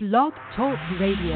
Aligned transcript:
Blog 0.00 0.32
Talk 0.54 0.78
Radio. 1.00 1.34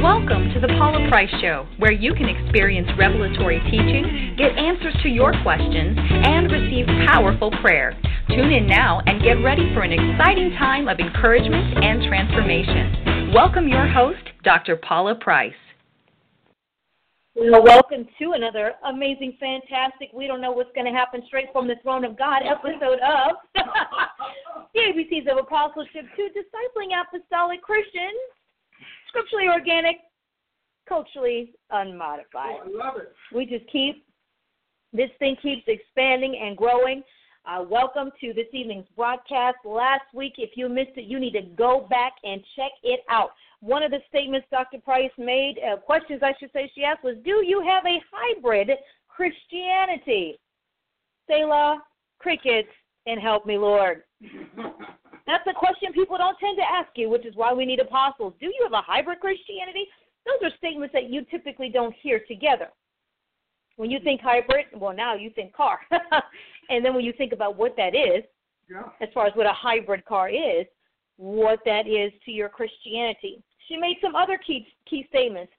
Welcome 0.00 0.48
to 0.54 0.58
the 0.58 0.68
Paula 0.78 1.06
Price 1.10 1.28
Show, 1.42 1.66
where 1.78 1.92
you 1.92 2.14
can 2.14 2.30
experience 2.30 2.88
revelatory 2.98 3.60
teaching, 3.70 4.34
get 4.38 4.56
answers 4.56 4.94
to 5.02 5.10
your 5.10 5.34
questions, 5.42 5.98
and 6.00 6.50
receive 6.50 6.86
powerful 7.06 7.50
prayer. 7.60 7.92
Tune 8.28 8.52
in 8.52 8.66
now 8.66 9.02
and 9.04 9.22
get 9.22 9.44
ready 9.44 9.68
for 9.74 9.82
an 9.82 9.92
exciting 9.92 10.52
time 10.52 10.88
of 10.88 10.98
encouragement 10.98 11.84
and 11.84 12.02
transformation. 12.08 13.30
Welcome 13.34 13.68
your 13.68 13.86
host, 13.86 14.32
Dr. 14.44 14.76
Paula 14.76 15.14
Price. 15.14 15.52
Well, 17.34 17.64
welcome 17.64 18.06
to 18.18 18.32
another 18.32 18.74
amazing, 18.84 19.38
fantastic, 19.40 20.10
we 20.12 20.26
don't 20.26 20.42
know 20.42 20.52
what's 20.52 20.70
going 20.74 20.84
to 20.84 20.92
happen 20.92 21.22
straight 21.26 21.48
from 21.50 21.66
the 21.66 21.76
throne 21.82 22.04
of 22.04 22.18
God 22.18 22.42
episode 22.44 22.98
of 23.00 23.36
the 24.74 24.78
ABCs 24.78 25.32
of 25.32 25.38
Apostleship 25.38 26.04
to 26.14 26.22
Discipling 26.28 26.90
Apostolic 26.92 27.62
Christians, 27.62 28.20
scripturally 29.08 29.48
organic, 29.48 29.96
culturally 30.86 31.54
unmodified. 31.70 32.56
Oh, 32.66 32.82
I 32.82 32.86
love 32.86 32.96
it. 32.98 33.14
We 33.34 33.46
just 33.46 33.64
keep, 33.72 34.04
this 34.92 35.10
thing 35.18 35.36
keeps 35.42 35.62
expanding 35.68 36.38
and 36.38 36.54
growing. 36.54 37.02
Uh, 37.46 37.64
welcome 37.66 38.10
to 38.20 38.34
this 38.34 38.46
evening's 38.52 38.86
broadcast. 38.94 39.56
Last 39.64 40.04
week, 40.12 40.34
if 40.36 40.50
you 40.54 40.68
missed 40.68 40.96
it, 40.96 41.04
you 41.04 41.18
need 41.18 41.32
to 41.32 41.42
go 41.56 41.86
back 41.88 42.12
and 42.24 42.42
check 42.56 42.72
it 42.82 43.00
out 43.08 43.30
one 43.62 43.84
of 43.84 43.92
the 43.92 44.00
statements 44.08 44.46
Dr. 44.50 44.78
Price 44.80 45.12
made, 45.16 45.54
uh, 45.60 45.76
questions 45.76 46.20
I 46.20 46.34
should 46.38 46.50
say 46.52 46.70
she 46.74 46.82
asked 46.82 47.04
was, 47.04 47.14
Do 47.24 47.44
you 47.46 47.62
have 47.64 47.86
a 47.86 48.02
hybrid 48.12 48.70
Christianity? 49.06 50.36
Selah, 51.30 51.78
crickets, 52.18 52.68
and 53.06 53.20
help 53.20 53.46
me, 53.46 53.56
Lord. 53.56 54.02
That's 55.26 55.46
a 55.48 55.54
question 55.54 55.92
people 55.92 56.18
don't 56.18 56.36
tend 56.40 56.58
to 56.58 56.64
ask 56.64 56.88
you, 56.96 57.08
which 57.08 57.24
is 57.24 57.36
why 57.36 57.52
we 57.52 57.64
need 57.64 57.78
apostles. 57.78 58.34
Do 58.40 58.46
you 58.46 58.60
have 58.64 58.72
a 58.72 58.82
hybrid 58.82 59.20
Christianity? 59.20 59.86
Those 60.26 60.50
are 60.50 60.56
statements 60.56 60.92
that 60.92 61.08
you 61.08 61.24
typically 61.30 61.68
don't 61.68 61.94
hear 62.02 62.20
together. 62.26 62.68
When 63.76 63.92
you 63.92 64.00
think 64.02 64.20
hybrid, 64.20 64.66
well, 64.74 64.92
now 64.92 65.14
you 65.14 65.30
think 65.30 65.54
car. 65.54 65.78
and 66.68 66.84
then 66.84 66.94
when 66.94 67.04
you 67.04 67.12
think 67.16 67.32
about 67.32 67.56
what 67.56 67.76
that 67.76 67.94
is, 67.94 68.24
Yeah. 68.68 68.82
as 69.00 69.08
far 69.14 69.26
as 69.28 69.36
what 69.36 69.46
a 69.46 69.52
hybrid 69.52 70.04
car 70.04 70.28
is, 70.28 70.66
what 71.16 71.60
that 71.64 71.86
is 71.86 72.12
to 72.24 72.32
your 72.32 72.48
Christianity. 72.48 73.42
She 73.68 73.76
made 73.76 73.96
some 74.02 74.14
other 74.14 74.38
key 74.38 74.66
key 74.88 75.06
statements. 75.08 75.52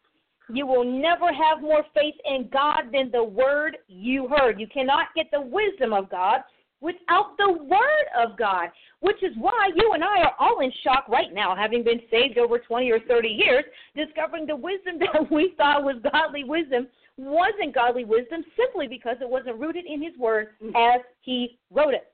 You 0.49 0.67
will 0.67 0.83
never 0.83 1.31
have 1.31 1.61
more 1.61 1.83
faith 1.93 2.15
in 2.25 2.49
God 2.51 2.91
than 2.91 3.09
the 3.11 3.23
word 3.23 3.77
you 3.87 4.27
heard. 4.27 4.59
You 4.59 4.67
cannot 4.67 5.07
get 5.15 5.27
the 5.31 5.41
wisdom 5.41 5.93
of 5.93 6.09
God 6.09 6.41
without 6.81 7.37
the 7.37 7.53
word 7.63 8.07
of 8.17 8.37
God, 8.37 8.67
which 8.99 9.23
is 9.23 9.31
why 9.37 9.69
you 9.73 9.93
and 9.93 10.03
I 10.03 10.21
are 10.23 10.35
all 10.37 10.59
in 10.59 10.71
shock 10.83 11.07
right 11.07 11.33
now, 11.33 11.55
having 11.55 11.81
been 11.81 12.01
saved 12.11 12.37
over 12.37 12.59
20 12.59 12.91
or 12.91 12.99
30 13.07 13.29
years, 13.29 13.63
discovering 13.95 14.45
the 14.45 14.55
wisdom 14.55 14.95
that 14.99 15.31
we 15.31 15.53
thought 15.57 15.83
was 15.83 15.95
godly 16.11 16.43
wisdom 16.43 16.87
wasn't 17.17 17.75
godly 17.75 18.05
wisdom 18.05 18.43
simply 18.57 18.87
because 18.87 19.17
it 19.21 19.29
wasn't 19.29 19.59
rooted 19.59 19.85
in 19.85 20.01
his 20.01 20.17
word 20.17 20.49
as 20.75 21.01
he 21.21 21.57
wrote 21.71 21.93
it, 21.93 22.11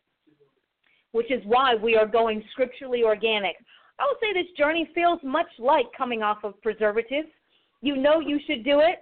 which 1.14 1.31
is 1.31 1.42
why 1.46 1.76
we 1.76 1.96
are 1.96 2.08
going 2.08 2.44
scripturally 2.52 3.03
organic. 3.03 3.56
I 4.00 4.05
would 4.08 4.17
say 4.22 4.33
this 4.33 4.52
journey 4.58 4.89
feels 4.95 5.19
much 5.23 5.47
like 5.59 5.86
coming 5.97 6.23
off 6.23 6.39
of 6.44 6.61
preservatives. 6.61 7.28
You 7.81 7.97
know 7.97 8.19
you 8.19 8.39
should 8.47 8.64
do 8.64 8.80
it. 8.80 9.00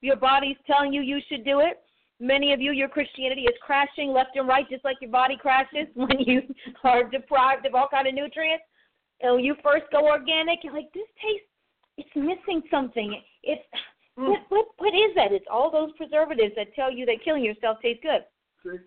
Your 0.00 0.16
body's 0.16 0.56
telling 0.66 0.92
you 0.92 1.02
you 1.02 1.20
should 1.28 1.44
do 1.44 1.60
it. 1.60 1.80
Many 2.20 2.52
of 2.52 2.60
you, 2.60 2.72
your 2.72 2.88
Christianity 2.88 3.42
is 3.42 3.54
crashing 3.64 4.12
left 4.12 4.36
and 4.36 4.46
right, 4.46 4.68
just 4.68 4.84
like 4.84 4.96
your 5.00 5.10
body 5.10 5.36
crashes 5.40 5.86
when 5.94 6.18
you 6.20 6.42
are 6.84 7.04
deprived 7.04 7.66
of 7.66 7.74
all 7.74 7.88
kind 7.90 8.06
of 8.06 8.14
nutrients. 8.14 8.64
And 9.22 9.36
when 9.36 9.44
you 9.44 9.54
first 9.62 9.84
go 9.92 10.06
organic, 10.06 10.60
you're 10.62 10.74
like, 10.74 10.92
this 10.94 11.08
tastes, 11.22 11.46
it's 11.98 12.10
missing 12.14 12.62
something. 12.70 13.20
It's 13.42 13.62
mm. 14.18 14.28
what, 14.28 14.40
what, 14.48 14.66
what 14.78 14.94
is 14.94 15.14
that? 15.16 15.32
It's 15.32 15.46
all 15.50 15.70
those 15.70 15.92
preservatives 15.96 16.54
that 16.56 16.74
tell 16.74 16.90
you 16.90 17.04
that 17.06 17.24
killing 17.24 17.44
yourself 17.44 17.78
tastes 17.82 18.02
good. 18.02 18.24
See? 18.64 18.78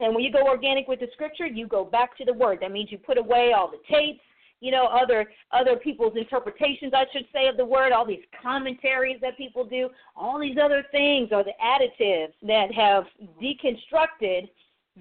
And 0.00 0.14
when 0.14 0.22
you 0.22 0.32
go 0.32 0.46
organic 0.46 0.86
with 0.86 1.00
the 1.00 1.08
scripture, 1.12 1.46
you 1.46 1.66
go 1.66 1.84
back 1.84 2.16
to 2.18 2.24
the 2.24 2.32
word. 2.32 2.58
That 2.60 2.72
means 2.72 2.92
you 2.92 2.98
put 2.98 3.18
away 3.18 3.52
all 3.56 3.70
the 3.70 3.80
tapes, 3.90 4.20
you 4.60 4.70
know, 4.70 4.86
other 4.86 5.30
other 5.52 5.76
people's 5.76 6.16
interpretations, 6.16 6.92
I 6.94 7.04
should 7.12 7.26
say, 7.32 7.46
of 7.48 7.56
the 7.56 7.64
word, 7.64 7.92
all 7.92 8.06
these 8.06 8.24
commentaries 8.42 9.18
that 9.20 9.36
people 9.36 9.64
do, 9.64 9.88
all 10.16 10.40
these 10.40 10.56
other 10.62 10.84
things 10.90 11.30
are 11.32 11.44
the 11.44 11.52
additives 11.62 12.32
that 12.42 12.72
have 12.72 13.04
deconstructed 13.42 14.48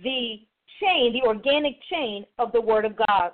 the 0.03 0.41
chain, 0.79 1.13
the 1.13 1.27
organic 1.27 1.75
chain 1.89 2.25
of 2.37 2.51
the 2.51 2.61
word 2.61 2.85
of 2.85 2.95
God. 2.95 3.31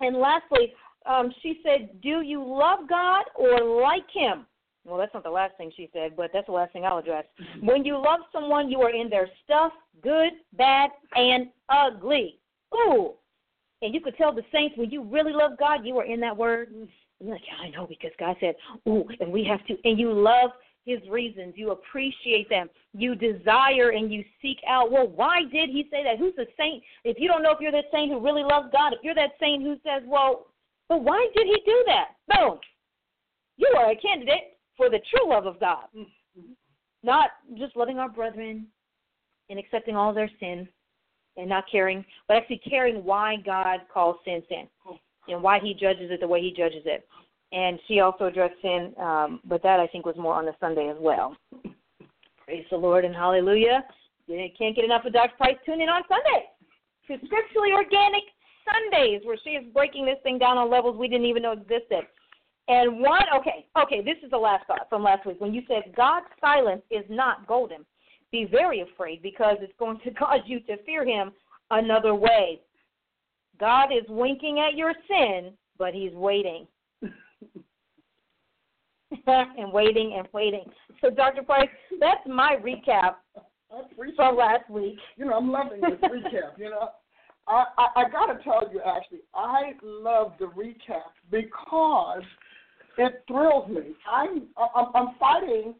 And 0.00 0.16
lastly, 0.16 0.72
um, 1.06 1.32
she 1.42 1.60
said, 1.62 2.00
Do 2.02 2.22
you 2.22 2.44
love 2.44 2.88
God 2.88 3.24
or 3.34 3.60
like 3.82 4.10
him? 4.12 4.46
Well, 4.84 4.98
that's 4.98 5.14
not 5.14 5.22
the 5.22 5.30
last 5.30 5.56
thing 5.56 5.70
she 5.76 5.88
said, 5.92 6.16
but 6.16 6.30
that's 6.32 6.46
the 6.46 6.52
last 6.52 6.72
thing 6.72 6.84
I'll 6.84 6.98
address. 6.98 7.24
When 7.62 7.84
you 7.84 7.94
love 7.94 8.20
someone, 8.32 8.70
you 8.70 8.80
are 8.80 8.90
in 8.90 9.08
their 9.08 9.28
stuff, 9.44 9.72
good, 10.02 10.32
bad, 10.56 10.90
and 11.14 11.48
ugly. 11.68 12.38
Ooh. 12.74 13.12
And 13.82 13.94
you 13.94 14.00
could 14.00 14.16
tell 14.16 14.32
the 14.32 14.42
saints 14.52 14.76
when 14.76 14.90
you 14.90 15.02
really 15.02 15.32
love 15.32 15.52
God, 15.58 15.84
you 15.84 15.98
are 15.98 16.04
in 16.04 16.20
that 16.20 16.36
word. 16.36 16.72
You're 17.20 17.32
like, 17.32 17.42
yeah, 17.46 17.66
I 17.66 17.70
know 17.70 17.86
because 17.86 18.10
God 18.18 18.36
said, 18.40 18.54
ooh, 18.88 19.04
and 19.20 19.32
we 19.32 19.44
have 19.44 19.64
to. 19.66 19.76
And 19.84 19.98
you 19.98 20.12
love 20.12 20.50
his 20.84 20.98
reasons. 21.08 21.54
You 21.56 21.70
appreciate 21.70 22.48
them. 22.48 22.68
You 22.92 23.14
desire 23.14 23.90
and 23.90 24.12
you 24.12 24.24
seek 24.40 24.58
out, 24.68 24.90
well, 24.90 25.08
why 25.08 25.42
did 25.52 25.70
he 25.70 25.86
say 25.90 26.02
that? 26.04 26.18
Who's 26.18 26.34
the 26.36 26.46
saint? 26.58 26.82
If 27.04 27.18
you 27.20 27.28
don't 27.28 27.42
know 27.42 27.52
if 27.52 27.60
you're 27.60 27.72
that 27.72 27.84
saint 27.92 28.10
who 28.10 28.20
really 28.20 28.42
loves 28.42 28.68
God, 28.72 28.92
if 28.92 29.00
you're 29.02 29.14
that 29.14 29.32
saint 29.40 29.62
who 29.62 29.74
says, 29.84 30.02
well, 30.06 30.46
but 30.88 31.02
why 31.02 31.28
did 31.36 31.46
he 31.46 31.62
do 31.64 31.84
that? 31.86 32.08
Boom. 32.28 32.58
You 33.56 33.72
are 33.78 33.92
a 33.92 33.96
candidate 33.96 34.51
for 34.76 34.90
the 34.90 35.00
true 35.10 35.28
love 35.28 35.46
of 35.46 35.60
God. 35.60 35.84
Not 37.02 37.30
just 37.58 37.76
loving 37.76 37.98
our 37.98 38.08
brethren 38.08 38.66
and 39.50 39.58
accepting 39.58 39.96
all 39.96 40.14
their 40.14 40.30
sin 40.38 40.68
and 41.36 41.48
not 41.48 41.64
caring, 41.70 42.04
but 42.28 42.36
actually 42.36 42.60
caring 42.68 43.04
why 43.04 43.36
God 43.44 43.80
calls 43.92 44.16
sin 44.24 44.42
sin 44.48 44.68
and 45.28 45.42
why 45.42 45.58
he 45.60 45.74
judges 45.74 46.10
it 46.10 46.20
the 46.20 46.28
way 46.28 46.40
he 46.40 46.52
judges 46.56 46.82
it. 46.84 47.06
And 47.52 47.78
she 47.86 48.00
also 48.00 48.26
addressed 48.26 48.60
sin, 48.62 48.94
um, 48.98 49.40
but 49.44 49.62
that 49.62 49.78
I 49.78 49.86
think 49.86 50.06
was 50.06 50.16
more 50.16 50.34
on 50.34 50.46
the 50.46 50.54
Sunday 50.58 50.88
as 50.88 50.96
well. 50.98 51.36
Praise 52.44 52.64
the 52.70 52.76
Lord 52.76 53.04
and 53.04 53.14
hallelujah. 53.14 53.84
You 54.26 54.48
can't 54.56 54.74
get 54.74 54.84
enough 54.84 55.04
of 55.04 55.12
Dr. 55.12 55.36
Price. 55.36 55.56
Tune 55.66 55.80
in 55.80 55.88
on 55.88 56.02
Sunday 56.08 56.46
to 57.08 57.26
Scripturally 57.26 57.72
Organic 57.72 58.22
Sundays, 58.64 59.20
where 59.24 59.36
she 59.42 59.50
is 59.50 59.64
breaking 59.72 60.06
this 60.06 60.18
thing 60.22 60.38
down 60.38 60.56
on 60.56 60.70
levels 60.70 60.96
we 60.96 61.08
didn't 61.08 61.26
even 61.26 61.42
know 61.42 61.52
existed. 61.52 62.06
And 62.68 63.00
one, 63.00 63.22
okay, 63.36 63.66
okay, 63.80 64.02
this 64.02 64.16
is 64.22 64.30
the 64.30 64.38
last 64.38 64.66
thought 64.66 64.88
from 64.88 65.02
last 65.02 65.26
week 65.26 65.40
when 65.40 65.52
you 65.52 65.62
said 65.66 65.94
God's 65.96 66.26
silence 66.40 66.82
is 66.90 67.04
not 67.08 67.46
golden. 67.46 67.84
Be 68.30 68.46
very 68.50 68.80
afraid 68.80 69.22
because 69.22 69.56
it's 69.60 69.72
going 69.78 69.98
to 70.04 70.10
cause 70.14 70.40
you 70.46 70.60
to 70.60 70.76
fear 70.84 71.04
Him 71.04 71.32
another 71.70 72.14
way. 72.14 72.60
God 73.58 73.86
is 73.92 74.04
winking 74.08 74.58
at 74.60 74.76
your 74.76 74.94
sin, 75.08 75.52
but 75.78 75.94
He's 75.94 76.12
waiting. 76.12 76.66
and 79.26 79.72
waiting 79.72 80.14
and 80.18 80.28
waiting. 80.32 80.64
So, 81.00 81.10
Dr. 81.10 81.42
Price, 81.42 81.68
that's 82.00 82.20
my 82.26 82.56
recap 82.62 83.16
from 84.16 84.36
last 84.36 84.68
week. 84.70 84.98
You 85.16 85.26
know, 85.26 85.34
I'm 85.34 85.50
loving 85.50 85.80
this 85.80 86.00
recap. 86.00 86.58
You 86.58 86.70
know, 86.70 86.88
I, 87.46 87.64
I 87.78 87.86
I 88.02 88.08
gotta 88.10 88.42
tell 88.42 88.68
you, 88.72 88.80
actually, 88.80 89.20
I 89.34 89.72
love 89.82 90.32
the 90.38 90.46
recap 90.46 91.12
because 91.30 92.22
it 92.98 93.24
thrills 93.26 93.68
me. 93.68 93.94
I'm 94.10 94.48
I'm, 94.56 94.86
I'm 94.94 95.14
fighting 95.18 95.74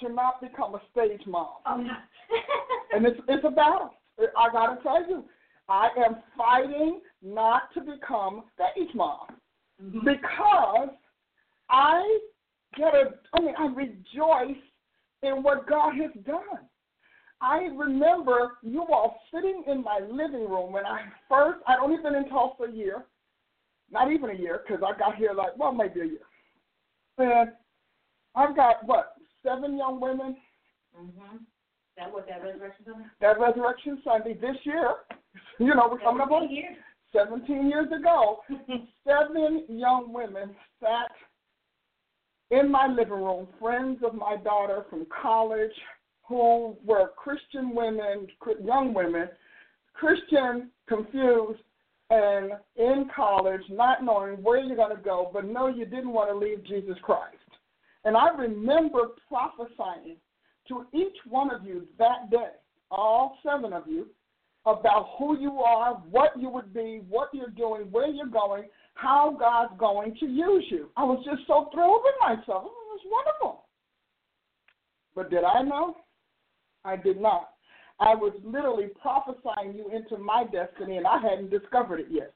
to 0.00 0.12
not 0.12 0.40
become 0.40 0.74
a 0.74 0.80
stage 0.90 1.22
mom, 1.26 1.48
oh, 1.66 1.84
and 2.94 3.06
it's 3.06 3.20
it's 3.28 3.44
a 3.44 3.50
battle. 3.50 3.90
I 4.18 4.52
gotta 4.52 4.82
tell 4.82 5.08
you, 5.08 5.24
I 5.68 5.88
am 6.04 6.16
fighting 6.36 7.00
not 7.22 7.72
to 7.74 7.80
become 7.80 8.44
stage 8.54 8.94
mom 8.94 9.26
mm-hmm. 9.82 10.00
because 10.04 10.88
I 11.70 12.18
get 12.76 12.94
a. 12.94 13.14
I 13.34 13.40
mean, 13.40 13.54
I 13.58 13.66
rejoice 13.66 14.62
in 15.22 15.42
what 15.42 15.68
God 15.68 15.94
has 15.94 16.10
done. 16.24 16.68
I 17.40 17.68
remember 17.76 18.52
you 18.62 18.82
all 18.82 19.20
sitting 19.32 19.64
in 19.66 19.82
my 19.82 20.00
living 20.00 20.48
room 20.48 20.72
when 20.72 20.86
I 20.86 21.02
first, 21.28 21.60
I'd 21.66 21.78
only 21.78 22.02
been 22.02 22.14
in 22.14 22.28
Tulsa 22.28 22.64
a 22.64 22.72
year, 22.72 23.04
not 23.90 24.10
even 24.10 24.30
a 24.30 24.34
year, 24.34 24.62
because 24.66 24.82
I 24.82 24.98
got 24.98 25.16
here 25.16 25.32
like, 25.34 25.56
well, 25.58 25.72
maybe 25.72 26.00
a 26.00 26.04
year. 26.04 26.26
And 27.18 27.50
I've 28.34 28.56
got, 28.56 28.86
what, 28.86 29.14
seven 29.42 29.76
young 29.76 30.00
women 30.00 30.36
Mm-hmm. 31.00 31.36
That 31.96 32.12
what 32.12 32.26
that 32.28 32.42
resurrection 32.42 32.84
Sunday? 32.84 33.08
that 33.20 33.40
Resurrection 33.40 34.02
Sunday 34.04 34.34
this 34.34 34.56
year, 34.64 34.94
you 35.58 35.74
know, 35.74 35.88
we're 35.90 36.00
coming 36.00 36.22
up 36.22 36.30
on 36.30 36.50
years. 36.50 36.76
17 37.12 37.68
years 37.68 37.86
ago, 37.96 38.40
seven 39.06 39.64
young 39.68 40.12
women 40.12 40.50
sat 40.80 41.12
in 42.50 42.70
my 42.70 42.88
living 42.88 43.12
room, 43.12 43.46
friends 43.60 44.00
of 44.04 44.14
my 44.14 44.36
daughter 44.36 44.84
from 44.90 45.06
college 45.22 45.70
who 46.26 46.76
were 46.84 47.12
Christian 47.16 47.74
women, 47.74 48.26
young 48.64 48.92
women, 48.92 49.28
Christian, 49.92 50.70
confused, 50.88 51.60
and 52.10 52.52
in 52.76 53.08
college, 53.14 53.62
not 53.70 54.04
knowing 54.04 54.42
where 54.42 54.58
you're 54.58 54.76
going 54.76 54.96
to 54.96 55.02
go, 55.02 55.30
but 55.32 55.44
know 55.44 55.68
you 55.68 55.84
didn't 55.84 56.12
want 56.12 56.30
to 56.30 56.36
leave 56.36 56.64
Jesus 56.64 56.96
Christ. 57.02 57.36
And 58.04 58.16
I 58.16 58.28
remember 58.28 59.08
prophesying 59.28 60.16
to 60.68 60.86
each 60.92 61.16
one 61.28 61.50
of 61.50 61.64
you 61.64 61.86
that 61.98 62.30
day, 62.30 62.52
all 62.90 63.38
seven 63.44 63.72
of 63.72 63.84
you, 63.86 64.06
about 64.66 65.10
who 65.18 65.38
you 65.38 65.60
are, 65.60 65.94
what 66.10 66.30
you 66.38 66.48
would 66.48 66.72
be, 66.72 67.02
what 67.08 67.28
you're 67.32 67.50
doing, 67.50 67.82
where 67.90 68.08
you're 68.08 68.26
going, 68.26 68.64
how 68.94 69.36
God's 69.38 69.78
going 69.78 70.16
to 70.20 70.26
use 70.26 70.64
you. 70.70 70.88
I 70.96 71.04
was 71.04 71.22
just 71.24 71.46
so 71.46 71.68
thrilled 71.72 72.00
with 72.02 72.14
myself. 72.20 72.64
It 72.64 72.68
was 72.68 73.00
wonderful. 73.06 73.64
But 75.14 75.30
did 75.30 75.44
I 75.44 75.62
know? 75.62 75.96
I 76.84 76.96
did 76.96 77.20
not. 77.20 77.53
I 78.00 78.14
was 78.14 78.32
literally 78.44 78.88
prophesying 79.00 79.74
you 79.76 79.90
into 79.94 80.18
my 80.18 80.44
destiny, 80.44 80.96
and 80.96 81.06
I 81.06 81.18
hadn't 81.20 81.50
discovered 81.50 82.00
it 82.00 82.08
yet. 82.10 82.34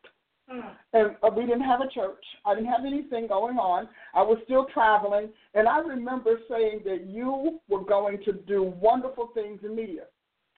Mm. 0.52 0.70
And 0.94 1.16
uh, 1.22 1.30
we 1.36 1.44
didn't 1.44 1.62
have 1.62 1.80
a 1.80 1.88
church. 1.88 2.24
I 2.46 2.54
didn't 2.54 2.70
have 2.70 2.86
anything 2.86 3.26
going 3.26 3.58
on. 3.58 3.88
I 4.14 4.22
was 4.22 4.38
still 4.44 4.66
traveling, 4.72 5.28
and 5.54 5.68
I 5.68 5.78
remember 5.78 6.38
saying 6.48 6.82
that 6.84 7.06
you 7.06 7.60
were 7.68 7.84
going 7.84 8.18
to 8.24 8.32
do 8.32 8.62
wonderful 8.80 9.30
things 9.34 9.60
in 9.64 9.74
media. 9.74 10.04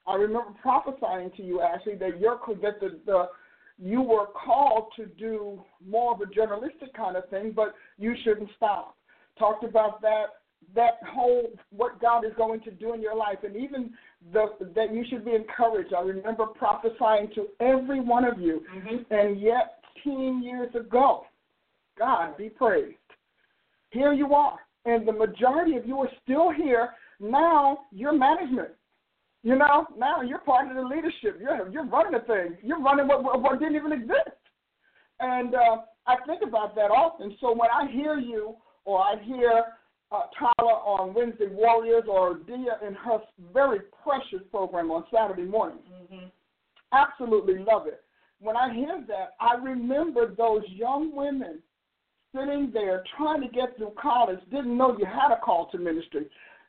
I 0.07 0.15
remember 0.15 0.53
prophesying 0.61 1.31
to 1.37 1.43
you, 1.43 1.61
Ashley, 1.61 1.95
that 1.95 2.19
you're 2.19 2.39
that 2.61 2.79
the, 2.79 2.99
the 3.05 3.29
you 3.77 4.01
were 4.01 4.27
called 4.27 4.91
to 4.95 5.05
do 5.05 5.63
more 5.85 6.13
of 6.13 6.21
a 6.21 6.25
journalistic 6.27 6.93
kind 6.93 7.17
of 7.17 7.27
thing, 7.29 7.51
but 7.55 7.73
you 7.97 8.15
shouldn't 8.23 8.49
stop. 8.55 8.95
Talked 9.37 9.63
about 9.63 10.01
that 10.01 10.25
that 10.75 10.99
whole 11.11 11.51
what 11.71 11.99
God 11.99 12.23
is 12.23 12.31
going 12.37 12.61
to 12.61 12.71
do 12.71 12.93
in 12.93 13.01
your 13.01 13.15
life, 13.15 13.39
and 13.43 13.55
even 13.55 13.91
the, 14.33 14.47
that 14.75 14.93
you 14.93 15.03
should 15.09 15.25
be 15.25 15.31
encouraged. 15.31 15.93
I 15.93 16.01
remember 16.01 16.45
prophesying 16.45 17.29
to 17.35 17.47
every 17.59 17.99
one 17.99 18.25
of 18.25 18.39
you, 18.39 18.63
mm-hmm. 18.75 19.13
and 19.13 19.41
yet 19.41 19.83
10 20.03 20.41
years 20.43 20.73
ago, 20.75 21.25
God 21.97 22.37
be 22.37 22.49
praised. 22.49 22.95
Here 23.89 24.13
you 24.13 24.33
are, 24.33 24.59
and 24.85 25.07
the 25.07 25.11
majority 25.11 25.75
of 25.75 25.85
you 25.85 25.97
are 25.99 26.09
still 26.23 26.51
here. 26.51 26.91
Now 27.19 27.79
you're 27.91 28.17
management. 28.17 28.69
You 29.43 29.55
know, 29.57 29.87
now 29.97 30.21
you're 30.21 30.39
part 30.39 30.69
of 30.69 30.75
the 30.75 30.83
leadership. 30.83 31.39
You're 31.41 31.67
you're 31.69 31.85
running 31.85 32.13
the 32.13 32.19
thing. 32.19 32.57
You're 32.63 32.81
running 32.81 33.07
what 33.07 33.23
what 33.23 33.59
didn't 33.59 33.75
even 33.75 33.91
exist. 33.91 34.37
And 35.19 35.53
uh, 35.53 35.77
I 36.07 36.15
think 36.25 36.41
about 36.47 36.75
that 36.75 36.91
often. 36.91 37.35
So 37.41 37.51
when 37.51 37.69
I 37.69 37.91
hear 37.91 38.17
you 38.17 38.55
or 38.85 39.01
I 39.01 39.15
hear 39.23 39.63
uh, 40.11 40.23
Tyler 40.37 40.73
on 40.73 41.13
Wednesday 41.13 41.47
Warriors 41.47 42.03
or 42.07 42.35
Dia 42.35 42.77
in 42.85 42.93
her 42.93 43.19
very 43.53 43.79
precious 44.03 44.45
program 44.51 44.91
on 44.91 45.05
Saturday 45.13 45.43
morning. 45.45 45.79
Mm-hmm. 45.91 46.25
Absolutely 46.91 47.59
love 47.59 47.87
it. 47.87 48.03
When 48.39 48.57
I 48.57 48.73
hear 48.73 49.03
that, 49.07 49.33
I 49.39 49.55
remember 49.55 50.33
those 50.35 50.63
young 50.67 51.15
women 51.15 51.59
sitting 52.35 52.71
there 52.73 53.03
trying 53.17 53.41
to 53.41 53.47
get 53.47 53.77
through 53.77 53.93
college, 54.01 54.39
didn't 54.49 54.77
know 54.77 54.97
you 54.97 55.05
had 55.05 55.31
a 55.31 55.39
call 55.39 55.69
to 55.71 55.77
ministry. 55.77 56.27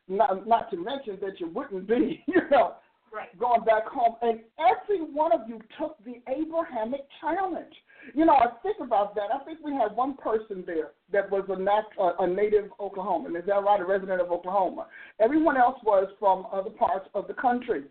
Not, 0.09 0.47
not 0.47 0.71
to 0.71 0.77
mention 0.77 1.19
that 1.23 1.41
you 1.41 1.49
wouldn't 1.49 1.87
be, 1.89 2.23
you 2.27 2.43
know, 2.51 2.75
right. 3.13 3.37
going 3.39 3.65
back 3.65 3.87
home. 3.87 4.17
And 4.23 4.41
every 4.59 5.01
one 5.01 5.33
of 5.33 5.49
you 5.49 5.61
took 5.79 5.97
the 6.05 6.21
Abrahamic 6.31 7.03
challenge. 7.21 7.75
You 8.15 8.25
know, 8.25 8.35
I 8.35 8.47
think 8.63 8.77
about 8.81 9.15
that. 9.15 9.29
I 9.33 9.45
think 9.45 9.59
we 9.65 9.73
had 9.73 9.95
one 9.95 10.17
person 10.17 10.65
there 10.67 10.91
that 11.13 11.31
was 11.31 11.45
a, 11.49 11.59
nat- 11.59 12.15
a 12.19 12.27
native 12.27 12.71
Oklahoman. 12.81 13.39
Is 13.39 13.47
that 13.47 13.63
right? 13.63 13.81
A 13.81 13.85
resident 13.85 14.21
of 14.21 14.31
Oklahoma. 14.31 14.87
Everyone 15.21 15.57
else 15.57 15.79
was 15.85 16.09
from 16.19 16.47
other 16.53 16.71
parts 16.71 17.09
of 17.15 17.29
the 17.29 17.35
country. 17.35 17.85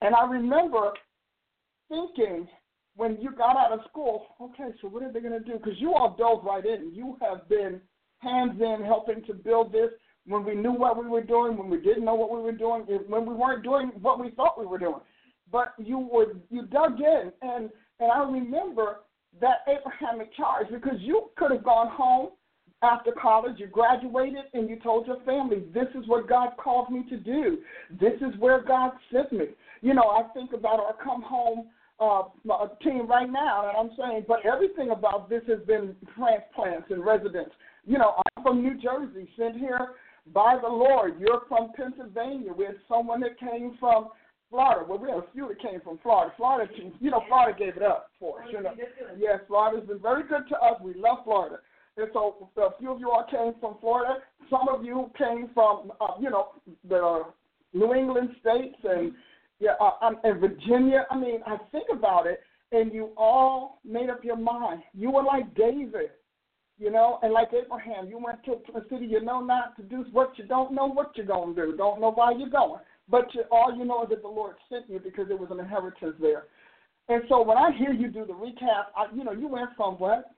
And 0.00 0.14
I 0.14 0.26
remember 0.26 0.92
thinking 1.88 2.48
when 2.96 3.18
you 3.20 3.30
got 3.30 3.56
out 3.56 3.72
of 3.72 3.80
school, 3.90 4.26
okay, 4.40 4.70
so 4.80 4.88
what 4.88 5.02
are 5.02 5.12
they 5.12 5.20
going 5.20 5.32
to 5.32 5.40
do? 5.40 5.58
Because 5.58 5.78
you 5.78 5.94
all 5.94 6.16
dove 6.18 6.44
right 6.44 6.64
in. 6.64 6.92
You 6.94 7.16
have 7.20 7.48
been 7.48 7.80
hands 8.18 8.60
in 8.60 8.82
helping 8.84 9.22
to 9.24 9.34
build 9.34 9.72
this 9.72 9.90
when 10.26 10.44
we 10.44 10.54
knew 10.54 10.72
what 10.72 10.98
we 10.98 11.08
were 11.08 11.22
doing, 11.22 11.56
when 11.56 11.70
we 11.70 11.78
didn't 11.78 12.04
know 12.04 12.14
what 12.14 12.32
we 12.32 12.40
were 12.40 12.52
doing, 12.52 12.82
when 13.08 13.26
we 13.26 13.34
weren't 13.34 13.62
doing 13.62 13.92
what 14.00 14.18
we 14.18 14.30
thought 14.30 14.58
we 14.58 14.66
were 14.66 14.78
doing. 14.78 15.00
But 15.52 15.74
you 15.78 15.98
were 15.98 16.34
you 16.50 16.66
dug 16.66 16.98
in 16.98 17.32
and 17.42 17.70
and 18.00 18.10
I 18.10 18.18
remember 18.30 19.00
that 19.40 19.58
Abrahamic 19.68 20.34
charge 20.36 20.68
because 20.70 20.98
you 21.00 21.30
could 21.36 21.50
have 21.50 21.64
gone 21.64 21.88
home 21.90 22.30
after 22.82 23.10
college, 23.12 23.54
you 23.58 23.66
graduated, 23.66 24.44
and 24.52 24.68
you 24.68 24.78
told 24.80 25.06
your 25.06 25.20
family, 25.24 25.64
This 25.72 25.88
is 25.94 26.06
what 26.06 26.28
God 26.28 26.50
called 26.62 26.90
me 26.90 27.04
to 27.08 27.16
do. 27.16 27.58
This 27.98 28.14
is 28.20 28.38
where 28.38 28.62
God 28.62 28.92
sent 29.12 29.32
me. 29.32 29.46
You 29.80 29.94
know, 29.94 30.08
I 30.10 30.24
think 30.34 30.52
about 30.52 30.80
our 30.80 30.94
come 31.02 31.22
home 31.22 31.68
uh, 31.98 32.22
team 32.82 33.06
right 33.06 33.30
now, 33.30 33.68
and 33.68 33.76
I'm 33.76 33.96
saying, 33.96 34.24
but 34.28 34.44
everything 34.44 34.90
about 34.90 35.30
this 35.30 35.42
has 35.48 35.60
been 35.66 35.96
transplants 36.16 36.90
and 36.90 37.04
residents. 37.04 37.52
You 37.86 37.98
know, 37.98 38.20
I'm 38.36 38.42
from 38.42 38.62
New 38.62 38.74
Jersey, 38.74 39.28
sent 39.38 39.56
here 39.56 39.94
by 40.32 40.58
the 40.60 40.68
Lord. 40.68 41.18
You're 41.18 41.42
from 41.48 41.72
Pennsylvania. 41.74 42.52
We 42.52 42.64
had 42.66 42.76
someone 42.88 43.20
that 43.20 43.38
came 43.40 43.76
from 43.80 44.08
Florida. 44.50 44.84
Well, 44.88 44.98
we 44.98 45.08
have 45.10 45.18
a 45.18 45.32
few 45.32 45.48
that 45.48 45.60
came 45.60 45.80
from 45.80 45.98
Florida. 46.02 46.32
Florida, 46.36 46.72
you 47.00 47.10
know, 47.10 47.22
Florida 47.28 47.58
gave 47.58 47.76
it 47.76 47.82
up 47.82 48.10
for 48.18 48.42
us. 48.42 48.48
You 48.50 48.62
know, 48.62 48.72
yes, 49.18 49.40
Florida's 49.48 49.88
been 49.88 50.00
very 50.00 50.22
good 50.22 50.48
to 50.48 50.56
us. 50.56 50.80
We 50.80 50.94
love 50.94 51.18
Florida. 51.24 51.58
And 51.96 52.08
so 52.12 52.50
a 52.56 52.78
few 52.78 52.92
of 52.92 53.00
you 53.00 53.10
all 53.10 53.26
came 53.30 53.54
from 53.60 53.76
Florida. 53.80 54.18
Some 54.50 54.68
of 54.68 54.84
you 54.84 55.10
came 55.16 55.50
from, 55.54 55.92
uh, 56.00 56.14
you 56.20 56.30
know, 56.30 56.48
the 56.88 57.22
New 57.72 57.94
England 57.94 58.30
states 58.40 58.76
and 58.84 59.12
yeah, 59.58 59.70
uh, 59.80 60.04
um, 60.04 60.18
and 60.22 60.40
Virginia. 60.40 61.06
I 61.10 61.16
mean, 61.18 61.40
I 61.46 61.56
think 61.72 61.86
about 61.90 62.26
it, 62.26 62.40
and 62.72 62.92
you 62.92 63.10
all 63.16 63.80
made 63.84 64.10
up 64.10 64.22
your 64.22 64.36
mind. 64.36 64.82
You 64.92 65.10
were 65.10 65.22
like 65.22 65.54
David, 65.54 66.10
you 66.78 66.90
know, 66.90 67.18
and 67.22 67.32
like 67.32 67.48
Abraham. 67.54 68.08
You 68.08 68.18
went 68.18 68.44
to 68.44 68.52
a 68.78 68.82
city 68.90 69.06
you 69.06 69.22
know 69.22 69.40
not 69.40 69.74
to 69.76 69.82
do 69.82 70.04
what 70.12 70.32
you 70.36 70.44
don't 70.44 70.74
know 70.74 70.86
what 70.86 71.12
you're 71.16 71.24
gonna 71.24 71.54
do. 71.54 71.74
Don't 71.76 72.00
know 72.00 72.12
why 72.12 72.32
you're 72.32 72.50
going. 72.50 72.80
But 73.08 73.32
you, 73.34 73.42
all 73.50 73.74
you 73.76 73.84
know 73.84 74.02
is 74.02 74.10
that 74.10 74.22
the 74.22 74.28
Lord 74.28 74.56
sent 74.68 74.88
you 74.90 74.98
because 74.98 75.28
there 75.28 75.36
was 75.36 75.50
an 75.50 75.60
inheritance 75.60 76.16
there. 76.20 76.44
And 77.08 77.22
so 77.28 77.42
when 77.42 77.56
I 77.56 77.70
hear 77.76 77.92
you 77.92 78.08
do 78.08 78.26
the 78.26 78.32
recap, 78.32 78.86
I, 78.96 79.06
you 79.14 79.22
know, 79.22 79.32
you 79.32 79.48
went 79.48 79.70
from 79.76 79.94
what? 79.94 80.32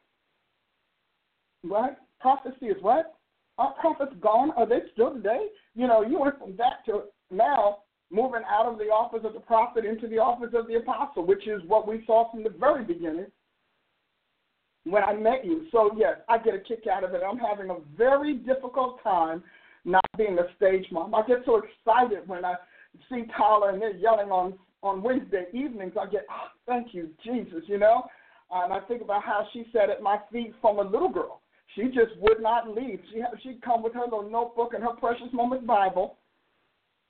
What? 1.62 1.98
Prophecy 2.20 2.66
is 2.66 2.82
what? 2.82 3.14
Are 3.56 3.72
prophets 3.80 4.12
gone? 4.20 4.52
Are 4.56 4.66
they 4.66 4.80
still 4.92 5.14
today? 5.14 5.46
You 5.74 5.86
know, 5.86 6.02
you 6.02 6.20
went 6.20 6.38
from 6.38 6.56
that 6.56 6.84
to 6.86 7.04
now 7.30 7.78
moving 8.10 8.42
out 8.48 8.66
of 8.66 8.78
the 8.78 8.84
office 8.84 9.20
of 9.24 9.34
the 9.34 9.40
prophet 9.40 9.84
into 9.84 10.06
the 10.06 10.18
office 10.18 10.50
of 10.54 10.66
the 10.66 10.76
apostle, 10.76 11.26
which 11.26 11.46
is 11.46 11.60
what 11.66 11.88
we 11.88 12.04
saw 12.06 12.30
from 12.30 12.42
the 12.42 12.50
very 12.50 12.84
beginning 12.84 13.26
when 14.84 15.02
I 15.02 15.14
met 15.14 15.44
you. 15.44 15.66
So, 15.72 15.90
yes, 15.96 16.16
I 16.28 16.38
get 16.38 16.54
a 16.54 16.60
kick 16.60 16.84
out 16.90 17.04
of 17.04 17.14
it. 17.14 17.22
I'm 17.28 17.38
having 17.38 17.70
a 17.70 17.76
very 17.96 18.34
difficult 18.34 19.02
time 19.02 19.42
not 19.85 20.04
being 20.16 20.38
a 20.38 20.54
stage 20.56 20.87
mom. 20.90 21.14
I 21.14 21.26
get 21.26 21.38
so 21.47 21.62
excited 21.62 22.26
when 22.28 22.44
I 22.44 22.54
see 23.08 23.25
Tyler 23.37 23.70
and 23.70 23.80
they're 23.80 23.97
yelling 23.97 24.30
on 24.30 24.54
on 24.82 25.02
Wednesday 25.02 25.47
evenings. 25.52 25.94
I 26.00 26.06
get, 26.06 26.25
oh, 26.30 26.49
thank 26.66 26.94
you, 26.94 27.11
Jesus, 27.25 27.64
you 27.66 27.78
know. 27.78 28.04
And 28.50 28.73
I 28.73 28.80
think 28.80 29.02
about 29.02 29.25
how 29.25 29.47
she 29.52 29.64
sat 29.73 29.90
at 29.90 30.02
my 30.02 30.18
feet 30.32 30.54
from 30.61 30.78
a 30.78 30.82
little 30.82 31.08
girl. 31.08 31.42
She 31.75 31.85
just 31.85 32.16
would 32.20 32.40
not 32.40 32.68
leave. 32.68 33.00
She 33.12 33.20
she'd 33.42 33.61
come 33.61 33.82
with 33.82 33.92
her 33.94 34.04
little 34.04 34.28
notebook 34.28 34.73
and 34.75 34.82
her 34.82 34.94
precious 34.99 35.28
moments 35.32 35.66
Bible. 35.66 36.16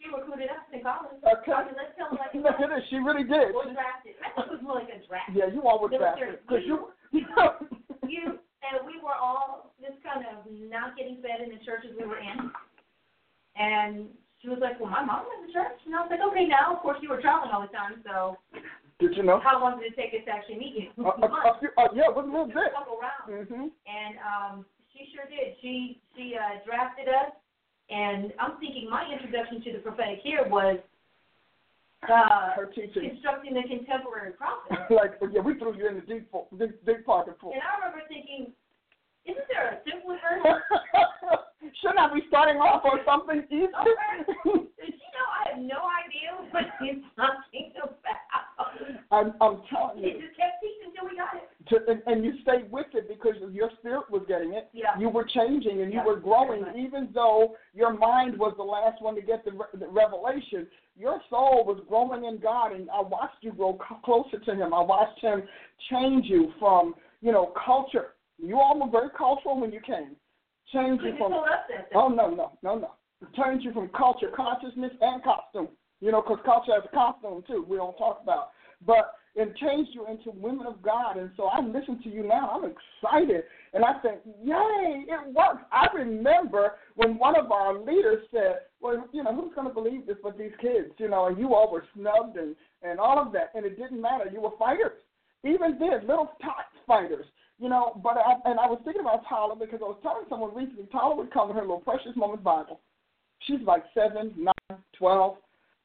She 0.00 0.08
recruited 0.08 0.50
us 0.50 0.66
in 0.72 0.82
college. 0.82 1.18
Okay. 1.22 1.52
I 1.52 1.64
mean, 1.66 1.74
let's 1.74 1.94
tell 1.98 2.10
them 2.10 2.18
like 2.18 2.34
Look 2.34 2.58
at 2.58 2.76
it. 2.76 2.84
She 2.90 2.96
really 2.96 3.22
did. 3.22 3.54
Or 3.54 3.66
drafted. 3.66 4.14
I 4.22 4.30
think 4.34 4.46
it 4.46 4.52
was 4.58 4.62
more 4.62 4.74
like 4.78 4.90
a 4.90 4.98
draft. 5.06 5.30
Yeah, 5.34 5.46
you 5.52 5.62
all 5.62 5.82
were 5.82 5.90
drafted. 5.90 6.38
Because 6.42 6.62
you, 6.66 6.90
you, 7.12 7.26
you 8.08 8.38
and 8.62 8.86
we 8.86 8.98
were 9.00 9.14
all 9.14 9.72
just 9.80 10.02
kind 10.02 10.26
of 10.26 10.46
not 10.70 10.96
getting 10.96 11.22
fed 11.22 11.42
in 11.44 11.50
the 11.50 11.62
churches 11.64 11.94
we 11.94 12.06
were 12.06 12.18
in. 12.18 12.50
And 13.56 14.06
she 14.42 14.48
was 14.48 14.58
like, 14.60 14.78
well, 14.78 14.90
my 14.90 15.02
mom 15.04 15.26
went 15.26 15.46
to 15.46 15.52
church. 15.52 15.78
And 15.86 15.94
I 15.94 16.02
was 16.02 16.10
like, 16.10 16.22
okay, 16.30 16.46
now, 16.46 16.74
of 16.74 16.82
course, 16.82 16.98
you 17.02 17.10
were 17.10 17.20
traveling 17.20 17.50
all 17.50 17.62
the 17.62 17.74
time, 17.74 18.02
so. 18.06 18.38
Did 18.98 19.14
you 19.14 19.22
know? 19.22 19.38
How 19.38 19.62
long 19.62 19.78
did 19.78 19.94
it 19.94 19.96
take 19.96 20.14
us 20.14 20.26
to 20.26 20.30
actually 20.34 20.58
meet 20.58 20.74
you? 20.74 20.90
Uh, 20.98 21.14
uh, 21.22 21.54
uh, 21.54 21.88
yeah, 21.94 22.10
it 22.10 22.14
was 22.14 22.26
a 22.26 22.30
little 22.30 22.50
bit. 22.50 22.74
A 22.74 22.74
couple 22.74 22.98
rounds. 22.98 23.30
Mm-hmm. 23.30 23.70
And 23.70 24.14
um, 24.18 24.66
she 24.90 25.06
sure 25.14 25.26
did. 25.30 25.54
She 25.62 26.02
she 26.18 26.34
uh, 26.34 26.58
drafted 26.66 27.06
us, 27.06 27.30
and 27.90 28.34
I'm 28.42 28.58
thinking 28.58 28.90
my 28.90 29.06
introduction 29.06 29.62
to 29.62 29.72
the 29.74 29.78
prophetic 29.78 30.18
here 30.26 30.42
was 30.50 30.82
uh, 32.06 32.54
her 32.54 32.70
teaching. 32.70 33.10
Constructing 33.10 33.54
the 33.54 33.66
contemporary 33.66 34.32
prophet. 34.32 34.78
like, 34.94 35.18
yeah, 35.32 35.40
we 35.40 35.58
threw 35.58 35.74
you 35.74 35.88
in 35.88 35.96
the 35.96 36.06
deep, 36.06 36.30
deep, 36.58 36.78
deep 36.86 37.02
pocket 37.04 37.38
pool. 37.38 37.52
And 37.52 37.62
I 37.62 37.74
remember 37.82 38.06
thinking, 38.06 38.54
isn't 39.26 39.48
there 39.50 39.74
a 39.74 39.82
simpler 39.82 40.16
version? 40.22 40.62
Shouldn't 41.82 41.98
I 41.98 42.14
be 42.14 42.22
starting 42.28 42.62
off 42.62 42.86
on 42.86 43.02
something 43.02 43.42
easy? 43.50 43.66
Did 44.78 44.94
you 44.94 45.10
know 45.10 45.26
I 45.26 45.42
have 45.50 45.62
no 45.62 45.82
idea 45.90 46.38
what 46.54 46.70
he's 46.78 47.02
talking 47.18 47.74
about? 47.74 47.98
I'm, 49.10 49.34
I'm 49.42 49.62
telling 49.66 49.98
you. 49.98 50.14
He 50.14 50.22
just 50.22 50.38
kept 50.38 50.62
teaching 50.62 50.77
got 51.16 51.34
it. 51.36 51.48
to 51.68 51.90
and, 51.90 52.02
and 52.06 52.24
you 52.24 52.32
stayed 52.42 52.70
with 52.70 52.86
it 52.94 53.08
because 53.08 53.34
your 53.52 53.70
spirit 53.78 54.10
was 54.10 54.22
getting 54.28 54.54
it. 54.54 54.68
Yeah. 54.72 54.98
You 54.98 55.08
were 55.08 55.24
changing 55.24 55.82
and 55.82 55.92
you 55.92 55.98
Yeah, 56.00 56.04
were 56.06 56.16
growing, 56.18 56.62
much. 56.62 56.76
even 56.76 57.08
though 57.14 57.54
your 57.74 57.92
mind 57.92 58.38
was 58.38 58.54
the 58.56 58.62
last 58.64 59.00
one 59.02 59.14
to 59.16 59.22
get 59.22 59.44
the, 59.44 59.52
re- 59.52 59.78
the 59.78 59.88
revelation. 59.88 60.66
Your 60.96 61.20
soul 61.30 61.64
was 61.64 61.80
growing 61.88 62.24
in 62.24 62.38
God, 62.38 62.72
and 62.72 62.88
I 62.90 63.00
watched 63.00 63.42
you 63.42 63.52
grow 63.52 63.78
c- 63.88 63.94
closer 64.04 64.38
to 64.38 64.54
Him. 64.54 64.74
I 64.74 64.80
watched 64.82 65.20
Him 65.20 65.42
change 65.90 66.26
you 66.26 66.52
from 66.58 66.94
you 67.20 67.32
know 67.32 67.52
culture. 67.64 68.14
You 68.38 68.58
all 68.58 68.78
were 68.80 68.90
very 68.90 69.10
cultural 69.16 69.60
when 69.60 69.72
you 69.72 69.80
came. 69.80 70.16
Change 70.72 71.00
you 71.02 71.12
from 71.18 71.32
told 71.32 71.44
us 71.48 71.64
that. 71.70 71.88
Oh 71.94 72.08
no, 72.08 72.28
no, 72.30 72.52
no, 72.62 72.78
no. 72.78 72.90
Turns 73.34 73.64
you 73.64 73.72
from 73.72 73.88
culture, 73.88 74.30
consciousness, 74.34 74.92
and 75.00 75.22
costume. 75.22 75.68
You 76.00 76.12
know, 76.12 76.22
because 76.22 76.38
culture 76.44 76.72
has 76.74 76.84
a 76.84 76.94
costume 76.94 77.42
too. 77.46 77.64
We 77.68 77.76
don't 77.76 77.96
talk 77.96 78.20
about, 78.22 78.50
but 78.86 79.14
it 79.38 79.56
changed 79.56 79.90
you 79.94 80.04
into 80.08 80.32
women 80.32 80.66
of 80.66 80.82
God. 80.82 81.16
And 81.16 81.30
so 81.36 81.44
I 81.44 81.60
listen 81.60 82.02
to 82.02 82.08
you 82.10 82.26
now. 82.26 82.50
I'm 82.50 82.64
excited, 82.64 83.44
and 83.72 83.84
I 83.84 84.00
think, 84.00 84.18
yay, 84.42 85.04
it 85.06 85.32
works. 85.32 85.62
I 85.70 85.86
remember 85.94 86.72
when 86.96 87.18
one 87.18 87.36
of 87.36 87.52
our 87.52 87.78
leaders 87.78 88.26
said, 88.32 88.62
"Well, 88.80 89.08
you 89.12 89.22
know, 89.22 89.34
who's 89.34 89.54
going 89.54 89.68
to 89.68 89.72
believe 89.72 90.06
this 90.06 90.16
but 90.22 90.36
these 90.36 90.50
kids?" 90.60 90.90
You 90.98 91.08
know, 91.08 91.26
and 91.26 91.38
you 91.38 91.54
all 91.54 91.70
were 91.70 91.84
snubbed 91.94 92.36
and 92.36 92.56
and 92.82 92.98
all 92.98 93.18
of 93.18 93.32
that, 93.32 93.52
and 93.54 93.64
it 93.64 93.78
didn't 93.78 94.00
matter. 94.00 94.28
You 94.32 94.40
were 94.40 94.58
fighters, 94.58 94.98
even 95.44 95.78
then, 95.78 96.06
little 96.06 96.32
tot 96.42 96.66
fighters. 96.86 97.26
You 97.60 97.68
know, 97.68 98.00
but 98.02 98.16
I, 98.16 98.34
and 98.44 98.58
I 98.58 98.66
was 98.66 98.80
thinking 98.84 99.02
about 99.02 99.22
Tyler 99.28 99.54
because 99.58 99.80
I 99.82 99.88
was 99.88 99.98
telling 100.02 100.24
someone 100.28 100.54
recently. 100.54 100.86
Tyler 100.90 101.14
would 101.16 101.32
come 101.32 101.48
with 101.48 101.56
her 101.56 101.62
little 101.62 101.80
Precious 101.80 102.16
Moments 102.16 102.42
Bible. 102.42 102.80
She's 103.46 103.60
like 103.64 103.84
seven, 103.94 104.32
nine, 104.36 104.78
twelve, 104.96 105.36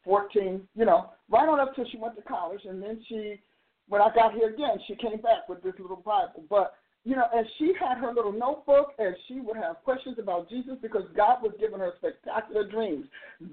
fourteen. 0.04 0.68
You 0.76 0.86
know, 0.86 1.12
right 1.30 1.48
on 1.48 1.60
up 1.60 1.76
till 1.76 1.86
she 1.92 1.98
went 1.98 2.16
to 2.16 2.22
college, 2.24 2.62
and 2.68 2.82
then 2.82 3.02
she, 3.08 3.40
when 3.88 4.02
I 4.02 4.10
got 4.14 4.34
here 4.34 4.50
again, 4.50 4.78
she 4.88 4.96
came 4.96 5.22
back 5.22 5.48
with 5.48 5.62
this 5.64 5.74
little 5.80 5.98
Bible. 5.98 6.44
But 6.50 6.74
you 7.06 7.16
know, 7.18 7.26
and 7.34 7.46
she 7.58 7.74
had 7.80 7.98
her 7.98 8.14
little 8.14 8.32
notebook, 8.32 8.94
and 8.98 9.14
she 9.28 9.42
would 9.42 9.58
have 9.58 9.84
questions 9.84 10.18
about 10.20 10.50
Jesus 10.50 10.76
because 10.82 11.04
God 11.16 11.42
was 11.42 11.52
giving 11.60 11.80
her 11.80 11.92
spectacular 11.98 12.68
dreams. 12.70 13.06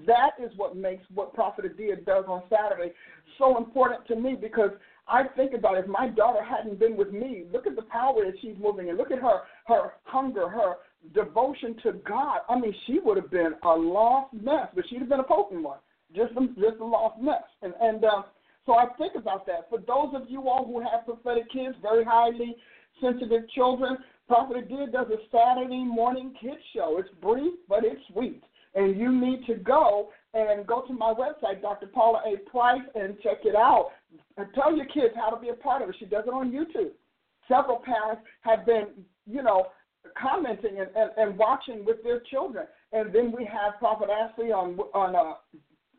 That 0.07 0.31
is 0.41 0.51
what 0.55 0.77
makes 0.77 1.03
what 1.13 1.33
Prophet 1.33 1.65
Adia 1.65 1.97
does 1.97 2.25
on 2.27 2.43
Saturday 2.49 2.93
so 3.37 3.57
important 3.57 4.07
to 4.07 4.15
me 4.15 4.37
because 4.39 4.71
I 5.07 5.23
think 5.35 5.53
about 5.53 5.77
if 5.77 5.87
my 5.87 6.07
daughter 6.07 6.43
hadn't 6.43 6.79
been 6.79 6.95
with 6.95 7.11
me, 7.11 7.43
look 7.51 7.67
at 7.67 7.75
the 7.75 7.81
power 7.81 8.23
that 8.23 8.35
she's 8.41 8.55
moving 8.57 8.87
in. 8.87 8.97
Look 8.97 9.11
at 9.11 9.19
her 9.19 9.41
her 9.65 9.93
hunger, 10.03 10.47
her 10.47 10.75
devotion 11.13 11.75
to 11.83 11.93
God. 12.07 12.39
I 12.47 12.57
mean, 12.57 12.73
she 12.87 12.99
would 13.03 13.17
have 13.17 13.31
been 13.31 13.53
a 13.63 13.75
lost 13.75 14.33
mess, 14.33 14.67
but 14.73 14.85
she'd 14.89 14.99
have 14.99 15.09
been 15.09 15.19
a 15.19 15.23
potent 15.23 15.63
one, 15.63 15.79
just 16.15 16.33
a, 16.33 16.47
just 16.59 16.79
a 16.79 16.85
lost 16.85 17.21
mess. 17.21 17.43
And 17.61 17.73
and 17.81 18.03
um, 18.05 18.25
so 18.65 18.73
I 18.73 18.85
think 18.97 19.13
about 19.15 19.45
that. 19.47 19.69
For 19.69 19.79
those 19.79 20.13
of 20.13 20.29
you 20.29 20.47
all 20.47 20.65
who 20.65 20.79
have 20.79 21.05
prophetic 21.05 21.51
kids, 21.51 21.75
very 21.81 22.03
highly 22.03 22.55
sensitive 23.01 23.49
children, 23.49 23.97
Prophet 24.27 24.57
Adia 24.57 24.87
does 24.87 25.07
a 25.07 25.17
Saturday 25.31 25.83
morning 25.83 26.33
kids 26.39 26.61
show. 26.73 26.97
It's 26.99 27.09
brief, 27.21 27.53
but 27.67 27.83
it's 27.83 28.01
sweet. 28.13 28.43
And 28.75 28.97
you 28.97 29.11
need 29.11 29.45
to 29.47 29.55
go 29.55 30.09
and 30.33 30.65
go 30.65 30.83
to 30.87 30.93
my 30.93 31.13
website, 31.13 31.61
Dr. 31.61 31.87
Paula 31.87 32.21
A. 32.25 32.37
Price, 32.49 32.81
and 32.95 33.19
check 33.21 33.39
it 33.43 33.55
out. 33.55 33.89
And 34.37 34.47
tell 34.55 34.75
your 34.75 34.85
kids 34.85 35.13
how 35.15 35.29
to 35.29 35.41
be 35.41 35.49
a 35.49 35.53
part 35.53 35.81
of 35.81 35.89
it. 35.89 35.95
She 35.99 36.05
does 36.05 36.23
it 36.25 36.33
on 36.33 36.51
YouTube. 36.51 36.91
Several 37.47 37.81
parents 37.83 38.21
have 38.41 38.65
been, 38.65 38.87
you 39.25 39.43
know, 39.43 39.67
commenting 40.21 40.79
and, 40.79 40.89
and, 40.95 41.11
and 41.17 41.37
watching 41.37 41.83
with 41.83 42.01
their 42.03 42.21
children. 42.31 42.65
And 42.93 43.13
then 43.13 43.33
we 43.35 43.43
have 43.45 43.79
Prophet 43.79 44.09
Ashley 44.09 44.51
on 44.51 44.79
on 44.93 45.15
uh, 45.15 45.33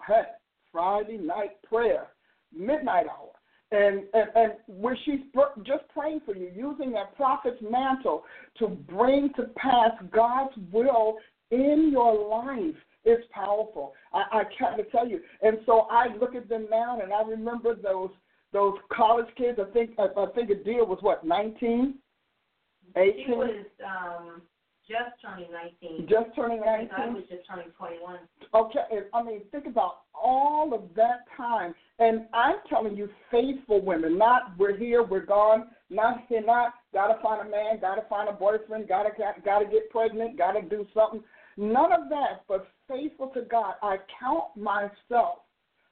hey, 0.06 0.22
Friday 0.70 1.18
night 1.18 1.62
prayer, 1.68 2.08
midnight 2.52 3.06
hour 3.06 3.32
and, 3.72 4.02
and, 4.12 4.28
and 4.34 4.52
where 4.66 4.96
she's 5.04 5.20
just 5.64 5.84
praying 5.92 6.20
for 6.26 6.36
you, 6.36 6.50
using 6.54 6.92
that 6.92 7.16
prophet's 7.16 7.60
mantle 7.62 8.24
to 8.58 8.68
bring 8.68 9.30
to 9.36 9.44
pass 9.56 9.90
God's 10.12 10.54
will 10.70 11.16
in 11.50 11.88
your 11.90 12.28
life 12.28 12.76
is 13.04 13.18
powerful. 13.32 13.94
I, 14.12 14.40
I 14.40 14.42
can't 14.58 14.80
tell 14.90 15.08
you. 15.08 15.20
And 15.40 15.58
so 15.66 15.86
I 15.90 16.14
look 16.20 16.34
at 16.34 16.48
them 16.48 16.66
now, 16.70 17.00
and 17.00 17.12
I 17.12 17.22
remember 17.22 17.74
those 17.74 18.10
those 18.52 18.74
college 18.92 19.26
kids. 19.36 19.58
I 19.58 19.72
think 19.72 19.92
I, 19.98 20.08
I 20.20 20.26
think 20.34 20.50
Adia 20.50 20.84
was 20.84 20.98
what 21.00 21.24
nineteen, 21.24 21.94
eighteen, 22.96 23.24
She 23.26 23.32
was 23.32 23.66
um, 23.84 24.42
just 24.88 25.20
turning 25.22 25.48
19. 25.52 26.08
just 26.08 26.34
turning 26.34 26.60
19? 26.60 26.88
I 26.96 27.08
was 27.08 27.22
just 27.30 27.46
turning 27.48 27.70
21. 27.78 28.18
Okay, 28.54 29.06
I 29.14 29.22
mean, 29.22 29.40
think 29.50 29.66
about 29.66 30.00
all 30.14 30.74
of 30.74 30.82
that 30.96 31.24
time, 31.36 31.74
and 31.98 32.26
I'm 32.32 32.56
telling 32.68 32.96
you, 32.96 33.08
faithful 33.30 33.80
women. 33.80 34.18
Not 34.18 34.56
we're 34.58 34.76
here, 34.76 35.02
we're 35.02 35.24
gone. 35.24 35.68
Not 35.90 36.24
here, 36.28 36.42
not 36.44 36.74
gotta 36.92 37.20
find 37.22 37.46
a 37.46 37.50
man, 37.50 37.80
gotta 37.80 38.02
find 38.08 38.28
a 38.28 38.32
boyfriend, 38.32 38.88
gotta 38.88 39.10
got, 39.16 39.44
gotta 39.44 39.66
get 39.66 39.90
pregnant, 39.90 40.36
gotta 40.36 40.62
do 40.62 40.86
something. 40.94 41.22
None 41.56 41.92
of 41.92 42.08
that, 42.08 42.44
but 42.48 42.66
faithful 42.88 43.28
to 43.28 43.42
God. 43.42 43.74
I 43.82 43.96
count 44.18 44.56
myself 44.56 45.40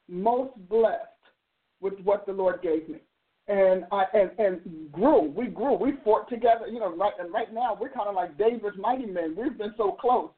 most 0.09 0.52
blessed 0.68 1.00
with 1.80 1.94
what 2.00 2.26
the 2.26 2.32
Lord 2.32 2.62
gave 2.62 2.88
me. 2.88 2.99
And 3.49 3.85
I 3.90 4.04
and 4.14 4.30
and 4.38 4.92
grew. 4.92 5.23
We 5.23 5.47
grew. 5.47 5.75
We 5.75 5.94
fought 6.04 6.28
together. 6.28 6.66
You 6.68 6.80
know, 6.80 6.94
right 6.97 7.12
and 7.18 7.32
right 7.32 7.52
now 7.52 7.76
we're 7.78 7.90
kind 7.90 8.09
of 8.09 8.14
like 8.14 8.38
David's 8.38 8.76
mighty 8.78 9.06
men. 9.06 9.35
We've 9.37 9.59
been 9.59 9.75
so 9.76 9.92
close 9.92 10.30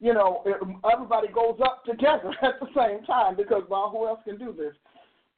you 0.00 0.12
know, 0.12 0.44
everybody 0.92 1.28
goes 1.28 1.58
up 1.64 1.84
together 1.84 2.30
at 2.42 2.60
the 2.60 2.66
same 2.76 3.04
time 3.04 3.36
because 3.36 3.62
well, 3.68 3.90
who 3.90 4.06
else 4.06 4.20
can 4.24 4.38
do 4.38 4.54
this? 4.56 4.74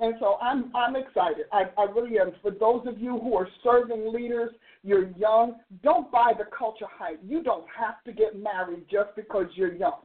And 0.01 0.15
so 0.21 0.37
I'm 0.41 0.71
I'm 0.75 0.97
excited. 0.97 1.47
I, 1.53 1.65
I 1.77 1.85
really 1.85 2.19
am. 2.19 2.33
For 2.41 2.53
those 2.53 2.87
of 2.87 2.99
you 3.01 3.19
who 3.19 3.35
are 3.35 3.49
serving 3.65 4.13
leaders, 4.13 4.51
you're 4.85 5.11
young. 5.17 5.57
Don't 5.83 6.11
buy 6.11 6.33
the 6.37 6.45
culture 6.57 6.87
hype. 6.89 7.21
You 7.25 7.43
don't 7.43 7.65
have 7.77 8.03
to 8.05 8.13
get 8.13 8.41
married 8.41 8.85
just 8.91 9.15
because 9.17 9.47
you're 9.55 9.75
young. 9.75 10.03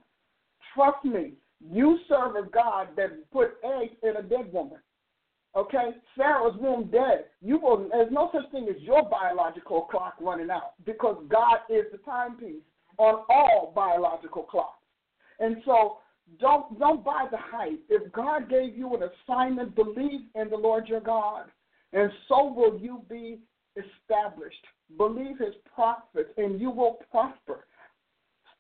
Trust 0.74 1.04
me. 1.06 1.34
You 1.72 2.00
serve 2.10 2.36
a 2.36 2.50
God 2.50 2.90
that 2.98 3.32
put 3.32 3.54
eggs 3.64 3.94
in 4.02 4.18
a 4.18 4.24
dead 4.24 4.52
woman. 4.52 4.80
Okay, 5.56 5.92
Sarah's 6.18 6.56
womb 6.60 6.90
dead. 6.92 7.26
You 7.42 7.60
will. 7.60 7.88
There's 7.92 8.12
no 8.12 8.32
such 8.34 8.50
thing 8.52 8.68
as 8.70 8.82
your 8.82 9.08
biological 9.08 9.82
clock 9.82 10.16
running 10.20 10.50
out 10.50 10.74
because 10.86 11.24
God 11.30 11.58
is 11.70 11.86
the 11.92 12.00
timepiece 12.00 12.64
on 12.98 13.24
all 13.30 13.72
biological 13.76 14.44
clocks. 14.44 14.80
And 15.40 15.58
so 15.64 15.98
don't 16.40 16.80
don't 16.80 17.04
buy 17.04 17.28
the 17.30 17.38
hype. 17.38 17.80
If 17.90 18.12
God 18.14 18.50
gave 18.50 18.76
you 18.76 18.96
an 18.96 19.02
assignment, 19.04 19.76
believe 19.76 20.22
in 20.34 20.50
the 20.50 20.58
Lord 20.58 20.88
your 20.88 21.02
God, 21.02 21.46
and 21.92 22.12
so 22.28 22.52
will 22.52 22.80
you 22.80 23.04
be 23.08 23.40
established. 23.76 24.66
Believe 24.98 25.38
his 25.40 25.56
prophets, 25.74 26.30
and 26.38 26.60
you 26.60 26.72
will 26.72 26.98
prosper. 27.12 27.66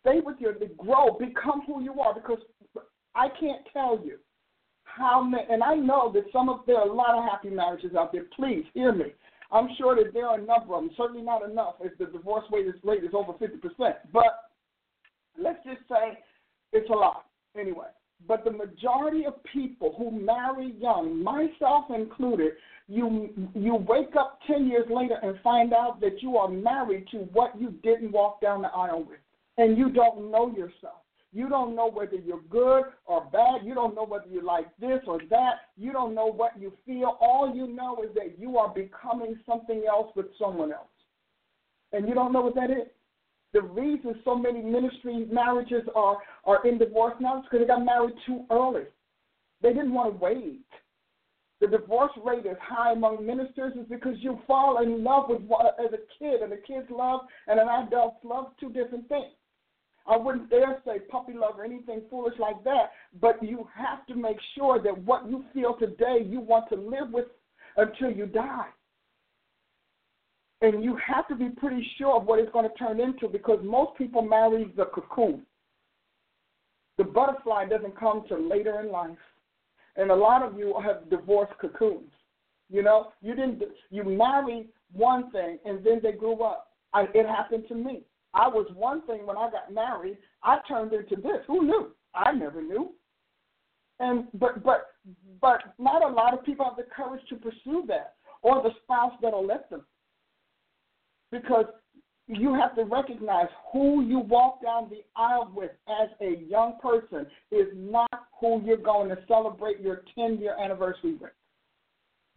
Stay 0.02 0.20
with 0.24 0.40
your 0.40 0.54
grow, 0.78 1.18
become 1.18 1.62
who 1.66 1.82
you 1.82 2.00
are, 2.02 2.14
because 2.14 2.40
I 3.16 3.30
can't 3.40 3.62
tell 3.72 4.00
you 4.04 4.18
how 4.96 5.22
many 5.24 5.44
and 5.50 5.64
I 5.64 5.76
know 5.76 6.12
that 6.14 6.26
some 6.32 6.50
of 6.50 6.60
there 6.68 6.78
are 6.78 6.88
a 6.88 6.94
lot 6.94 7.16
of 7.16 7.24
happy 7.24 7.50
marriages 7.50 7.96
out 7.98 8.12
there. 8.12 8.26
Please 8.36 8.66
hear 8.74 8.94
me. 8.94 9.14
I'm 9.52 9.70
sure 9.78 9.96
that 9.96 10.14
there 10.14 10.28
are 10.28 10.40
a 10.40 10.44
number 10.44 10.76
of 10.76 10.84
them, 10.84 10.92
certainly 10.98 11.22
not 11.22 11.48
enough 11.48 11.76
if 11.82 11.98
the 11.98 12.06
divorce 12.06 12.44
rate 12.52 12.66
is, 12.66 12.74
rate 12.84 13.04
is 13.04 13.12
over 13.14 13.34
50%. 13.34 13.94
But 14.12 14.50
let's 15.38 15.64
just 15.64 15.88
say 15.88 16.18
it's 16.72 16.90
a 16.90 16.94
lot 16.94 17.26
anyway. 17.58 17.88
But 18.28 18.44
the 18.46 18.52
majority 18.52 19.26
of 19.26 19.44
people 19.44 19.94
who 19.98 20.10
marry 20.10 20.74
young, 20.80 21.22
myself 21.22 21.86
included, 21.94 22.54
you 22.88 23.30
you 23.54 23.76
wake 23.76 24.16
up 24.18 24.40
10 24.48 24.68
years 24.68 24.86
later 24.90 25.18
and 25.22 25.40
find 25.42 25.74
out 25.74 26.02
that 26.02 26.22
you 26.22 26.38
are 26.38 26.50
married 26.50 27.08
to 27.12 27.18
what 27.34 27.60
you 27.60 27.72
didn't 27.84 28.12
walk 28.12 28.42
down 28.42 28.62
the 28.62 28.70
aisle 28.70 29.04
with. 29.04 29.20
And 29.58 29.78
you 29.78 29.92
don't 29.92 30.32
know 30.32 30.52
yourself. 30.56 31.03
You 31.34 31.50
don't 31.50 31.76
know 31.76 31.90
whether 31.90 32.16
you're 32.16 32.44
good 32.50 32.84
or 33.06 33.26
bad. 33.32 33.66
You 33.66 33.74
don't 33.74 33.96
know 33.96 34.06
whether 34.06 34.28
you 34.28 34.46
like 34.46 34.68
this 34.80 35.00
or 35.08 35.20
that. 35.32 35.54
You 35.76 35.92
don't 35.92 36.14
know 36.14 36.28
what 36.28 36.52
you 36.60 36.72
feel. 36.86 37.18
All 37.20 37.52
you 37.56 37.68
know 37.68 38.04
is 38.04 38.14
that 38.14 38.38
you 38.38 38.60
are 38.60 38.72
becoming 38.72 39.40
something 39.48 39.84
else 39.90 40.12
with 40.16 40.28
someone 40.38 40.72
else. 40.72 40.88
And 41.92 42.08
you 42.08 42.14
don't 42.14 42.34
know 42.34 42.42
what 42.42 42.56
that 42.56 42.70
is. 42.70 42.88
The 43.52 43.64
reason 43.64 44.16
so 44.24 44.36
many 44.36 44.62
ministry 44.62 45.26
marriages 45.32 45.84
are, 45.96 46.18
are 46.46 46.68
in 46.68 46.78
divorce 46.78 47.16
now 47.20 47.40
is 47.40 47.46
because 47.46 47.66
they 47.66 47.68
got 47.68 47.84
married 47.84 48.16
too 48.28 48.46
early. 48.52 48.84
They 49.64 49.70
didn't 49.70 49.94
want 49.94 50.14
to 50.14 50.24
wait. 50.24 50.66
The 51.62 51.68
divorce 51.68 52.12
rate 52.24 52.46
is 52.46 52.58
high 52.62 52.94
among 52.94 53.26
ministers 53.26 53.74
is 53.80 53.88
because 53.90 54.16
you 54.20 54.40
fall 54.46 54.84
in 54.84 55.04
love 55.04 55.30
with 55.30 55.42
one 55.44 55.66
as 55.80 55.94
a 55.94 56.20
kid, 56.20 56.42
and 56.42 56.52
a 56.52 56.58
kid's 56.58 56.90
love 56.92 57.22
and 57.48 57.60
an 57.60 57.68
adult's 57.68 58.24
love 58.24 58.52
two 58.60 58.70
different 58.70 59.08
things. 59.08 59.32
I 60.06 60.18
wouldn't 60.18 60.50
dare 60.50 60.82
say 60.86 61.00
puppy 61.10 61.34
love 61.34 61.58
or 61.58 61.64
anything 61.64 62.02
foolish 62.10 62.38
like 62.38 62.62
that, 62.66 62.92
but 63.22 63.42
you 63.42 63.68
have 63.74 64.06
to 64.08 64.16
make 64.16 64.38
sure 64.56 64.82
that 64.82 64.98
what 65.00 65.30
you 65.30 65.46
feel 65.54 65.76
today 65.76 66.26
you 66.26 66.42
want 66.42 66.68
to 66.70 66.76
live 66.76 67.12
with 67.12 67.26
until 67.78 68.12
you 68.12 68.26
die. 68.26 68.68
And 70.62 70.84
you 70.84 70.98
have 71.06 71.28
to 71.28 71.36
be 71.36 71.50
pretty 71.50 71.86
sure 71.98 72.18
of 72.18 72.26
what 72.26 72.40
it's 72.40 72.52
going 72.52 72.70
to 72.70 72.76
turn 72.76 73.00
into 73.00 73.28
because 73.28 73.60
most 73.64 73.98
people 73.98 74.22
marry 74.22 74.72
the 74.76 74.86
cocoon. 74.86 75.46
The 76.98 77.04
butterfly 77.04 77.66
doesn't 77.66 78.00
come 78.00 78.24
till 78.28 78.48
later 78.48 78.80
in 78.82 78.92
life. 78.92 79.18
And 79.96 80.12
a 80.12 80.16
lot 80.16 80.42
of 80.42 80.58
you 80.58 80.74
have 80.84 81.10
divorced 81.10 81.54
cocoons. 81.60 82.12
You 82.70 82.82
know, 82.82 83.12
you 83.22 83.36
didn't. 83.36 83.62
You 83.90 84.04
marry 84.04 84.68
one 84.92 85.32
thing, 85.32 85.60
and 85.66 85.84
then 85.84 86.00
they 86.02 86.14
grew 86.14 86.42
up. 86.44 86.70
I, 86.94 87.04
it 87.14 87.28
happened 87.28 87.66
to 87.68 87.76
me. 87.76 88.04
I 88.34 88.48
was 88.48 88.68
one 88.76 89.06
thing 89.06 89.26
when 89.26 89.38
I 89.38 89.50
got 89.52 89.74
married. 89.74 90.18
I 90.44 90.58
turned 90.68 90.94
into 90.94 91.16
this. 91.16 91.44
Who 91.48 91.66
knew? 91.66 91.92
I 92.16 92.32
never 92.32 92.62
knew. 92.62 92.92
And 94.00 94.26
but 94.34 94.64
but 94.64 94.88
but 95.42 95.62
not 95.78 96.02
a 96.04 96.14
lot 96.14 96.34
of 96.34 96.44
people 96.44 96.66
have 96.66 96.78
the 96.78 96.90
courage 96.96 97.22
to 97.30 97.36
pursue 97.36 97.84
that, 97.88 98.16
or 98.42 98.62
the 98.64 98.72
spouse 98.84 99.14
that'll 99.22 99.46
let 99.46 99.70
them. 99.70 99.86
Because 101.32 101.66
you 102.28 102.54
have 102.54 102.76
to 102.76 102.84
recognize 102.84 103.48
who 103.72 104.04
you 104.04 104.20
walk 104.20 104.64
down 104.64 104.90
the 104.90 105.04
aisle 105.16 105.52
with 105.54 105.72
as 105.88 106.10
a 106.22 106.42
young 106.48 106.78
person 106.82 107.26
is 107.52 107.68
not 107.76 108.10
who 108.40 108.62
you're 108.64 108.78
going 108.78 109.10
to 109.10 109.18
celebrate 109.28 109.82
your 109.82 110.04
10 110.16 110.38
year 110.40 110.56
anniversary 110.62 111.16
with. 111.20 111.32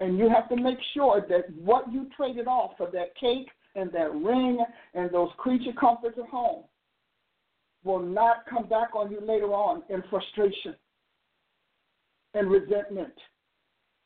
And 0.00 0.18
you 0.18 0.28
have 0.28 0.48
to 0.50 0.56
make 0.56 0.78
sure 0.92 1.24
that 1.28 1.54
what 1.54 1.90
you 1.90 2.08
traded 2.16 2.46
off 2.46 2.72
for 2.76 2.90
that 2.92 3.14
cake 3.18 3.48
and 3.76 3.92
that 3.92 4.12
ring 4.14 4.58
and 4.94 5.10
those 5.10 5.30
creature 5.36 5.72
comforts 5.78 6.18
at 6.18 6.28
home 6.28 6.64
will 7.84 8.00
not 8.02 8.38
come 8.50 8.68
back 8.68 8.94
on 8.94 9.12
you 9.12 9.20
later 9.20 9.52
on 9.52 9.82
in 9.88 10.02
frustration 10.10 10.74
and 12.34 12.50
resentment 12.50 13.14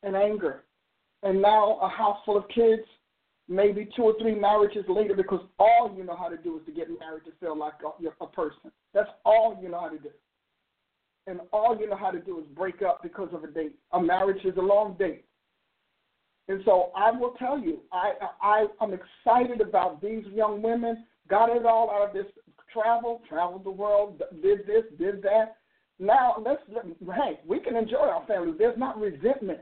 and 0.03 0.15
anger. 0.15 0.63
And 1.23 1.41
now 1.41 1.79
a 1.79 1.89
house 1.89 2.17
full 2.25 2.37
of 2.37 2.47
kids 2.49 2.83
maybe 3.51 3.89
two 3.95 4.03
or 4.03 4.13
three 4.19 4.33
marriages 4.33 4.85
later 4.87 5.13
because 5.13 5.41
all 5.59 5.93
you 5.95 6.03
know 6.03 6.15
how 6.15 6.29
to 6.29 6.37
do 6.37 6.57
is 6.57 6.65
to 6.65 6.71
get 6.71 6.87
married 6.99 7.25
to 7.25 7.31
feel 7.39 7.57
like 7.57 7.73
a, 7.83 8.23
a 8.23 8.27
person. 8.27 8.71
That's 8.93 9.09
all 9.25 9.59
you 9.61 9.69
know 9.69 9.81
how 9.81 9.89
to 9.89 9.97
do. 9.97 10.09
And 11.27 11.41
all 11.51 11.77
you 11.79 11.89
know 11.89 11.97
how 11.97 12.11
to 12.11 12.19
do 12.19 12.39
is 12.39 12.45
break 12.55 12.81
up 12.81 13.03
because 13.03 13.29
of 13.33 13.43
a 13.43 13.47
date. 13.47 13.75
A 13.91 14.01
marriage 14.01 14.43
is 14.45 14.55
a 14.57 14.61
long 14.61 14.95
date. 14.97 15.25
And 16.47 16.61
so 16.65 16.91
I 16.95 17.11
will 17.11 17.31
tell 17.39 17.59
you, 17.59 17.79
I, 17.91 18.13
I 18.41 18.65
I'm 18.81 18.93
excited 18.93 19.61
about 19.61 20.01
these 20.01 20.23
young 20.33 20.61
women. 20.61 21.05
Got 21.29 21.55
it 21.55 21.65
all 21.65 21.89
out 21.89 22.09
of 22.09 22.13
this 22.13 22.25
travel, 22.73 23.21
traveled 23.27 23.63
the 23.63 23.71
world, 23.71 24.21
did 24.41 24.59
this, 24.65 24.83
did 24.97 25.21
that. 25.23 25.57
Now 25.99 26.35
let's 26.43 26.61
hey, 27.15 27.39
we 27.45 27.59
can 27.59 27.75
enjoy 27.75 27.97
our 27.97 28.25
family. 28.25 28.53
There's 28.57 28.77
not 28.77 28.99
resentment 28.99 29.59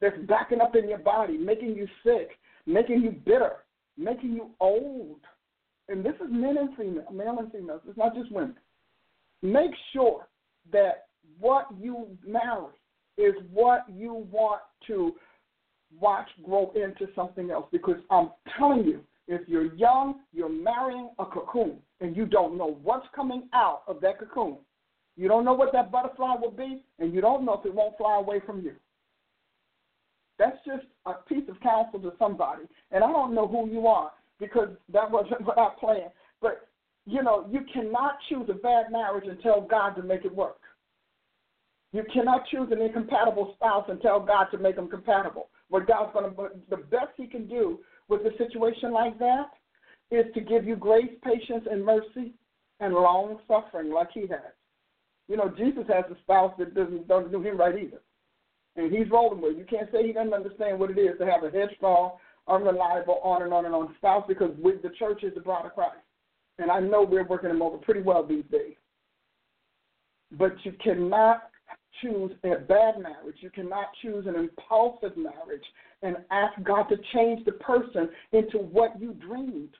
that's 0.00 0.16
backing 0.26 0.60
up 0.60 0.74
in 0.76 0.88
your 0.88 0.98
body, 0.98 1.36
making 1.36 1.76
you 1.76 1.86
sick, 2.02 2.30
making 2.66 3.02
you 3.02 3.10
bitter, 3.10 3.52
making 3.96 4.32
you 4.32 4.50
old. 4.60 5.20
And 5.88 6.04
this 6.04 6.14
is 6.14 6.28
men 6.30 6.56
and 6.56 6.74
female, 6.76 7.10
male 7.12 7.36
and 7.38 7.52
females. 7.52 7.82
It's 7.86 7.98
not 7.98 8.14
just 8.14 8.32
women. 8.32 8.56
Make 9.42 9.72
sure 9.92 10.26
that 10.72 11.06
what 11.38 11.66
you 11.78 12.08
marry 12.26 12.72
is 13.18 13.34
what 13.52 13.84
you 13.94 14.26
want 14.30 14.62
to 14.86 15.14
watch 15.98 16.28
grow 16.44 16.72
into 16.74 17.12
something 17.14 17.50
else. 17.50 17.66
Because 17.72 17.96
I'm 18.10 18.30
telling 18.58 18.84
you, 18.84 19.00
if 19.26 19.48
you're 19.48 19.74
young, 19.74 20.20
you're 20.32 20.48
marrying 20.48 21.10
a 21.18 21.24
cocoon, 21.24 21.78
and 22.00 22.16
you 22.16 22.26
don't 22.26 22.58
know 22.58 22.78
what's 22.82 23.06
coming 23.14 23.48
out 23.54 23.82
of 23.86 24.00
that 24.02 24.18
cocoon. 24.18 24.58
You 25.16 25.28
don't 25.28 25.44
know 25.44 25.54
what 25.54 25.72
that 25.72 25.92
butterfly 25.92 26.34
will 26.40 26.50
be, 26.50 26.82
and 26.98 27.14
you 27.14 27.20
don't 27.20 27.44
know 27.44 27.54
if 27.54 27.64
it 27.64 27.74
won't 27.74 27.96
fly 27.96 28.16
away 28.16 28.40
from 28.44 28.60
you. 28.60 28.72
That's 30.38 30.56
just 30.66 30.84
a 31.06 31.14
piece 31.28 31.48
of 31.48 31.60
counsel 31.60 32.00
to 32.00 32.12
somebody. 32.18 32.64
And 32.90 33.04
I 33.04 33.12
don't 33.12 33.34
know 33.34 33.46
who 33.46 33.70
you 33.70 33.86
are 33.86 34.10
because 34.40 34.68
that 34.92 35.10
wasn't 35.10 35.40
what 35.46 35.58
I 35.58 35.68
planned. 35.78 36.10
But, 36.40 36.68
you 37.06 37.22
know, 37.22 37.46
you 37.50 37.60
cannot 37.72 38.16
choose 38.28 38.48
a 38.50 38.54
bad 38.54 38.90
marriage 38.90 39.28
and 39.28 39.40
tell 39.40 39.60
God 39.60 39.94
to 39.94 40.02
make 40.02 40.24
it 40.24 40.34
work. 40.34 40.58
You 41.92 42.02
cannot 42.12 42.48
choose 42.48 42.68
an 42.72 42.82
incompatible 42.82 43.52
spouse 43.54 43.84
and 43.88 44.00
tell 44.00 44.18
God 44.18 44.46
to 44.50 44.58
make 44.58 44.74
them 44.74 44.88
compatible. 44.88 45.48
What 45.68 45.86
God's 45.86 46.12
going 46.12 46.34
to, 46.34 46.50
the 46.70 46.76
best 46.76 47.12
He 47.16 47.26
can 47.26 47.48
do 47.48 47.80
with 48.08 48.20
a 48.22 48.36
situation 48.36 48.92
like 48.92 49.18
that 49.18 49.50
is 50.10 50.26
to 50.34 50.40
give 50.40 50.64
you 50.64 50.76
grace, 50.76 51.10
patience, 51.22 51.66
and 51.70 51.84
mercy 51.84 52.34
and 52.80 52.94
long 52.94 53.38
suffering 53.48 53.92
like 53.92 54.08
He 54.12 54.22
has. 54.22 54.52
You 55.28 55.36
know, 55.36 55.52
Jesus 55.56 55.84
has 55.88 56.04
a 56.10 56.20
spouse 56.22 56.52
that 56.58 56.74
doesn't, 56.74 57.08
doesn't 57.08 57.32
do 57.32 57.42
Him 57.42 57.56
right 57.56 57.78
either 57.78 58.00
and 58.76 58.92
he's 58.92 59.10
rolling 59.10 59.40
with. 59.40 59.56
You 59.56 59.64
can't 59.64 59.90
say 59.92 60.06
he 60.06 60.12
doesn't 60.12 60.34
understand 60.34 60.78
what 60.78 60.90
it 60.90 60.98
is 60.98 61.18
to 61.18 61.26
have 61.26 61.44
a 61.44 61.50
headstrong, 61.50 62.12
unreliable, 62.48 63.20
on 63.22 63.42
and 63.42 63.52
on 63.52 63.66
and 63.66 63.74
on 63.74 63.94
spouse 63.96 64.24
because 64.26 64.50
with 64.58 64.82
the 64.82 64.90
church 64.90 65.22
is 65.22 65.34
the 65.34 65.40
bride 65.40 65.66
of 65.66 65.74
Christ. 65.74 65.96
And 66.58 66.70
I 66.70 66.80
know 66.80 67.02
we're 67.02 67.26
working 67.26 67.50
him 67.50 67.62
over 67.62 67.78
pretty 67.78 68.00
well 68.00 68.24
these 68.24 68.44
days. 68.50 68.74
But 70.32 70.52
you 70.64 70.72
cannot 70.82 71.50
choose 72.00 72.32
a 72.44 72.60
bad 72.60 72.98
marriage. 72.98 73.36
You 73.40 73.50
cannot 73.50 73.86
choose 74.02 74.26
an 74.26 74.34
impulsive 74.34 75.16
marriage 75.16 75.64
and 76.02 76.16
ask 76.30 76.60
God 76.62 76.84
to 76.84 76.96
change 77.12 77.44
the 77.44 77.52
person 77.52 78.08
into 78.32 78.58
what 78.58 79.00
you 79.00 79.14
dreamed. 79.14 79.74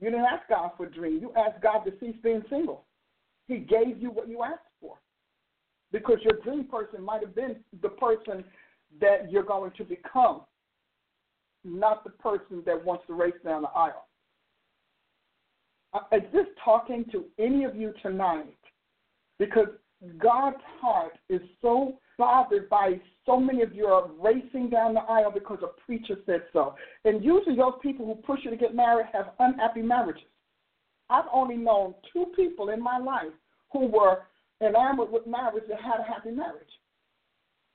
You 0.00 0.10
didn't 0.10 0.26
ask 0.26 0.48
God 0.48 0.70
for 0.76 0.86
a 0.86 0.90
dream. 0.90 1.18
You 1.20 1.32
asked 1.36 1.62
God 1.62 1.84
to 1.84 1.92
cease 2.00 2.16
being 2.22 2.42
single. 2.48 2.84
He 3.46 3.58
gave 3.58 4.00
you 4.00 4.10
what 4.10 4.28
you 4.28 4.42
asked 4.42 4.60
for 4.80 4.96
because 5.92 6.18
your 6.22 6.40
dream 6.42 6.64
person 6.64 7.02
might 7.02 7.20
have 7.20 7.34
been 7.34 7.56
the 7.82 7.88
person 7.88 8.44
that 9.00 9.30
you're 9.30 9.42
going 9.42 9.72
to 9.76 9.84
become, 9.84 10.42
not 11.64 12.04
the 12.04 12.10
person 12.10 12.62
that 12.64 12.84
wants 12.84 13.04
to 13.08 13.14
race 13.14 13.34
down 13.44 13.62
the 13.62 13.68
aisle. 13.68 14.06
Uh, 15.92 16.00
is 16.12 16.22
this 16.32 16.46
talking 16.64 17.04
to 17.10 17.24
any 17.38 17.64
of 17.64 17.74
you 17.74 17.92
tonight? 18.02 18.56
Because 19.38 19.68
God's 20.18 20.62
heart 20.80 21.18
is 21.28 21.40
so 21.60 21.98
bothered 22.16 22.68
by 22.70 23.00
so 23.26 23.38
many 23.38 23.62
of 23.62 23.74
you 23.74 23.86
are 23.86 24.08
racing 24.18 24.70
down 24.70 24.94
the 24.94 25.00
aisle 25.00 25.30
because 25.32 25.58
a 25.62 25.80
preacher 25.84 26.16
said 26.24 26.42
so. 26.52 26.74
And 27.04 27.22
usually 27.22 27.56
those 27.56 27.74
people 27.82 28.06
who 28.06 28.14
push 28.14 28.40
you 28.42 28.50
to 28.50 28.56
get 28.56 28.74
married 28.74 29.06
have 29.12 29.32
unhappy 29.38 29.82
marriages. 29.82 30.22
I've 31.10 31.26
only 31.32 31.56
known 31.56 31.94
two 32.12 32.26
people 32.36 32.70
in 32.70 32.82
my 32.82 32.98
life 32.98 33.32
who 33.72 33.86
were 33.86 34.22
enamored 34.62 35.10
with 35.10 35.26
marriage 35.26 35.64
that 35.68 35.80
had 35.80 36.00
a 36.00 36.04
happy 36.04 36.30
marriage. 36.30 36.62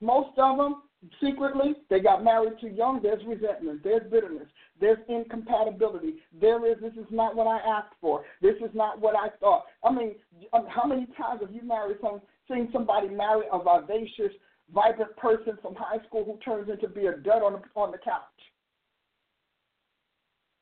Most 0.00 0.36
of 0.38 0.56
them, 0.56 0.82
secretly, 1.22 1.74
they 1.90 2.00
got 2.00 2.24
married 2.24 2.54
too 2.60 2.68
young. 2.68 3.00
There's 3.02 3.24
resentment. 3.26 3.82
There's 3.82 4.10
bitterness. 4.10 4.48
There's 4.80 4.98
incompatibility. 5.08 6.16
There 6.38 6.70
is, 6.70 6.78
this 6.80 6.92
is 6.92 7.06
not 7.10 7.36
what 7.36 7.46
I 7.46 7.58
asked 7.58 7.94
for. 8.00 8.24
This 8.42 8.56
is 8.56 8.70
not 8.74 9.00
what 9.00 9.14
I 9.14 9.28
thought. 9.40 9.64
I 9.84 9.92
mean, 9.92 10.14
um, 10.52 10.66
how 10.68 10.86
many 10.86 11.06
times 11.16 11.40
have 11.40 11.52
you 11.52 11.62
married 11.62 11.98
some, 12.00 12.20
seen 12.50 12.68
somebody 12.72 13.08
marry 13.08 13.44
a 13.52 13.58
vivacious, 13.58 14.32
vibrant 14.72 15.16
person 15.16 15.58
from 15.62 15.74
high 15.74 16.04
school 16.06 16.24
who 16.24 16.38
turns 16.44 16.68
into 16.70 16.88
be 16.88 17.06
a 17.06 17.12
dud 17.12 17.42
on 17.42 17.54
the, 17.54 17.80
on 17.80 17.92
the 17.92 17.98
couch? 17.98 18.22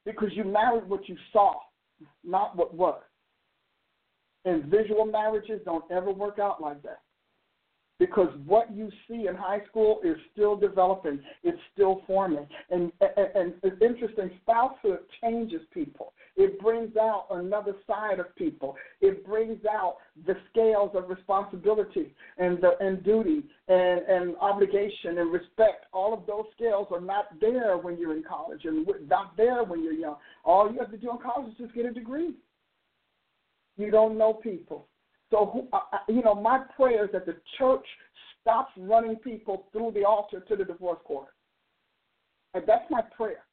Because 0.05 0.31
you 0.33 0.45
married 0.45 0.89
what 0.89 1.09
you 1.09 1.17
saw, 1.33 1.55
not 2.23 2.57
what 2.57 2.75
was. 2.75 3.01
And 4.45 4.65
visual 4.67 5.07
marriages 5.07 5.61
don't 5.65 5.85
ever 5.91 6.13
work 6.13 6.39
out 6.39 6.61
like 6.61 6.83
that. 6.83 7.01
Because 8.05 8.29
what 8.45 8.71
you 8.71 8.91
see 9.09 9.29
in 9.29 9.35
high 9.35 9.61
school 9.71 10.01
is 10.05 10.17
still 10.31 10.57
developing, 10.57 11.21
it's 11.43 11.59
still 11.73 12.03
forming. 12.07 12.47
And, 12.71 12.93
and, 13.01 13.29
and 13.35 13.55
it's 13.63 13.81
interesting, 13.81 14.31
spousehood 14.43 14.99
changes 15.23 15.63
people. 15.73 16.13
It 16.37 16.61
brings 16.61 16.99
out 16.99 17.29
another 17.31 17.73
side 17.87 18.19
of 18.19 18.37
people. 18.37 18.77
It 19.01 19.25
brings 19.25 19.65
out 19.65 19.97
the 20.27 20.35
scales 20.51 20.91
of 20.95 21.09
responsibility 21.09 22.15
and, 22.37 22.59
the, 22.59 22.73
and 22.79 23.03
duty 23.03 23.45
and, 23.69 24.01
and 24.07 24.37
obligation 24.37 25.17
and 25.17 25.33
respect. 25.33 25.87
All 25.95 26.13
of 26.13 26.27
those 26.27 26.45
scales 26.55 26.89
are 26.91 27.01
not 27.01 27.41
there 27.41 27.79
when 27.79 27.97
you're 27.97 28.15
in 28.15 28.23
college 28.23 28.61
and 28.65 28.87
not 29.09 29.35
there 29.39 29.65
when 29.65 29.83
you're 29.83 29.95
young. 29.95 30.17
All 30.45 30.71
you 30.71 30.79
have 30.79 30.91
to 30.91 30.99
do 30.99 31.11
in 31.11 31.17
college 31.23 31.53
is 31.53 31.59
just 31.59 31.75
get 31.75 31.87
a 31.87 31.91
degree. 31.91 32.35
You 33.79 33.91
don't 33.91 34.19
know 34.19 34.35
people. 34.35 34.89
So, 35.35 35.67
uh, 35.73 35.79
uh, 35.93 35.99
you 36.07 36.23
know, 36.23 36.37
my 36.37 36.61
prayer 36.77 37.07
is 37.07 37.11
that 37.13 37.27
the 37.27 37.35
church 37.59 37.85
stops 38.41 38.71
running 38.79 39.17
people 39.17 39.67
through 39.73 39.91
the 39.91 40.05
altar 40.05 40.39
to 40.39 40.55
the 40.55 40.65
divorce 40.65 41.01
court. 41.05 41.27
And 42.55 42.63
that's 42.69 42.89
my 42.89 43.01
prayer. 43.17 43.45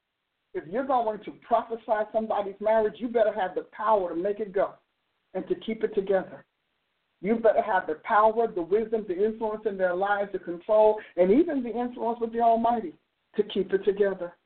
If 0.54 0.62
you're 0.70 0.86
going 0.86 1.18
to 1.24 1.32
prophesy 1.44 2.08
somebody's 2.12 2.54
marriage, 2.60 2.94
you 2.98 3.08
better 3.08 3.32
have 3.32 3.56
the 3.56 3.66
power 3.72 4.10
to 4.10 4.14
make 4.14 4.38
it 4.38 4.52
go 4.52 4.74
and 5.34 5.44
to 5.48 5.56
keep 5.56 5.82
it 5.82 5.92
together. 5.92 6.44
You 7.20 7.34
better 7.34 7.62
have 7.62 7.88
the 7.88 7.94
power, 8.04 8.46
the 8.46 8.62
wisdom, 8.62 9.04
the 9.08 9.24
influence 9.24 9.62
in 9.66 9.76
their 9.76 9.96
lives, 9.96 10.30
the 10.32 10.38
control, 10.38 11.00
and 11.16 11.32
even 11.32 11.64
the 11.64 11.76
influence 11.76 12.20
with 12.20 12.32
the 12.32 12.42
Almighty 12.42 12.92
to 13.34 13.42
keep 13.42 13.72
it 13.72 13.84
together. 13.84 14.36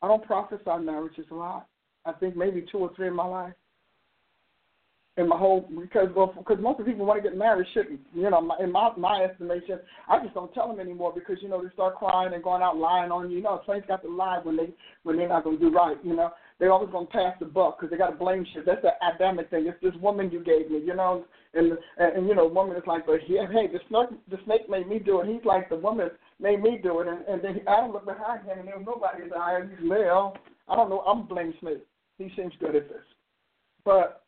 I 0.00 0.08
don't 0.08 0.24
prophesy 0.24 0.82
marriages 0.82 1.26
a 1.30 1.34
lot. 1.34 1.66
I 2.06 2.12
think 2.12 2.36
maybe 2.36 2.64
two 2.72 2.78
or 2.78 2.90
three 2.96 3.08
in 3.08 3.14
my 3.14 3.26
life 3.26 3.52
in 5.16 5.28
my 5.28 5.36
whole 5.36 5.68
because 5.80 6.08
well 6.14 6.32
because 6.36 6.58
most 6.60 6.78
of 6.78 6.86
the 6.86 6.92
people 6.92 7.04
want 7.04 7.22
to 7.22 7.28
get 7.28 7.36
married 7.36 7.66
shouldn't 7.74 8.00
you 8.14 8.30
know 8.30 8.40
my, 8.40 8.56
in 8.62 8.70
my 8.70 8.90
my 8.96 9.24
estimation 9.24 9.78
I 10.08 10.22
just 10.22 10.34
don't 10.34 10.52
tell 10.54 10.68
them 10.68 10.80
anymore 10.80 11.12
because 11.14 11.36
you 11.42 11.48
know 11.48 11.62
they 11.62 11.72
start 11.72 11.96
crying 11.96 12.32
and 12.32 12.42
going 12.42 12.62
out 12.62 12.76
lying 12.76 13.10
on 13.10 13.30
you 13.30 13.38
you 13.38 13.42
know 13.42 13.60
saints 13.68 13.88
got 13.88 14.02
to 14.02 14.08
lie 14.08 14.40
when 14.42 14.56
they 14.56 14.70
when 15.02 15.16
they're 15.16 15.28
not 15.28 15.44
going 15.44 15.58
to 15.58 15.70
do 15.70 15.74
right 15.74 15.96
you 16.04 16.14
know 16.14 16.30
they're 16.58 16.72
always 16.72 16.90
going 16.90 17.06
to 17.06 17.12
pass 17.12 17.34
the 17.40 17.46
buck 17.46 17.78
because 17.78 17.90
they 17.90 17.96
got 17.96 18.10
to 18.10 18.16
blame 18.16 18.46
shit 18.54 18.64
that's 18.64 18.82
the 18.82 18.90
Adamic 19.14 19.50
thing 19.50 19.66
it's 19.66 19.80
this 19.82 20.00
woman 20.00 20.30
you 20.30 20.44
gave 20.44 20.70
me 20.70 20.80
you 20.84 20.94
know 20.94 21.24
and 21.54 21.72
and, 21.98 22.16
and 22.16 22.28
you 22.28 22.34
know 22.34 22.46
woman 22.46 22.76
is 22.76 22.82
like 22.86 23.04
but 23.04 23.18
yeah, 23.28 23.46
hey 23.50 23.66
the 23.66 23.80
snake 23.88 24.18
the 24.30 24.38
snake 24.44 24.70
made 24.70 24.88
me 24.88 24.98
do 24.98 25.20
it 25.20 25.26
he's 25.26 25.44
like 25.44 25.68
the 25.68 25.76
woman 25.76 26.08
made 26.40 26.62
me 26.62 26.78
do 26.82 27.00
it. 27.00 27.08
And, 27.08 27.24
and 27.26 27.44
then 27.44 27.60
Adam 27.68 27.92
looked 27.92 28.06
behind 28.06 28.46
him, 28.46 28.58
and 28.58 28.68
there 28.68 28.78
was 28.78 28.86
nobody 28.86 29.28
behind 29.28 29.70
him. 29.70 29.88
Well, 29.88 30.36
I 30.68 30.76
don't 30.76 30.88
know. 30.88 31.00
I'm 31.00 31.26
blaming 31.26 31.54
Smith. 31.60 31.78
He 32.18 32.30
seems 32.36 32.52
good 32.60 32.76
at 32.76 32.88
this. 32.88 33.04
But 33.84 34.24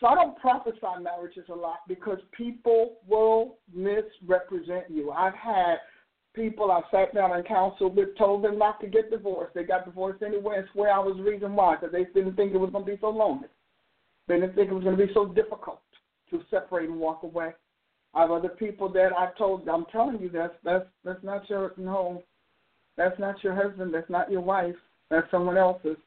so 0.00 0.06
I 0.06 0.14
don't 0.14 0.38
prophesy 0.38 0.78
marriages 1.02 1.44
a 1.48 1.54
lot 1.54 1.78
because 1.88 2.18
people 2.36 2.98
will 3.06 3.56
misrepresent 3.74 4.90
you. 4.90 5.10
I've 5.10 5.34
had 5.34 5.76
people 6.34 6.70
I 6.70 6.82
sat 6.90 7.14
down 7.14 7.32
and 7.32 7.46
counseled 7.46 7.96
with 7.96 8.16
told 8.18 8.44
them 8.44 8.58
not 8.58 8.80
to 8.80 8.86
get 8.86 9.10
divorced. 9.10 9.54
They 9.54 9.64
got 9.64 9.86
divorced 9.86 10.22
anyway 10.22 10.56
and 10.58 10.66
swear 10.72 10.92
I 10.92 10.98
was 10.98 11.16
the 11.16 11.22
reason 11.22 11.56
why 11.56 11.76
because 11.76 11.92
they 11.92 12.04
didn't 12.04 12.36
think 12.36 12.52
it 12.52 12.58
was 12.58 12.70
going 12.70 12.84
to 12.84 12.92
be 12.92 12.98
so 13.00 13.08
lonely. 13.08 13.48
They 14.28 14.34
didn't 14.34 14.54
think 14.54 14.70
it 14.70 14.74
was 14.74 14.84
going 14.84 14.96
to 14.96 15.06
be 15.06 15.12
so 15.14 15.26
difficult 15.26 15.80
to 16.30 16.42
separate 16.50 16.90
and 16.90 17.00
walk 17.00 17.22
away. 17.22 17.52
I 18.14 18.22
have 18.22 18.30
other 18.30 18.48
people 18.48 18.90
that 18.92 19.12
I 19.16 19.28
told. 19.36 19.68
I'm 19.68 19.84
telling 19.92 20.20
you, 20.20 20.30
that's 20.30 20.54
that's 20.64 20.86
that's 21.04 21.22
not 21.22 21.48
your 21.48 21.72
no. 21.76 22.22
That's 22.96 23.18
not 23.18 23.42
your 23.44 23.54
husband. 23.54 23.92
That's 23.92 24.08
not 24.08 24.30
your 24.30 24.40
wife. 24.40 24.74
That's 25.10 25.30
someone 25.30 25.58
else's. 25.58 25.98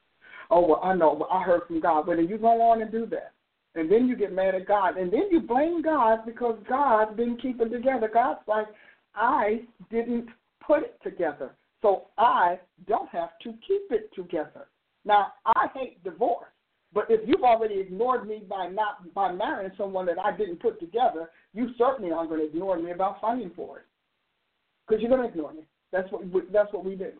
Oh 0.50 0.66
well, 0.66 0.82
I 0.84 0.96
know. 0.96 1.16
But 1.16 1.30
I 1.32 1.44
heard 1.44 1.62
from 1.68 1.80
God. 1.80 2.08
But 2.08 2.18
then 2.18 2.28
you 2.28 2.40
go 2.40 2.62
on 2.62 2.82
and 2.82 2.92
do 2.92 3.06
that, 3.08 3.34
and 3.80 3.92
then 3.92 4.08
you 4.08 4.16
get 4.16 4.34
mad 4.34 4.56
at 4.56 4.68
God, 4.68 4.98
and 4.98 5.12
then 5.12 5.30
you 5.32 5.40
blame 5.40 5.82
God 5.82 6.20
because 6.26 6.58
God 6.68 7.18
didn't 7.18 7.42
keep 7.42 7.62
it 7.62 7.70
together. 7.70 8.10
God's 8.14 8.40
like, 8.48 8.68
I 9.16 9.62
didn't 9.90 10.28
put 10.66 10.84
it 10.84 11.00
together, 11.04 11.56
so 11.82 12.08
I 12.18 12.60
don't 12.88 13.10
have 13.10 13.30
to 13.44 13.54
keep 13.68 13.92
it 13.92 14.14
together. 14.14 14.68
Now 15.06 15.34
I 15.46 15.68
hate 15.74 16.04
divorce. 16.04 16.46
But 16.92 17.06
if 17.10 17.22
you've 17.28 17.44
already 17.44 17.80
ignored 17.80 18.28
me 18.28 18.42
by 18.50 18.68
not 18.68 19.14
by 19.14 19.32
marrying 19.32 19.72
someone 19.78 20.08
that 20.08 20.18
I 20.18 20.36
didn't 20.36 20.60
put 20.60 20.80
together, 20.80 21.30
you 21.54 21.70
certainly 21.78 22.12
aren't 22.12 22.30
going 22.30 22.42
to 22.42 22.48
ignore 22.48 22.80
me 22.80 22.92
about 22.92 23.22
fighting 23.22 23.52
for 23.56 23.78
it, 23.78 23.86
because 24.88 25.02
you're 25.02 25.10
going 25.10 25.22
to 25.22 25.30
ignore 25.30 25.54
me. 25.54 25.62
That's 25.92 26.12
what 26.12 26.24
that's 26.52 26.74
what 26.74 26.84
we 26.84 26.96
do. 26.96 27.12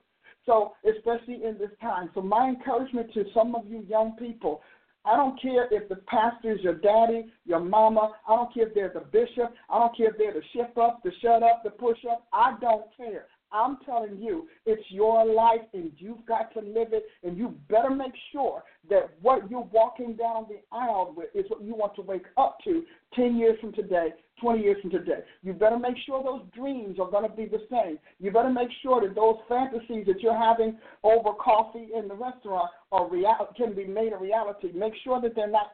So 0.46 0.74
especially 0.88 1.44
in 1.46 1.58
this 1.60 1.70
time. 1.80 2.10
So 2.16 2.22
my 2.22 2.48
encouragement 2.50 3.14
to 3.14 3.26
some 3.34 3.54
of 3.56 3.68
you 3.68 3.86
young 3.88 4.16
people, 4.18 4.62
I 5.06 5.16
don't 5.16 5.42
care 5.42 5.68
if 5.72 5.88
the 5.90 5.96
pastor 6.08 6.52
is 6.52 6.62
your 6.62 6.76
daddy, 6.76 7.32
your 7.46 7.60
mama. 7.60 8.12
I 8.28 8.36
don't 8.36 8.54
care 8.54 8.68
if 8.68 8.74
they're 8.74 8.92
the 8.94 9.00
bishop. 9.00 9.54
I 9.70 9.80
don't 9.80 9.96
care 9.96 10.10
if 10.10 10.18
they're 10.18 10.34
the 10.34 10.44
shift 10.54 10.78
up, 10.78 11.02
the 11.04 11.12
shut 11.22 11.42
up, 11.42 11.64
the 11.64 11.70
push 11.70 11.98
up. 12.10 12.28
I 12.34 12.56
don't 12.60 12.86
care. 12.98 13.28
I'm 13.52 13.78
telling 13.86 14.18
you, 14.20 14.48
it's 14.66 14.84
your 14.90 15.26
life 15.26 15.62
and 15.74 15.92
you've 15.98 16.26
got 16.28 16.54
to 16.54 16.60
live 16.60 16.94
it, 16.94 17.06
and 17.24 17.38
you 17.38 17.56
better 17.68 17.90
make 17.90 18.14
sure 18.32 18.64
that 18.90 19.10
what 19.22 19.50
you're 19.50 19.68
walking 19.72 20.16
down 20.16 20.46
the 20.50 20.60
aisle 20.72 21.14
with 21.16 21.30
is 21.34 21.50
what 21.50 21.64
you 21.64 21.74
want 21.74 21.96
to 21.96 22.02
wake 22.02 22.26
up 22.38 22.58
to 22.66 22.84
10 23.16 23.38
years 23.38 23.58
from 23.60 23.74
today, 23.74 24.10
20 24.40 24.62
years 24.62 24.78
from 24.82 24.92
today. 24.92 25.20
You 25.44 25.54
better 25.54 25.78
make 25.78 25.96
sure 26.06 26.24
those 26.24 26.44
dreams 26.56 27.00
are 27.00 27.10
going 27.10 27.30
to 27.30 27.36
be 27.36 27.46
the 27.46 27.62
same. 27.70 28.00
You 28.20 28.32
better 28.32 28.50
make 28.50 28.70
sure 28.82 29.02
that 29.02 29.16
those 29.16 29.38
fantasies 29.48 30.06
that 30.08 30.22
you're 30.22 30.38
having 30.38 30.78
over 31.04 31.32
coffee 31.34 31.90
in 31.96 32.08
the 32.08 32.16
restaurant 32.16 32.70
are 32.92 33.08
real- 33.10 33.50
can 33.56 33.74
be 33.74 33.86
made 33.86 34.14
a 34.14 34.18
reality. 34.18 34.72
Make 34.74 34.94
sure 35.04 35.22
that 35.22 35.36
they're 35.36 35.48
not 35.48 35.74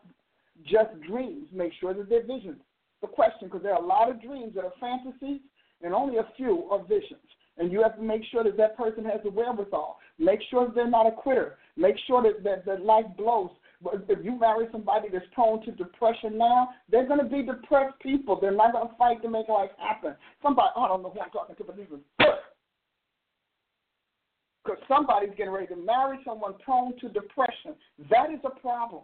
just 0.64 1.00
dreams. 1.08 1.48
Make 1.52 1.74
sure 1.80 1.94
that 1.94 2.10
they're 2.10 2.26
visions. 2.26 2.62
The 3.02 3.08
question, 3.08 3.48
because 3.48 3.64
there 3.64 3.74
are 3.74 3.84
a 3.84 3.86
lot 3.86 4.10
of 4.10 4.22
dreams 4.22 4.56
that 4.56 4.64
are 4.64 4.74
fantasies 4.80 5.42
and 5.82 5.94
only 5.94 6.18
a 6.18 6.28
few 6.38 6.68
are 6.72 6.84
visions. 6.84 7.20
And 7.58 7.72
you 7.72 7.82
have 7.84 7.96
to 7.96 8.02
make 8.02 8.22
sure 8.32 8.44
that 8.44 8.58
that 8.58 8.78
person 8.78 9.06
has 9.06 9.22
the 9.24 9.30
wherewithal. 9.30 10.00
Make 10.18 10.40
sure 10.50 10.66
that 10.66 10.76
they're 10.76 10.90
not 10.90 11.08
a 11.08 11.12
quitter. 11.12 11.58
Make 11.78 11.96
sure 12.08 12.22
that, 12.24 12.44
that, 12.44 12.66
that 12.66 12.84
life 12.84 13.06
blows. 13.18 13.50
If 14.10 14.24
you 14.24 14.40
marry 14.40 14.68
somebody 14.72 15.10
that's 15.12 15.26
prone 15.34 15.64
to 15.66 15.72
depression 15.72 16.38
now, 16.38 16.70
they're 16.90 17.08
going 17.08 17.20
to 17.20 17.26
be 17.26 17.44
depressed 17.44 18.00
people. 18.02 18.40
They're 18.40 18.52
not 18.52 18.72
going 18.72 18.88
to 18.88 18.96
fight 18.96 19.22
to 19.24 19.30
make 19.30 19.50
life 19.50 19.72
happen. 19.78 20.16
Somebody, 20.42 20.70
I 20.76 20.88
don't 20.88 21.04
know 21.04 21.10
who 21.10 21.20
I'm 21.20 21.30
talking 21.32 21.56
to, 21.56 21.64
but 21.64 21.76
this 21.76 21.88
is. 21.88 22.00
Because 24.64 24.82
somebody's 24.88 25.36
getting 25.38 25.54
ready 25.54 25.68
to 25.68 25.76
marry 25.76 26.18
someone 26.26 26.54
prone 26.64 26.98
to 27.00 27.10
depression. 27.10 27.76
That 28.10 28.32
is 28.32 28.40
a 28.44 28.60
problem. 28.60 29.04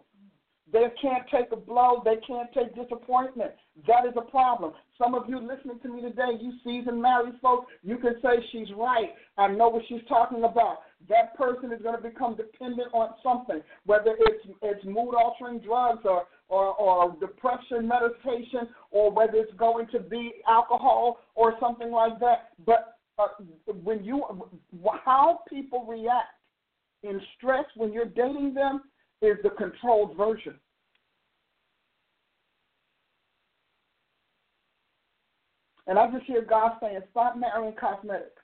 They 0.72 0.86
can't 1.00 1.24
take 1.30 1.52
a 1.52 1.56
blow. 1.56 2.02
They 2.04 2.16
can't 2.26 2.48
take 2.52 2.74
disappointment. 2.74 3.52
That 3.86 4.06
is 4.06 4.14
a 4.16 4.22
problem. 4.22 4.72
Some 4.96 5.14
of 5.14 5.28
you 5.28 5.38
listening 5.38 5.80
to 5.82 5.88
me 5.88 6.00
today, 6.00 6.38
you 6.40 6.52
seasoned 6.64 7.02
married 7.02 7.34
folks, 7.42 7.70
you 7.82 7.98
can 7.98 8.14
say 8.22 8.44
she's 8.52 8.68
right. 8.76 9.10
I 9.36 9.48
know 9.48 9.68
what 9.68 9.82
she's 9.88 10.00
talking 10.08 10.44
about. 10.44 10.78
That 11.08 11.36
person 11.36 11.72
is 11.72 11.82
going 11.82 11.96
to 11.96 12.02
become 12.02 12.36
dependent 12.36 12.88
on 12.92 13.14
something, 13.22 13.60
whether 13.86 14.14
it's 14.18 14.46
it's 14.62 14.84
mood 14.84 15.14
altering 15.14 15.58
drugs 15.58 16.02
or, 16.04 16.26
or 16.48 16.74
or 16.74 17.16
depression 17.18 17.88
medication, 17.88 18.68
or 18.90 19.10
whether 19.10 19.36
it's 19.36 19.54
going 19.56 19.86
to 19.88 20.00
be 20.00 20.32
alcohol 20.48 21.18
or 21.34 21.54
something 21.60 21.90
like 21.90 22.18
that. 22.20 22.50
But 22.64 22.98
uh, 23.18 23.28
when 23.82 24.04
you 24.04 24.24
how 25.04 25.40
people 25.48 25.84
react 25.86 26.28
in 27.02 27.20
stress 27.36 27.64
when 27.76 27.92
you're 27.92 28.04
dating 28.04 28.54
them 28.54 28.82
is 29.20 29.36
the 29.42 29.50
controlled 29.50 30.16
version. 30.16 30.54
And 35.86 35.98
I 35.98 36.10
just 36.10 36.24
hear 36.26 36.42
God 36.42 36.72
saying, 36.80 37.00
stop 37.10 37.36
marrying 37.36 37.74
cosmetics. 37.74 38.41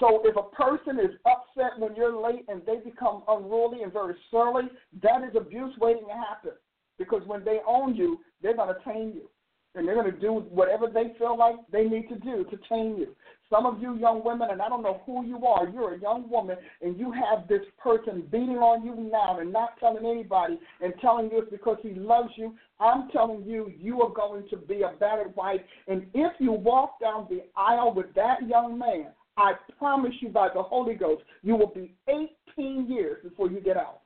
So 0.00 0.22
if 0.24 0.34
a 0.34 0.42
person 0.42 0.98
is 0.98 1.14
upset 1.26 1.78
when 1.78 1.94
you're 1.94 2.20
late 2.20 2.46
and 2.48 2.62
they 2.66 2.76
become 2.76 3.22
unruly 3.28 3.82
and 3.82 3.92
very 3.92 4.14
surly, 4.30 4.64
that 5.02 5.22
is 5.22 5.36
abuse 5.36 5.74
waiting 5.78 6.06
to 6.08 6.14
happen. 6.14 6.52
Because 6.98 7.22
when 7.26 7.44
they 7.44 7.58
own 7.68 7.94
you, 7.94 8.18
they're 8.42 8.56
going 8.56 8.74
to 8.74 8.82
tame 8.84 9.12
you. 9.14 9.28
And 9.74 9.86
they're 9.86 9.94
going 9.94 10.12
to 10.12 10.18
do 10.20 10.32
whatever 10.32 10.88
they 10.88 11.12
feel 11.16 11.38
like 11.38 11.54
they 11.70 11.84
need 11.84 12.08
to 12.08 12.16
do 12.16 12.44
to 12.44 12.58
tame 12.68 12.96
you. 12.98 13.14
Some 13.50 13.66
of 13.66 13.80
you 13.80 13.96
young 13.96 14.24
women, 14.24 14.48
and 14.50 14.62
I 14.62 14.68
don't 14.68 14.82
know 14.82 15.00
who 15.06 15.24
you 15.24 15.46
are, 15.46 15.68
you're 15.68 15.94
a 15.94 16.00
young 16.00 16.28
woman 16.30 16.56
and 16.82 16.98
you 16.98 17.12
have 17.12 17.46
this 17.46 17.62
person 17.78 18.22
beating 18.30 18.58
on 18.58 18.84
you 18.84 18.94
now 18.96 19.38
and 19.38 19.52
not 19.52 19.78
telling 19.78 20.06
anybody 20.06 20.58
and 20.80 20.92
telling 21.00 21.30
you 21.30 21.42
it's 21.42 21.50
because 21.50 21.78
he 21.82 21.94
loves 21.94 22.30
you. 22.36 22.54
I'm 22.80 23.10
telling 23.10 23.44
you, 23.44 23.72
you 23.78 24.02
are 24.02 24.10
going 24.10 24.48
to 24.50 24.56
be 24.56 24.82
a 24.82 24.92
battered 24.98 25.36
wife. 25.36 25.60
And 25.88 26.06
if 26.14 26.32
you 26.38 26.52
walk 26.52 27.00
down 27.00 27.26
the 27.28 27.42
aisle 27.56 27.92
with 27.94 28.12
that 28.14 28.48
young 28.48 28.78
man, 28.78 29.08
I 29.40 29.54
promise 29.78 30.12
you 30.20 30.28
by 30.28 30.48
the 30.54 30.62
Holy 30.62 30.94
Ghost, 30.94 31.22
you 31.42 31.56
will 31.56 31.72
be 31.74 31.94
18 32.08 32.90
years 32.90 33.22
before 33.22 33.50
you 33.50 33.58
get 33.60 33.78
out. 33.78 34.02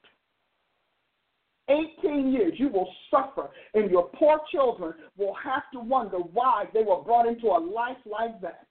18 1.68 2.31
years, 2.33 2.53
you 2.57 2.68
will 2.68 2.88
suffer, 3.11 3.51
and 3.73 3.90
your 3.90 4.11
poor 4.11 4.38
children 4.53 4.94
will 5.16 5.35
have 5.42 5.64
to 5.73 5.81
wonder 5.81 6.18
why 6.18 6.66
they 6.73 6.85
were 6.85 7.03
brought 7.03 7.27
into 7.27 7.47
a 7.47 7.59
life 7.59 7.97
like 8.07 8.40
that 8.42 8.66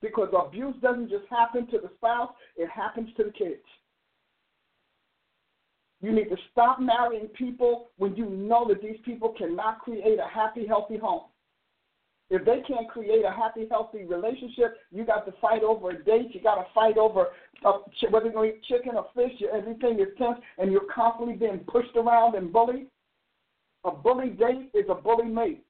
because 0.00 0.28
abuse 0.34 0.74
doesn't 0.80 1.10
just 1.10 1.24
happen 1.28 1.66
to 1.66 1.78
the 1.78 1.90
spouse, 1.96 2.30
it 2.56 2.70
happens 2.70 3.08
to 3.18 3.24
the 3.24 3.30
kids. 3.30 3.60
You 6.00 6.12
need 6.12 6.28
to 6.28 6.36
stop 6.52 6.80
marrying 6.80 7.28
people 7.28 7.88
when 7.98 8.16
you 8.16 8.26
know 8.26 8.66
that 8.68 8.80
these 8.80 8.98
people 9.04 9.34
cannot 9.36 9.80
create 9.80 10.18
a 10.18 10.28
happy, 10.32 10.66
healthy 10.66 10.96
home. 10.96 11.24
If 12.28 12.44
they 12.44 12.60
can't 12.66 12.88
create 12.88 13.24
a 13.24 13.30
happy, 13.30 13.68
healthy 13.70 14.04
relationship, 14.04 14.78
you 14.90 15.04
got 15.04 15.26
to 15.26 15.32
fight 15.40 15.62
over 15.62 15.90
a 15.90 16.04
date. 16.04 16.34
You 16.34 16.40
got 16.42 16.56
to 16.56 16.66
fight 16.74 16.98
over 16.98 17.28
uh, 17.64 17.72
whether 18.10 18.26
you're 18.26 18.34
going 18.34 18.52
to 18.52 18.56
eat 18.56 18.64
chicken 18.64 18.96
or 18.96 19.06
fish. 19.14 19.32
Everything 19.52 20.00
is 20.00 20.08
tense, 20.18 20.38
and 20.58 20.72
you're 20.72 20.90
constantly 20.92 21.34
being 21.34 21.60
pushed 21.68 21.94
around 21.96 22.34
and 22.34 22.52
bullied. 22.52 22.88
A 23.84 23.92
bully 23.92 24.30
date 24.30 24.70
is 24.74 24.86
a 24.88 24.94
bully 24.94 25.28
mate. 25.28 25.62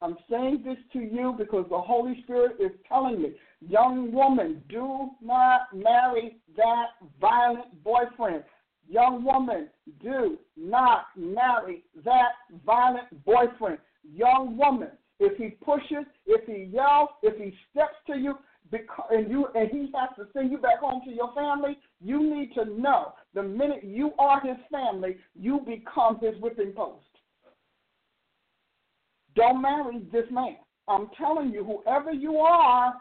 I'm 0.00 0.16
saying 0.30 0.62
this 0.64 0.76
to 0.92 1.00
you 1.00 1.34
because 1.36 1.66
the 1.70 1.80
Holy 1.80 2.20
Spirit 2.22 2.56
is 2.60 2.70
telling 2.88 3.20
me, 3.20 3.32
young 3.66 4.12
woman, 4.12 4.62
do 4.68 5.10
not 5.20 5.62
marry 5.74 6.36
that 6.56 6.86
violent 7.20 7.82
boyfriend. 7.82 8.44
Young 8.88 9.22
woman, 9.22 9.68
do 10.02 10.38
not 10.56 11.06
marry 11.16 11.84
that 12.04 12.32
violent 12.64 13.24
boyfriend. 13.24 13.78
Young 14.02 14.56
woman, 14.56 14.88
if 15.20 15.36
he 15.36 15.50
pushes, 15.50 16.06
if 16.26 16.46
he 16.46 16.70
yells, 16.74 17.10
if 17.22 17.36
he 17.36 17.54
steps 17.70 17.96
to 18.06 18.16
you, 18.16 18.38
because, 18.70 19.08
and 19.10 19.30
you 19.30 19.46
and 19.54 19.70
he 19.70 19.90
has 19.94 20.10
to 20.16 20.26
send 20.32 20.50
you 20.50 20.58
back 20.58 20.80
home 20.80 21.02
to 21.04 21.10
your 21.10 21.32
family, 21.34 21.78
you 22.00 22.34
need 22.34 22.54
to 22.54 22.64
know 22.80 23.14
the 23.34 23.42
minute 23.42 23.84
you 23.84 24.12
are 24.18 24.40
his 24.40 24.56
family, 24.70 25.16
you 25.34 25.60
become 25.66 26.18
his 26.20 26.40
whipping 26.40 26.72
post. 26.72 27.04
Don't 29.34 29.62
marry 29.62 30.00
this 30.12 30.26
man. 30.30 30.56
I'm 30.86 31.08
telling 31.16 31.50
you, 31.50 31.64
whoever 31.64 32.12
you 32.12 32.38
are, 32.38 32.94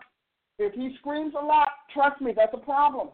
if 0.59 0.73
he 0.73 0.95
screams 0.99 1.33
a 1.39 1.43
lot, 1.43 1.69
trust 1.93 2.21
me, 2.21 2.33
that's 2.35 2.53
a 2.53 2.57
problem. 2.57 3.09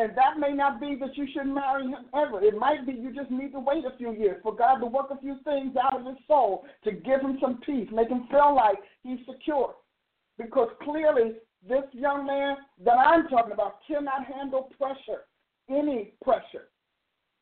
And 0.00 0.16
that 0.16 0.38
may 0.38 0.54
not 0.54 0.80
be 0.80 0.96
that 0.98 1.14
you 1.14 1.26
should 1.30 1.46
marry 1.46 1.82
him 1.82 2.06
ever. 2.14 2.42
It 2.42 2.56
might 2.56 2.86
be 2.86 2.94
you 2.94 3.12
just 3.14 3.30
need 3.30 3.52
to 3.52 3.60
wait 3.60 3.84
a 3.84 3.94
few 3.98 4.14
years 4.14 4.40
for 4.42 4.56
God 4.56 4.76
to 4.76 4.86
work 4.86 5.08
a 5.10 5.20
few 5.20 5.36
things 5.44 5.76
out 5.76 6.00
of 6.00 6.06
his 6.06 6.16
soul 6.26 6.64
to 6.84 6.92
give 6.92 7.20
him 7.20 7.36
some 7.38 7.60
peace, 7.66 7.86
make 7.92 8.08
him 8.08 8.26
feel 8.30 8.54
like 8.54 8.78
he's 9.02 9.18
secure. 9.30 9.74
Because 10.38 10.70
clearly, 10.82 11.34
this 11.68 11.84
young 11.92 12.24
man 12.24 12.56
that 12.82 12.96
I'm 12.96 13.28
talking 13.28 13.52
about 13.52 13.80
cannot 13.86 14.24
handle 14.24 14.70
pressure, 14.78 15.26
any 15.68 16.14
pressure. 16.24 16.68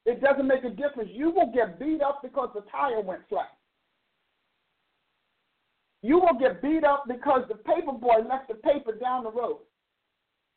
It 0.05 0.21
doesn't 0.21 0.49
make 0.49 0.65
a 0.65 0.71
difference. 0.71 1.11
You 1.13 1.31
will 1.31 1.53
get 1.55 1.79
beat 1.79 2.03
up 2.03 2.23
because 2.25 2.49
the 2.57 2.63
tire 2.73 3.01
went 3.03 3.21
flat. 3.29 3.53
You 6.03 6.17
will 6.19 6.37
get 6.41 6.61
beat 6.61 6.83
up 6.83 7.05
because 7.07 7.43
the 7.49 7.55
paper 7.55 7.93
boy 7.93 8.17
left 8.29 8.49
the 8.49 8.55
paper 8.55 8.99
down 9.01 9.23
the 9.23 9.31
road. 9.31 9.59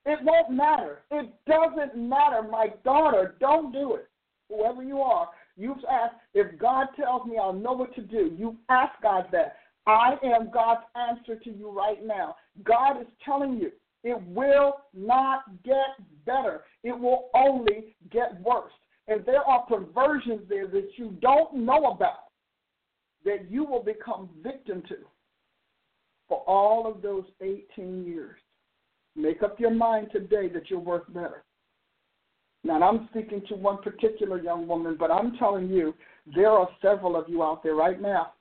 It 0.06 0.20
won't 0.24 0.52
matter. 0.52 1.04
It 1.12 1.32
doesn't 1.48 1.96
matter. 1.96 2.42
My 2.42 2.68
daughter, 2.84 3.36
don't 3.40 3.72
do 3.72 3.96
it. 3.96 4.08
Whoever 4.50 4.84
you 4.84 5.00
are, 5.00 5.30
you've 5.56 5.84
asked, 5.90 6.16
if 6.34 6.58
God 6.60 6.88
tells 6.96 7.26
me 7.26 7.38
I'll 7.42 7.54
know 7.54 7.74
what 7.74 7.94
to 7.96 8.02
do, 8.02 8.36
you 8.38 8.58
ask 8.70 8.94
God 9.02 9.26
that. 9.32 9.58
I 9.88 10.16
am 10.24 10.52
God's 10.52 10.84
answer 10.96 11.36
to 11.44 11.50
you 11.50 11.72
right 11.72 12.06
now. 12.06 12.36
God 12.64 13.02
is 13.02 13.08
telling 13.26 13.58
you 13.58 13.72
it 14.04 14.22
will 14.28 14.82
not 14.94 15.44
get 15.64 15.98
better. 16.26 16.66
It 16.84 16.98
will 16.98 17.30
only 17.34 17.96
get 18.12 18.40
worse. 18.42 18.74
And 19.08 19.26
there 19.26 19.42
are 19.42 19.66
perversions 19.66 20.42
there 20.48 20.68
that 20.68 20.90
you 20.98 21.18
don't 21.22 21.56
know 21.56 21.86
about 21.92 22.26
that 23.26 23.50
you 23.50 23.64
will 23.64 23.84
become 23.84 24.30
victim 24.42 24.82
to 24.90 24.98
for 26.28 26.40
all 26.48 26.90
of 26.90 27.02
those 27.02 27.26
18 27.42 28.06
years. 28.06 28.40
Make 29.15 29.43
up 29.43 29.60
your 29.60 29.71
mind 29.71 30.08
today 30.12 30.47
that 30.50 30.69
you're 30.69 30.80
worth 30.80 31.12
better. 31.13 31.43
Now, 32.63 32.82
I'm 32.82 33.08
speaking 33.10 33.41
to 33.50 33.56
one 33.56 33.82
particular 33.82 34.41
young 34.41 34.67
woman, 34.67 34.95
but 35.00 35.12
I'm 35.12 35.36
telling 35.38 35.69
you, 35.69 35.95
there 36.36 36.52
are 36.52 36.69
several 36.82 37.15
of 37.15 37.28
you 37.28 37.43
out 37.43 37.63
there 37.63 37.76
right 37.76 38.00
now. 38.00 38.34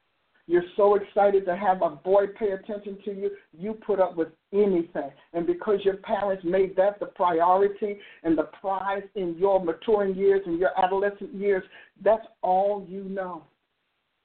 You're 0.47 0.65
so 0.77 0.97
excited 0.97 1.47
to 1.47 1.57
have 1.57 1.81
a 1.83 1.91
boy 1.91 2.27
pay 2.39 2.51
attention 2.51 2.99
to 3.05 3.13
you, 3.13 3.31
you 3.57 3.75
put 3.75 4.01
up 4.01 4.17
with 4.17 4.29
anything. 4.53 5.11
And 5.33 5.47
because 5.47 5.79
your 5.85 5.99
parents 5.99 6.45
made 6.45 6.75
that 6.77 6.99
the 6.99 7.07
priority 7.07 7.99
and 8.25 8.37
the 8.37 8.49
prize 8.61 9.05
in 9.15 9.37
your 9.39 9.65
maturing 9.65 10.17
years 10.17 10.43
and 10.47 10.59
your 10.59 10.71
adolescent 10.77 11.33
years, 11.35 11.63
that's 12.03 12.27
all 12.43 12.85
you 12.89 13.05
know. 13.05 13.45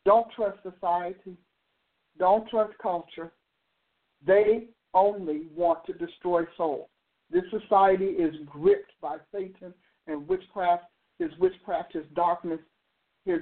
Don't 0.04 0.28
trust 0.36 0.58
society. 0.64 1.38
Don't 2.18 2.50
trust 2.50 2.74
culture. 2.82 3.32
They 4.26 4.70
only 4.96 5.44
want 5.56 5.86
to 5.86 5.94
destroy 5.94 6.44
souls. 6.58 6.88
This 7.30 7.44
society 7.52 8.06
is 8.06 8.34
gripped 8.48 8.92
by 9.02 9.18
Satan 9.32 9.74
and 10.08 10.28
witchcraft, 10.28 10.86
his 11.20 11.32
witchcraft, 11.40 11.94
his 11.94 12.06
darkness, 12.16 12.60
his 13.26 13.40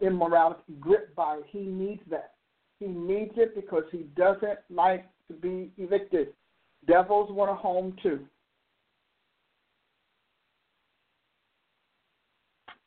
immorality, 0.00 0.62
gripped 0.80 1.14
by 1.14 1.36
it. 1.36 1.44
He 1.50 1.60
needs 1.60 2.02
that. 2.10 2.32
He 2.78 2.86
needs 2.86 3.32
it 3.36 3.54
because 3.54 3.84
he 3.90 4.06
doesn't 4.16 4.58
like 4.70 5.06
to 5.28 5.34
be 5.34 5.70
evicted. 5.78 6.28
Devils 6.86 7.30
want 7.30 7.50
a 7.50 7.54
home 7.54 7.96
too. 8.02 8.20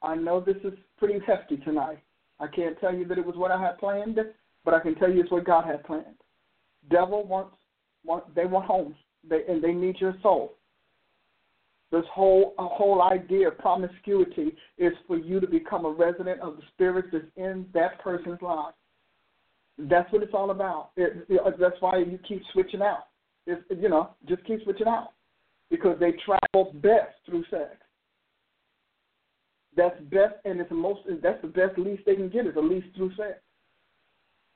I 0.01 0.15
know 0.15 0.39
this 0.39 0.57
is 0.63 0.73
pretty 0.97 1.19
hefty 1.25 1.57
tonight. 1.57 1.99
I 2.39 2.47
can't 2.47 2.79
tell 2.79 2.93
you 2.93 3.05
that 3.07 3.17
it 3.17 3.25
was 3.25 3.35
what 3.37 3.51
I 3.51 3.59
had 3.59 3.79
planned, 3.79 4.19
but 4.63 4.73
I 4.73 4.79
can 4.79 4.95
tell 4.95 5.09
you 5.09 5.21
it's 5.21 5.31
what 5.31 5.45
God 5.45 5.65
had 5.65 5.83
planned. 5.83 6.17
Devil 6.91 7.25
wants 7.25 7.55
want 8.05 8.33
they 8.35 8.45
want 8.45 8.65
homes, 8.65 8.95
they, 9.27 9.41
and 9.47 9.63
they 9.63 9.73
need 9.73 9.99
your 9.99 10.15
soul. 10.21 10.53
This 11.91 12.03
whole 12.13 12.53
whole 12.57 13.01
idea 13.01 13.49
of 13.49 13.57
promiscuity 13.57 14.55
is 14.77 14.93
for 15.07 15.17
you 15.17 15.39
to 15.39 15.47
become 15.47 15.85
a 15.85 15.89
resident 15.89 16.41
of 16.41 16.57
the 16.57 16.63
spirit 16.73 17.05
that's 17.11 17.25
in 17.37 17.65
that 17.73 17.99
person's 18.01 18.41
life. 18.41 18.73
That's 19.77 20.11
what 20.11 20.23
it's 20.23 20.33
all 20.33 20.51
about. 20.51 20.91
It, 20.95 21.25
it, 21.29 21.41
that's 21.59 21.75
why 21.81 21.97
you 21.99 22.17
keep 22.27 22.41
switching 22.53 22.81
out. 22.81 23.07
It's, 23.45 23.61
you 23.69 23.89
know, 23.89 24.11
just 24.27 24.43
keep 24.45 24.63
switching 24.63 24.87
out 24.87 25.09
because 25.69 25.97
they 25.99 26.13
travel 26.25 26.73
best 26.75 27.13
through 27.25 27.43
sex. 27.51 27.75
That's 29.75 29.99
best, 30.03 30.35
and 30.45 30.59
it's 30.61 30.69
the 30.69 30.75
most. 30.75 31.01
That's 31.21 31.41
the 31.41 31.49
best 31.49 31.77
lease 31.77 31.99
they 32.05 32.15
can 32.15 32.29
get 32.29 32.47
is 32.47 32.55
a 32.55 32.61
lease 32.61 32.85
through 32.95 33.13
sex. 33.15 33.39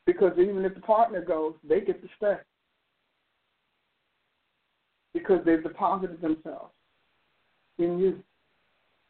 Because 0.06 0.32
even 0.40 0.64
if 0.66 0.74
the 0.74 0.82
partner 0.82 1.24
goes, 1.24 1.54
they 1.68 1.82
get 1.82 2.02
to 2.02 2.08
stay 2.18 2.36
because 5.20 5.46
they've 5.46 5.64
deposited 5.64 6.22
themselves 6.22 6.72
in 7.78 8.00
you. 8.00 8.20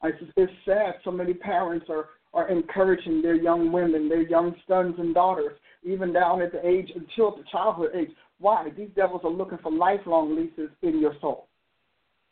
I, 0.02 0.12
it's 0.38 0.52
sad 0.66 0.96
so 1.04 1.12
many 1.12 1.34
parents 1.34 1.88
are, 1.90 2.10
are 2.34 2.50
encouraging 2.50 3.22
their 3.22 3.36
young 3.36 3.72
women, 3.72 4.08
their 4.08 4.22
young 4.22 4.56
sons 4.68 4.96
and 4.98 5.14
daughters, 5.14 5.58
even 5.84 6.14
down 6.14 6.42
at 6.42 6.52
the 6.52 6.66
age 6.66 6.92
until 6.96 7.36
the 7.36 7.44
childhood 7.52 7.92
age. 7.96 8.10
Why? 8.40 8.70
These 8.76 8.90
devils 8.96 9.22
are 9.24 9.32
looking 9.32 9.58
for 9.62 9.72
lifelong 9.72 10.36
leases 10.36 10.70
in 10.82 11.00
your 11.00 11.16
soul. 11.20 11.48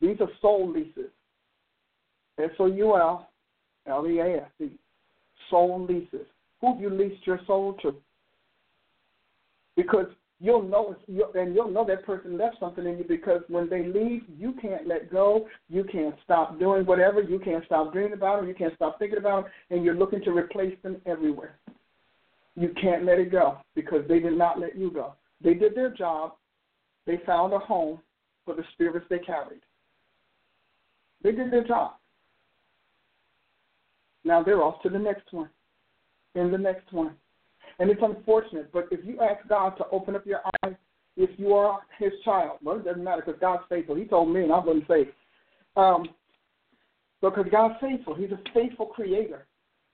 These 0.01 0.17
are 0.21 0.29
soul 0.41 0.71
leases. 0.71 1.11
S 2.39 2.51
O 2.59 2.67
U 2.67 2.95
L 2.95 3.29
L 3.87 4.07
E 4.07 4.19
A 4.19 4.37
S 4.37 4.51
E. 4.61 4.69
Soul 5.49 5.85
leases. 5.87 6.27
Who 6.61 6.73
have 6.73 6.81
you 6.81 6.89
leased 6.89 7.25
your 7.25 7.39
soul 7.47 7.73
to? 7.81 7.95
Because 9.75 10.07
you'll 10.39 10.63
know 10.63 10.95
and 11.07 11.55
you'll 11.55 11.71
know 11.71 11.85
that 11.85 12.05
person 12.05 12.37
left 12.37 12.57
something 12.59 12.85
in 12.85 12.97
you 12.97 13.05
because 13.07 13.41
when 13.47 13.69
they 13.69 13.85
leave, 13.85 14.23
you 14.37 14.53
can't 14.61 14.87
let 14.87 15.11
go. 15.11 15.47
You 15.69 15.83
can't 15.83 16.15
stop 16.23 16.59
doing 16.59 16.85
whatever. 16.85 17.21
You 17.21 17.39
can't 17.39 17.65
stop 17.65 17.91
dreaming 17.91 18.13
about 18.13 18.39
them. 18.39 18.47
You 18.47 18.53
can't 18.53 18.75
stop 18.75 18.99
thinking 18.99 19.17
about 19.17 19.43
them, 19.43 19.51
and 19.71 19.83
you're 19.83 19.95
looking 19.95 20.21
to 20.23 20.31
replace 20.31 20.75
them 20.83 20.97
everywhere. 21.05 21.57
You 22.55 22.73
can't 22.81 23.05
let 23.05 23.19
it 23.19 23.31
go 23.31 23.57
because 23.75 24.07
they 24.07 24.19
did 24.19 24.37
not 24.37 24.59
let 24.59 24.77
you 24.77 24.91
go. 24.91 25.13
They 25.43 25.53
did 25.53 25.75
their 25.75 25.91
job. 25.91 26.33
They 27.05 27.19
found 27.25 27.53
a 27.53 27.59
home 27.59 27.99
for 28.45 28.55
the 28.55 28.63
spirits 28.73 29.05
they 29.09 29.19
carried. 29.19 29.61
They 31.23 31.31
did 31.31 31.51
their 31.51 31.63
job. 31.63 31.93
Now 34.23 34.43
they're 34.43 34.61
off 34.61 34.81
to 34.83 34.89
the 34.89 34.99
next 34.99 35.31
one, 35.31 35.49
and 36.35 36.53
the 36.53 36.57
next 36.57 36.91
one, 36.91 37.15
and 37.79 37.89
it's 37.89 38.01
unfortunate, 38.03 38.71
but 38.71 38.87
if 38.91 39.05
you 39.05 39.19
ask 39.21 39.47
God 39.47 39.71
to 39.77 39.85
open 39.91 40.15
up 40.15 40.25
your 40.25 40.41
eyes, 40.63 40.73
if 41.15 41.29
you 41.37 41.53
are 41.53 41.81
His 41.99 42.11
child, 42.25 42.59
well, 42.63 42.77
it 42.77 42.85
doesn't 42.85 43.03
matter 43.03 43.23
because 43.25 43.39
God's 43.39 43.63
faithful. 43.69 43.95
He 43.95 44.05
told 44.05 44.33
me, 44.33 44.43
and 44.43 44.51
I 44.51 44.59
wouldn't 44.59 44.87
say, 44.87 45.09
um, 45.75 46.09
because 47.21 47.45
God's 47.51 47.75
faithful. 47.81 48.15
He's 48.15 48.31
a 48.31 48.39
faithful 48.53 48.87
Creator, 48.87 49.47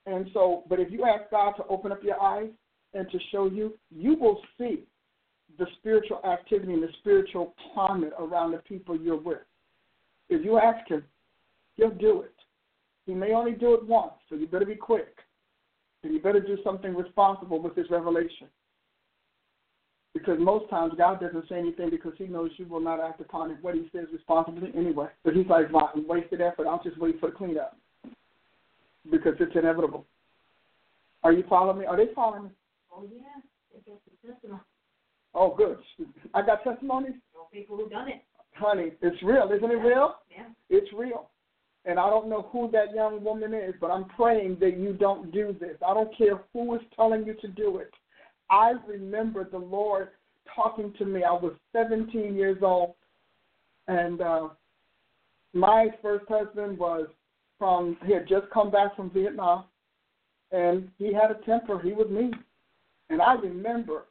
and 0.06 0.28
so. 0.34 0.64
But 0.70 0.80
if 0.80 0.92
you 0.92 1.06
ask 1.06 1.30
God 1.32 1.52
to 1.54 1.66
open 1.68 1.92
up 1.92 2.04
your 2.04 2.22
eyes 2.22 2.50
and 2.94 3.10
to 3.12 3.20
show 3.32 3.48
you, 3.48 3.74
you 3.90 4.16
will 4.16 4.42
see 4.58 4.84
the 5.58 5.66
spiritual 5.80 6.20
activity 6.26 6.74
and 6.74 6.84
the 6.84 6.90
spiritual 7.00 7.54
climate 7.74 8.14
around 8.20 8.52
the 8.52 8.58
people 8.58 8.98
you're 8.98 9.16
with. 9.20 9.40
If 10.30 10.44
you 10.44 10.58
ask 10.58 10.88
Him, 10.90 11.04
He'll 11.76 11.92
do 11.92 12.22
it. 12.22 12.36
He 13.06 13.14
may 13.14 13.34
only 13.34 13.52
do 13.52 13.74
it 13.74 13.86
once, 13.86 14.14
so 14.30 14.36
you 14.36 14.48
better 14.48 14.66
be 14.66 14.76
quick. 14.76 15.18
And 16.04 16.14
you 16.14 16.20
better 16.20 16.42
do 16.42 16.58
something 16.64 16.96
responsible 16.96 17.62
with 17.62 17.76
this 17.76 17.90
revelation. 17.90 18.48
Because 20.14 20.38
most 20.40 20.70
times 20.70 20.94
God 20.98 21.20
doesn't 21.20 21.50
say 21.50 21.58
anything 21.58 21.90
because 21.90 22.14
he 22.18 22.26
knows 22.26 22.52
you 22.58 22.68
will 22.68 22.82
not 22.82 23.00
act 23.00 23.20
upon 23.20 23.52
it, 23.52 23.58
what 23.62 23.74
he 23.74 23.90
says 23.92 24.06
responsibly 24.12 24.72
anyway. 24.76 25.08
But 25.24 25.34
he's 25.34 25.48
like, 25.48 25.72
well, 25.74 25.92
wasted 25.96 26.42
effort. 26.42 26.68
I'll 26.68 26.84
just 26.84 27.00
wait 27.00 27.20
for 27.20 27.30
the 27.30 27.36
cleanup. 27.36 27.78
Because 29.10 29.34
it's 29.40 29.56
inevitable. 29.56 30.06
Are 31.24 31.32
you 31.32 31.44
following 31.50 31.80
me? 31.80 31.86
Are 31.86 31.98
they 31.98 32.14
following 32.14 32.44
me? 32.44 32.50
Oh, 32.92 33.06
yeah. 33.12 34.32
testimony. 34.32 34.62
Oh, 35.34 35.56
good. 35.56 35.78
I 36.34 36.42
got 36.46 36.64
testimonies? 36.64 37.14
people 37.52 37.78
who've 37.78 37.90
done 37.90 38.08
it. 38.08 38.24
Honey, 38.54 38.92
it's 39.02 39.22
real. 39.24 39.52
Isn't 39.56 39.72
it 39.72 39.76
real? 39.76 40.16
Yeah. 40.30 40.46
It's 40.70 40.92
real 40.94 41.30
and 41.86 42.00
I 42.00 42.10
don't 42.10 42.30
know 42.30 42.50
who 42.52 42.70
that 42.72 42.96
young 42.96 43.24
woman 43.24 43.54
is, 43.54 43.74
but 43.82 43.92
I'm 43.92 44.06
praying 44.06 44.58
that 44.62 44.78
you 44.78 44.94
don't 44.94 45.32
do 45.32 45.56
this. 45.60 45.76
I 45.86 45.94
don't 45.94 46.16
care 46.18 46.42
who 46.54 46.76
is 46.76 46.82
telling 46.96 47.26
you 47.26 47.34
to 47.42 47.48
do 47.48 47.78
it. 47.78 47.92
I 48.50 48.74
remember 48.88 49.50
the 49.50 49.58
Lord 49.58 50.10
talking 50.56 50.94
to 50.98 51.06
me. 51.06 51.24
I 51.24 51.32
was 51.32 51.54
17 51.74 52.36
years 52.36 52.60
old, 52.62 52.94
and 53.88 54.22
uh, 54.22 54.50
my 55.54 55.88
first 56.02 56.26
husband 56.30 56.78
was 56.78 57.08
from, 57.60 57.98
he 58.06 58.14
had 58.14 58.28
just 58.28 58.50
come 58.54 58.72
back 58.72 58.96
from 58.96 59.10
Vietnam, 59.10 59.66
and 60.52 60.90
he 60.98 61.14
had 61.14 61.32
a 61.32 61.46
temper. 61.46 61.82
He 61.82 61.94
was 61.94 62.08
mean. 62.10 62.34
And 63.10 63.22
I 63.22 63.34
remember 63.34 64.06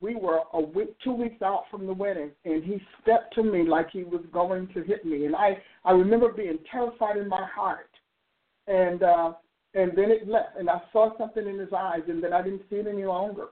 we 0.00 0.14
were 0.14 0.40
a 0.52 0.60
week, 0.60 0.94
two 1.02 1.12
weeks 1.12 1.40
out 1.42 1.64
from 1.70 1.86
the 1.86 1.92
wedding, 1.92 2.30
and 2.44 2.62
he 2.62 2.80
stepped 3.02 3.34
to 3.34 3.42
me 3.42 3.66
like 3.66 3.90
he 3.90 4.04
was 4.04 4.22
going 4.32 4.68
to 4.74 4.82
hit 4.82 5.04
me, 5.04 5.26
and 5.26 5.34
I 5.34 5.58
I 5.84 5.92
remember 5.92 6.30
being 6.32 6.58
terrified 6.70 7.16
in 7.16 7.28
my 7.28 7.44
heart, 7.46 7.90
and 8.66 9.02
uh, 9.02 9.32
and 9.74 9.92
then 9.96 10.10
it 10.10 10.28
left, 10.28 10.58
and 10.58 10.68
I 10.68 10.80
saw 10.92 11.16
something 11.16 11.46
in 11.46 11.58
his 11.58 11.72
eyes, 11.72 12.02
and 12.08 12.22
then 12.22 12.32
I 12.32 12.42
didn't 12.42 12.62
see 12.68 12.76
it 12.76 12.86
any 12.86 13.04
longer, 13.04 13.48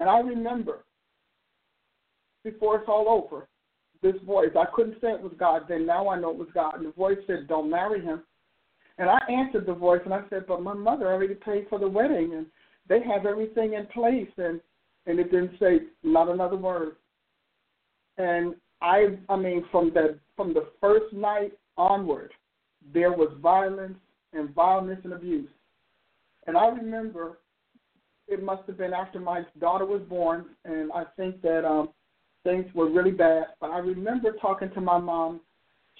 and 0.00 0.08
I 0.08 0.18
remember 0.18 0.84
before 2.42 2.76
it's 2.76 2.88
all 2.88 3.08
over, 3.08 3.46
this 4.02 4.20
voice 4.26 4.50
I 4.58 4.64
couldn't 4.74 5.00
say 5.00 5.12
it 5.12 5.22
was 5.22 5.32
God 5.38 5.62
then, 5.68 5.86
now 5.86 6.08
I 6.08 6.18
know 6.18 6.30
it 6.30 6.36
was 6.36 6.48
God, 6.52 6.74
and 6.78 6.86
the 6.86 6.92
voice 6.92 7.18
said, 7.28 7.46
"Don't 7.46 7.70
marry 7.70 8.02
him," 8.02 8.22
and 8.98 9.08
I 9.08 9.18
answered 9.30 9.66
the 9.66 9.74
voice, 9.74 10.00
and 10.04 10.12
I 10.12 10.22
said, 10.30 10.48
"But 10.48 10.62
my 10.62 10.74
mother 10.74 11.06
already 11.12 11.36
paid 11.36 11.68
for 11.68 11.78
the 11.78 11.88
wedding," 11.88 12.34
and 12.34 12.46
they 12.88 13.02
have 13.02 13.26
everything 13.26 13.74
in 13.74 13.86
place, 13.86 14.30
and 14.36 14.60
and 15.06 15.18
it 15.18 15.30
didn't 15.30 15.58
say 15.58 15.80
not 16.02 16.28
another 16.28 16.56
word. 16.56 16.96
And 18.18 18.54
I, 18.80 19.18
I 19.28 19.36
mean, 19.36 19.64
from 19.70 19.92
the 19.92 20.18
from 20.36 20.54
the 20.54 20.68
first 20.80 21.12
night 21.12 21.52
onward, 21.76 22.32
there 22.92 23.12
was 23.12 23.32
violence 23.40 23.98
and 24.32 24.54
violence 24.54 25.00
and 25.04 25.12
abuse. 25.12 25.48
And 26.46 26.56
I 26.56 26.68
remember 26.68 27.38
it 28.28 28.42
must 28.42 28.62
have 28.66 28.78
been 28.78 28.92
after 28.92 29.20
my 29.20 29.42
daughter 29.60 29.86
was 29.86 30.02
born, 30.08 30.46
and 30.64 30.90
I 30.92 31.04
think 31.16 31.42
that 31.42 31.64
um, 31.66 31.90
things 32.44 32.66
were 32.74 32.90
really 32.90 33.10
bad. 33.10 33.46
But 33.60 33.70
I 33.70 33.78
remember 33.78 34.32
talking 34.40 34.70
to 34.74 34.80
my 34.80 34.98
mom. 34.98 35.40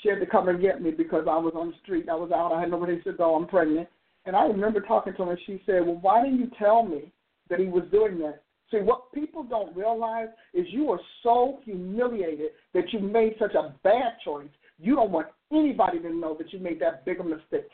She 0.02 0.08
had 0.08 0.20
to 0.20 0.26
come 0.26 0.48
and 0.48 0.60
get 0.60 0.82
me 0.82 0.90
because 0.90 1.26
I 1.28 1.36
was 1.36 1.52
on 1.54 1.68
the 1.70 1.76
street. 1.82 2.08
I 2.08 2.14
was 2.14 2.32
out. 2.32 2.52
I 2.52 2.60
had 2.60 2.70
nobody 2.70 3.00
to 3.02 3.12
go. 3.12 3.34
I'm 3.34 3.46
pregnant. 3.46 3.88
And 4.24 4.36
I 4.36 4.44
remember 4.44 4.80
talking 4.80 5.14
to 5.14 5.24
her, 5.24 5.32
and 5.32 5.40
she 5.46 5.62
said, 5.66 5.84
Well, 5.84 5.98
why 6.00 6.22
didn't 6.22 6.40
you 6.40 6.50
tell 6.58 6.84
me 6.84 7.12
that 7.50 7.58
he 7.58 7.66
was 7.66 7.84
doing 7.90 8.18
that? 8.20 8.42
See, 8.70 8.78
what 8.78 9.12
people 9.12 9.42
don't 9.42 9.76
realize 9.76 10.28
is 10.54 10.66
you 10.70 10.90
are 10.90 11.00
so 11.22 11.60
humiliated 11.64 12.52
that 12.72 12.92
you 12.92 13.00
made 13.00 13.34
such 13.38 13.54
a 13.54 13.74
bad 13.84 14.14
choice. 14.24 14.48
You 14.78 14.94
don't 14.94 15.10
want 15.10 15.26
anybody 15.52 15.98
to 15.98 16.10
know 16.12 16.34
that 16.38 16.52
you 16.52 16.58
made 16.58 16.80
that 16.80 17.04
big 17.04 17.20
a 17.20 17.24
mistake. 17.24 17.70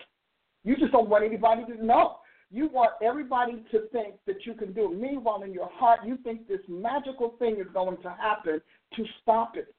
You 0.65 0.77
just 0.77 0.93
don't 0.93 1.09
want 1.09 1.25
anybody 1.25 1.65
to 1.67 1.85
know. 1.85 2.17
You 2.51 2.69
want 2.69 2.93
everybody 3.03 3.63
to 3.71 3.83
think 3.93 4.15
that 4.27 4.45
you 4.45 4.55
can 4.55 4.73
do 4.73 4.91
it. 4.93 4.99
Meanwhile, 4.99 5.43
in 5.43 5.53
your 5.53 5.71
heart, 5.73 6.01
you 6.05 6.19
think 6.25 6.49
this 6.49 6.61
magical 6.67 7.35
thing 7.39 7.57
is 7.61 7.67
going 7.73 7.99
to 7.99 8.11
happen 8.11 8.61
to 8.97 9.05
stop 9.23 9.57
it. 9.57 9.75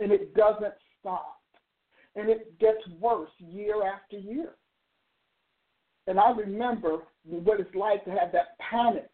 And 0.00 0.10
it 0.10 0.34
doesn't 0.34 0.74
stop. 0.98 1.38
And 2.16 2.28
it 2.28 2.58
gets 2.58 2.80
worse 2.98 3.30
year 3.38 3.86
after 3.86 4.16
year. 4.16 4.54
And 6.06 6.18
I 6.18 6.30
remember 6.30 6.98
what 7.24 7.60
it's 7.60 7.74
like 7.74 8.04
to 8.04 8.10
have 8.10 8.32
that 8.32 8.58
panic. 8.58 9.10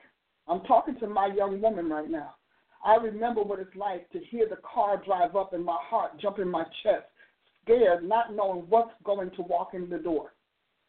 I'm 0.46 0.62
talking 0.62 0.98
to 1.01 1.07
my 1.07 1.27
young 1.27 1.61
woman 1.61 1.88
right 1.88 2.11
now. 2.11 2.35
I 2.85 2.94
remember 2.96 3.42
what 3.42 3.59
it's 3.59 3.74
like 3.77 4.09
to 4.11 4.20
hear 4.31 4.48
the 4.48 4.57
car 4.57 5.03
drive 5.05 5.37
up 5.37 5.53
and 5.53 5.64
my 5.64 5.79
heart 5.81 6.12
jump 6.20 6.38
in 6.38 6.48
my 6.48 6.64
chest, 6.83 7.05
scared, 7.64 8.09
not 8.09 8.35
knowing 8.35 8.64
what's 8.68 8.94
going 9.05 9.31
to 9.33 9.42
walk 9.42 9.70
in 9.74 9.90
the 9.90 9.98
door. 9.98 10.33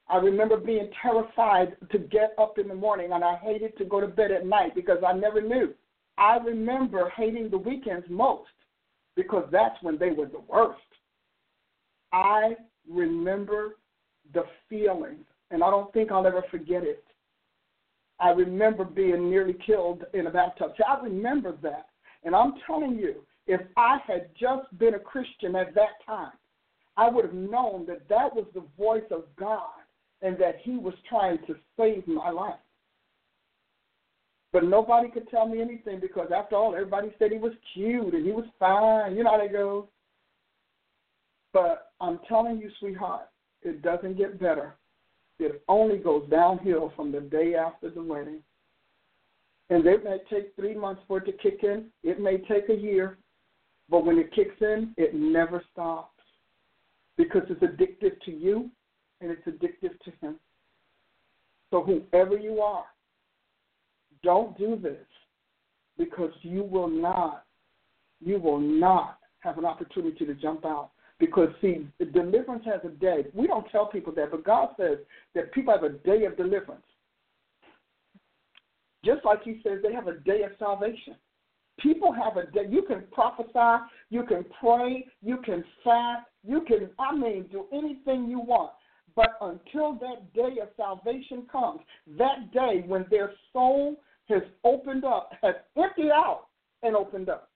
I 0.08 0.18
remember 0.18 0.58
being 0.58 0.90
terrified 1.02 1.76
to 1.92 2.00
get 2.00 2.34
up 2.40 2.58
in 2.58 2.68
the 2.68 2.76
morning, 2.76 3.12
and 3.12 3.24
I 3.24 3.36
hated 3.38 3.78
to 3.78 3.86
go 3.86 4.00
to 4.00 4.08
bed 4.08 4.32
at 4.32 4.46
night 4.46 4.74
because 4.74 4.98
I 5.06 5.14
never 5.14 5.42
knew. 5.42 5.74
I 6.18 6.38
remember 6.38 7.12
hating 7.16 7.50
the 7.50 7.58
weekends 7.58 8.06
most 8.10 8.50
because 9.16 9.48
that's 9.52 9.76
when 9.82 9.98
they 9.98 10.10
were 10.12 10.26
the 10.26 10.42
worst. 10.48 10.80
I 12.12 12.56
remember 12.90 13.78
the 14.34 14.44
feeling, 14.68 15.18
and 15.52 15.64
I 15.64 15.70
don't 15.70 15.92
think 15.94 16.12
I'll 16.12 16.28
ever 16.28 16.44
forget 16.52 16.84
it. 16.84 17.04
I 18.20 18.30
remember 18.32 18.84
being 18.84 19.30
nearly 19.30 19.56
killed 19.66 20.04
in 20.14 20.28
a 20.28 20.32
bathtub. 20.32 20.74
See, 20.78 20.84
I 20.88 21.02
remember 21.02 21.56
that. 21.64 21.88
And 22.24 22.36
I'm 22.36 22.54
telling 22.68 22.98
you, 22.98 23.24
if 23.48 23.62
I 23.78 23.98
had 24.06 24.30
just 24.40 24.78
been 24.78 24.96
a 24.96 25.00
Christian 25.00 25.56
at 25.56 25.74
that 25.76 26.04
time, 26.06 26.34
I 26.98 27.10
would 27.10 27.26
have 27.26 27.34
known 27.34 27.86
that 27.88 28.08
that 28.10 28.36
was 28.36 28.46
the 28.54 28.64
voice 28.78 29.10
of 29.10 29.24
God 29.40 29.70
and 30.22 30.38
that 30.38 30.58
he 30.64 30.72
was 30.72 30.94
trying 31.08 31.38
to 31.48 31.56
save 31.78 32.06
my 32.08 32.30
life. 32.30 32.60
But 34.52 34.66
nobody 34.66 35.10
could 35.10 35.30
tell 35.30 35.48
me 35.48 35.62
anything 35.62 36.00
because, 36.00 36.30
after 36.36 36.56
all, 36.56 36.74
everybody 36.74 37.14
said 37.18 37.32
he 37.32 37.38
was 37.38 37.54
cute 37.74 38.14
and 38.14 38.26
he 38.26 38.32
was 38.32 38.46
fine. 38.60 39.16
You 39.16 39.24
know 39.24 39.32
how 39.32 39.38
they 39.38 39.48
go. 39.48 39.88
But 41.54 41.92
I'm 42.02 42.20
telling 42.28 42.58
you, 42.58 42.70
sweetheart, 42.80 43.30
it 43.62 43.82
doesn't 43.82 44.18
get 44.18 44.40
better. 44.40 44.76
It 45.40 45.64
only 45.68 45.98
goes 45.98 46.30
downhill 46.30 46.92
from 46.96 47.12
the 47.12 47.22
day 47.22 47.56
after 47.56 47.90
the 47.90 48.04
wedding. 48.04 48.44
And 49.70 49.86
it 49.86 50.04
may 50.04 50.18
take 50.30 50.56
three 50.56 50.76
months 50.76 51.02
for 51.08 51.20
it 51.20 51.26
to 51.26 51.32
kick 51.32 51.64
in. 51.64 51.86
It 52.04 52.20
may 52.20 52.40
take 52.40 52.70
a 52.70 52.76
year. 52.76 53.18
But 53.90 54.06
when 54.06 54.18
it 54.18 54.34
kicks 54.34 54.56
in, 54.62 54.94
it 54.98 55.14
never 55.16 55.64
stops 55.72 56.20
because 57.18 57.44
it's 57.50 57.62
addictive 57.62 58.20
to 58.22 58.32
you 58.32 58.70
and 59.22 59.32
it's 59.32 59.48
addictive 59.48 60.00
to 60.02 60.12
him. 60.22 60.36
So, 61.72 61.84
whoever 61.84 62.38
you 62.38 62.62
are, 62.62 62.86
don't 64.24 64.58
do 64.58 64.76
this 64.76 65.06
because 65.98 66.32
you 66.42 66.64
will 66.64 66.88
not, 66.88 67.46
you 68.20 68.40
will 68.40 68.60
not 68.60 69.20
have 69.42 69.58
an 69.58 69.66
opportunity 69.66 70.26
to 70.26 70.34
jump 70.34 70.66
out. 70.66 70.92
Because, 71.20 71.50
see, 71.62 71.86
deliverance 72.14 72.64
has 72.66 72.80
a 72.86 72.96
day. 72.96 73.26
We 73.34 73.48
don't 73.48 73.70
tell 73.72 73.88
people 73.88 74.14
that, 74.14 74.32
but 74.32 74.46
God 74.46 74.70
says 74.80 75.00
that 75.36 75.52
people 75.52 75.74
have 75.74 75.84
a 75.84 75.90
day 75.90 76.24
of 76.26 76.38
deliverance. 76.38 76.86
Just 79.04 79.26
like 79.26 79.44
He 79.44 79.60
says 79.64 79.80
they 79.84 79.94
have 79.94 80.08
a 80.08 80.18
day 80.20 80.44
of 80.44 80.52
salvation. 80.58 81.16
People 81.80 82.14
have 82.14 82.38
a 82.38 82.50
day. 82.52 82.68
You 82.70 82.84
can 82.84 83.04
prophesy, 83.12 83.86
you 84.10 84.24
can 84.24 84.46
pray, 84.60 85.06
you 85.22 85.38
can 85.46 85.64
fast, 85.84 86.26
you 86.46 86.62
can, 86.68 86.90
I 87.00 87.16
mean, 87.16 87.46
do 87.52 87.66
anything 87.74 88.30
you 88.30 88.40
want. 88.40 88.72
But 89.16 89.38
until 89.42 89.94
that 89.96 90.34
day 90.34 90.62
of 90.62 90.70
salvation 90.78 91.48
comes, 91.52 91.82
that 92.18 92.52
day 92.54 92.84
when 92.86 93.06
their 93.10 93.32
soul 93.52 93.98
has 94.30 94.42
opened 94.64 95.04
up, 95.04 95.32
has 95.42 95.56
emptied 95.78 96.12
out 96.12 96.48
and 96.84 96.96
opened 96.96 97.30
up, 97.30 97.50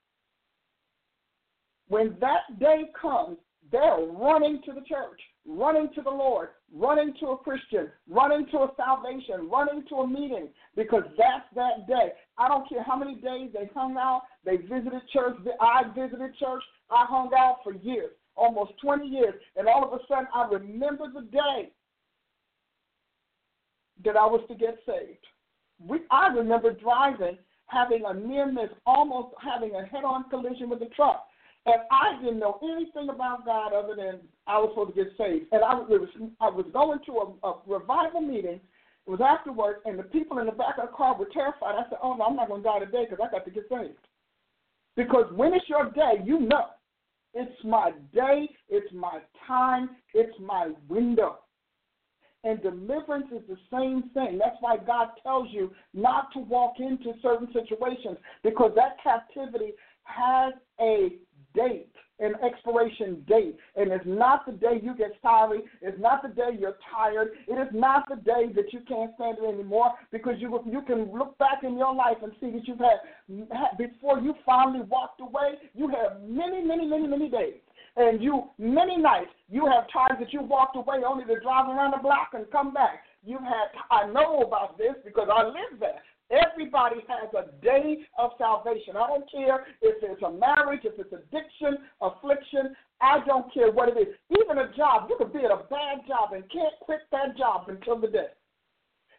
when 1.88 2.18
that 2.20 2.60
day 2.60 2.86
comes, 3.00 3.38
they're 3.74 4.06
running 4.06 4.62
to 4.66 4.72
the 4.72 4.82
church, 4.88 5.20
running 5.46 5.90
to 5.96 6.02
the 6.02 6.10
Lord, 6.10 6.50
running 6.74 7.14
to 7.20 7.32
a 7.32 7.38
Christian, 7.38 7.90
running 8.08 8.46
to 8.52 8.60
a 8.60 8.72
salvation, 8.78 9.50
running 9.52 9.84
to 9.90 9.96
a 9.96 10.08
meeting, 10.08 10.48
because 10.78 11.04
that's 11.18 11.46
that 11.56 11.86
day. 11.88 12.14
I 12.38 12.48
don't 12.48 12.70
care 12.70 12.84
how 12.84 12.96
many 12.96 13.16
days 13.16 13.50
they 13.54 13.70
hung 13.76 13.98
out, 13.98 14.22
they 14.46 14.58
visited 14.58 15.02
church. 15.12 15.36
I 15.60 15.84
visited 15.94 16.38
church. 16.38 16.64
I 16.90 17.06
hung 17.10 17.32
out 17.38 17.58
for 17.64 17.74
years 17.74 18.12
almost 18.36 18.72
20 18.82 19.08
years, 19.08 19.36
and 19.56 19.68
all 19.68 19.84
of 19.84 19.94
a 19.94 20.04
sudden 20.08 20.28
I 20.34 20.48
remember 20.48 21.06
the 21.14 21.22
day 21.22 21.72
that 24.06 24.18
I 24.18 24.26
was 24.26 24.42
to 24.48 24.56
get 24.56 24.78
saved. 24.86 25.26
We, 25.80 26.00
I 26.12 26.28
remember 26.28 26.74
driving, 26.74 27.38
having 27.68 28.04
a 28.06 28.14
near 28.14 28.52
miss, 28.52 28.70
almost 28.86 29.36
having 29.42 29.76
a 29.76 29.86
head 29.86 30.04
on 30.04 30.30
collision 30.30 30.70
with 30.70 30.82
a 30.82 30.90
truck. 30.96 31.26
And 31.66 31.76
I 31.92 32.22
didn't 32.22 32.40
know 32.40 32.60
anything 32.62 33.10
about 33.10 33.46
God 33.46 33.74
other 33.74 33.96
than 33.96 34.20
I 34.48 34.58
was 34.60 34.72
supposed 34.72 34.96
to 34.96 35.04
get 35.04 35.14
saved. 35.18 35.46
And 35.52 35.64
I 35.64 35.76
was, 35.76 36.10
I 36.42 36.50
was 36.50 36.66
going 36.74 37.00
to 37.06 37.12
a, 37.12 37.48
a 37.48 37.60
revival 37.66 38.22
meeting. 38.22 38.60
It 39.06 39.10
was 39.10 39.22
after 39.22 39.52
work, 39.52 39.82
and 39.86 39.98
the 39.98 40.04
people 40.04 40.40
in 40.40 40.46
the 40.46 40.52
back 40.52 40.78
of 40.78 40.90
the 40.90 40.96
car 40.96 41.18
were 41.18 41.28
terrified. 41.34 41.76
I 41.76 41.90
said, 41.90 42.00
Oh, 42.02 42.16
no, 42.16 42.26
I'm 42.26 42.36
not 42.36 42.50
going 42.50 42.64
to 42.64 42.70
die 42.70 42.80
today 42.80 43.06
because 43.10 43.26
I 43.26 43.32
got 43.32 43.46
to 43.46 43.52
get 43.52 43.64
saved. 43.70 44.00
Because 44.96 45.26
when 45.36 45.54
it's 45.54 45.68
your 45.70 45.90
day, 45.92 46.24
you 46.24 46.40
know. 46.40 46.68
It's 47.34 47.64
my 47.64 47.92
day, 48.14 48.48
it's 48.70 48.94
my 48.94 49.20
time, 49.48 49.90
it's 50.14 50.38
my 50.40 50.72
window. 50.88 51.40
And 52.44 52.62
deliverance 52.62 53.28
is 53.32 53.42
the 53.48 53.58
same 53.72 54.10
thing. 54.14 54.38
That's 54.38 54.58
why 54.60 54.78
God 54.78 55.10
tells 55.24 55.48
you 55.52 55.72
not 55.94 56.32
to 56.34 56.40
walk 56.40 56.74
into 56.80 57.14
certain 57.22 57.48
situations 57.54 58.18
because 58.44 58.72
that 58.76 58.98
captivity 59.02 59.72
has 60.04 60.54
a 60.80 61.14
date, 61.54 61.90
an 62.20 62.34
expiration 62.44 63.24
date. 63.28 63.58
And 63.76 63.92
it's 63.92 64.06
not 64.06 64.46
the 64.46 64.54
day 64.54 64.80
you 64.82 64.96
get 64.96 65.12
sorry. 65.22 65.62
It's 65.82 66.00
not 66.00 66.22
the 66.22 66.30
day 66.30 66.58
you're 66.60 66.78
tired. 66.94 67.30
It 67.48 67.54
is 67.54 67.68
not 67.74 68.08
the 68.10 68.16
day 68.18 68.52
that 68.56 68.72
you 68.72 68.82
can't 68.88 69.12
stand 69.16 69.38
it 69.42 69.48
anymore 69.48 69.92
because 70.12 70.36
you 70.38 70.60
you 70.66 70.82
can 70.82 71.12
look 71.12 71.38
back 71.38 71.64
in 71.64 71.78
your 71.78 71.94
life 71.94 72.18
and 72.22 72.32
see 72.40 72.52
that 72.52 72.68
you've 72.68 72.80
had 72.80 73.78
before 73.78 74.20
you 74.20 74.34
finally 74.46 74.82
walked 74.82 75.22
away. 75.22 75.56
You 75.74 75.90
have 75.90 76.22
many, 76.28 76.64
many, 76.64 76.86
many, 76.86 77.08
many 77.08 77.30
days. 77.30 77.56
And 77.96 78.24
you 78.24 78.46
many 78.58 78.98
nights 78.98 79.30
you 79.50 79.68
have 79.68 79.86
times 79.92 80.20
that 80.20 80.34
you 80.34 80.42
walked 80.42 80.76
away 80.76 81.04
only 81.06 81.26
to 81.26 81.40
drive 81.42 81.70
around 81.70 81.92
the 81.92 82.02
block 82.02 82.30
and 82.34 82.50
come 82.52 82.74
back. 82.74 83.04
You've 83.26 83.42
had 83.42 83.70
I 83.92 84.08
know 84.12 84.42
about 84.42 84.78
this 84.78 84.96
because 85.06 85.30
I 85.32 85.46
live 85.46 85.80
there. 85.80 85.93
Everybody 86.84 87.08
has 87.08 87.30
a 87.34 87.64
day 87.64 87.98
of 88.18 88.32
salvation. 88.38 88.96
I 88.96 89.08
don't 89.08 89.30
care 89.32 89.66
if 89.82 89.96
it's 90.02 90.22
a 90.22 90.32
marriage, 90.32 90.82
if 90.84 90.94
it's 90.98 91.14
addiction, 91.14 91.78
affliction. 92.02 92.76
I 93.02 93.20
don't 93.26 93.54
care 93.54 93.72
what 93.72 93.90
it 93.90 93.98
is. 93.98 94.16
Even 94.42 94.58
a 94.58 94.72
job, 94.76 95.08
you 95.10 95.16
could 95.18 95.34
be 95.34 95.40
at 95.40 95.52
a 95.52 95.64
bad 95.70 96.06
job 96.08 96.34
and 96.34 96.44
can't 96.52 96.74
quit 96.82 97.00
that 97.12 97.38
job 97.38 97.70
until 97.70 98.00
the 98.00 98.08
day. 98.08 98.28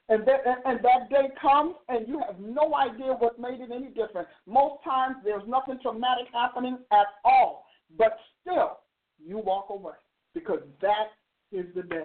And 0.09 0.27
that, 0.27 0.41
and 0.67 0.81
that 0.81 1.09
day 1.09 1.31
comes, 1.41 1.75
and 1.89 2.07
you 2.07 2.21
have 2.27 2.39
no 2.39 2.75
idea 2.75 3.15
what 3.19 3.39
made 3.39 3.61
it 3.61 3.71
any 3.75 3.89
different. 3.89 4.29
Most 4.47 4.85
times, 4.85 5.17
there's 5.25 5.47
nothing 5.49 5.79
traumatic 5.81 6.27
happening 6.33 6.79
at 6.93 7.07
all, 7.25 7.67
but 7.97 8.19
still, 8.43 8.81
you 9.25 9.39
walk 9.39 9.67
away 9.71 9.95
because 10.35 10.61
that 10.83 11.13
is 11.53 11.65
the 11.75 11.83
day 11.83 12.05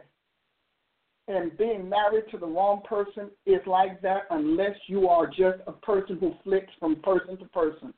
and 1.30 1.56
being 1.58 1.88
married 1.88 2.26
to 2.32 2.38
the 2.40 2.46
wrong 2.46 2.82
person 2.90 3.30
is 3.46 3.62
like 3.68 4.02
that 4.02 4.24
unless 4.32 4.76
you 4.88 5.08
are 5.08 5.28
just 5.28 5.60
a 5.68 5.72
person 5.72 6.18
who 6.20 6.34
flicks 6.44 6.74
from 6.80 6.96
person 6.98 7.38
to 7.38 7.46
person 7.46 7.94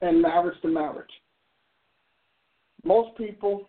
and 0.00 0.22
marriage 0.22 0.56
to 0.62 0.68
marriage. 0.68 1.10
Most 2.84 3.18
people 3.18 3.68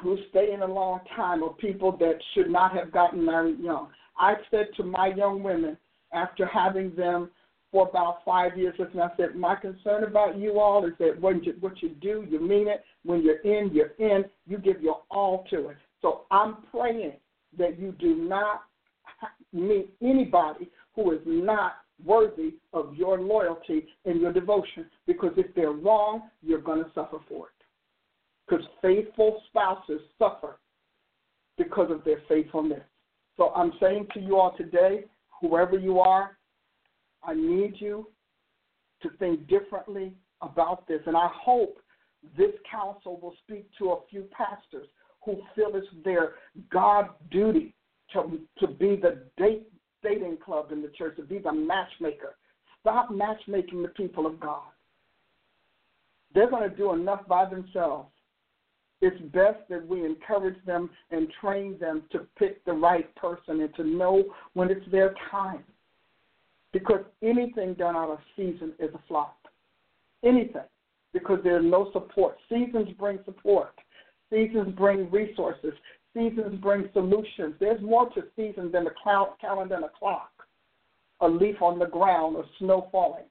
who 0.00 0.16
stay 0.30 0.52
in 0.54 0.62
a 0.62 0.66
long 0.66 1.00
time 1.14 1.44
are 1.44 1.52
people 1.52 1.94
that 1.98 2.18
should 2.32 2.50
not 2.50 2.74
have 2.74 2.90
gotten 2.92 3.22
married 3.22 3.60
young. 3.60 3.88
I 4.18 4.34
said 4.50 4.68
to 4.78 4.82
my 4.82 5.08
young 5.14 5.42
women 5.42 5.76
after 6.14 6.46
having 6.46 6.96
them 6.96 7.30
for 7.72 7.86
about 7.88 8.24
five 8.24 8.56
years, 8.56 8.74
and 8.78 9.02
I 9.02 9.10
said, 9.18 9.34
my 9.36 9.54
concern 9.54 10.04
about 10.04 10.38
you 10.38 10.58
all 10.58 10.86
is 10.86 10.92
that 10.98 11.20
when 11.20 11.42
you, 11.42 11.54
what 11.60 11.82
you 11.82 11.90
do, 11.90 12.24
you 12.26 12.40
mean 12.40 12.68
it. 12.68 12.82
When 13.04 13.22
you're 13.22 13.40
in, 13.40 13.70
you're 13.74 13.92
in. 13.98 14.24
You 14.46 14.56
give 14.56 14.80
your 14.80 15.02
all 15.10 15.44
to 15.50 15.68
it. 15.68 15.76
So 16.00 16.22
I'm 16.30 16.58
praying 16.72 17.14
that 17.58 17.78
you 17.78 17.92
do 17.92 18.16
not 18.16 18.62
meet 19.52 19.94
anybody 20.02 20.70
who 20.94 21.12
is 21.12 21.20
not 21.24 21.74
worthy 22.04 22.54
of 22.72 22.94
your 22.94 23.20
loyalty 23.20 23.86
and 24.04 24.20
your 24.20 24.32
devotion. 24.32 24.86
Because 25.06 25.32
if 25.36 25.54
they're 25.54 25.70
wrong, 25.70 26.22
you're 26.42 26.60
going 26.60 26.84
to 26.84 26.90
suffer 26.94 27.18
for 27.28 27.46
it. 27.46 27.52
Because 28.46 28.64
faithful 28.82 29.42
spouses 29.48 30.00
suffer 30.18 30.58
because 31.56 31.90
of 31.90 32.04
their 32.04 32.20
faithfulness. 32.28 32.82
So 33.36 33.50
I'm 33.54 33.72
saying 33.80 34.08
to 34.14 34.20
you 34.20 34.36
all 34.38 34.56
today, 34.56 35.04
whoever 35.40 35.78
you 35.78 36.00
are, 36.00 36.36
I 37.22 37.34
need 37.34 37.74
you 37.78 38.08
to 39.02 39.10
think 39.18 39.48
differently 39.48 40.14
about 40.42 40.86
this. 40.86 41.00
And 41.06 41.16
I 41.16 41.28
hope 41.32 41.78
this 42.36 42.52
counsel 42.70 43.18
will 43.20 43.34
speak 43.44 43.68
to 43.78 43.90
a 43.90 44.00
few 44.08 44.22
pastors 44.32 44.86
who 45.26 45.42
feel 45.54 45.72
it's 45.74 45.86
their 46.04 46.34
God 46.72 47.10
duty 47.30 47.74
to, 48.12 48.38
to 48.60 48.66
be 48.66 48.96
the 48.96 49.24
date, 49.36 49.66
dating 50.02 50.38
club 50.42 50.72
in 50.72 50.80
the 50.80 50.88
church, 50.96 51.16
to 51.16 51.22
be 51.22 51.38
the 51.38 51.52
matchmaker. 51.52 52.36
Stop 52.80 53.10
matchmaking 53.10 53.82
the 53.82 53.88
people 53.88 54.26
of 54.26 54.40
God. 54.40 54.62
They're 56.32 56.48
going 56.48 56.70
to 56.70 56.74
do 56.74 56.92
enough 56.92 57.26
by 57.26 57.48
themselves. 57.48 58.08
It's 59.02 59.20
best 59.32 59.58
that 59.68 59.86
we 59.86 60.04
encourage 60.06 60.56
them 60.64 60.88
and 61.10 61.28
train 61.40 61.76
them 61.78 62.04
to 62.12 62.20
pick 62.38 62.64
the 62.64 62.72
right 62.72 63.12
person 63.16 63.60
and 63.60 63.74
to 63.74 63.84
know 63.84 64.24
when 64.54 64.70
it's 64.70 64.90
their 64.90 65.14
time. 65.30 65.64
Because 66.72 67.00
anything 67.22 67.74
done 67.74 67.96
out 67.96 68.10
of 68.10 68.18
season 68.36 68.72
is 68.78 68.94
a 68.94 69.00
flop. 69.08 69.36
Anything. 70.24 70.62
Because 71.12 71.40
there's 71.42 71.64
no 71.64 71.90
support. 71.92 72.36
Seasons 72.48 72.88
bring 72.98 73.18
support. 73.24 73.74
Seasons 74.30 74.74
bring 74.76 75.10
resources. 75.10 75.72
Seasons 76.14 76.60
bring 76.60 76.88
solutions. 76.92 77.54
There's 77.60 77.80
more 77.82 78.08
to 78.10 78.24
seasons 78.34 78.72
than 78.72 78.86
a 78.86 78.90
calendar 79.40 79.74
and 79.74 79.84
a 79.84 79.90
clock, 79.98 80.30
a 81.20 81.28
leaf 81.28 81.60
on 81.60 81.78
the 81.78 81.86
ground, 81.86 82.36
or 82.36 82.44
snow 82.58 82.88
falling. 82.90 83.24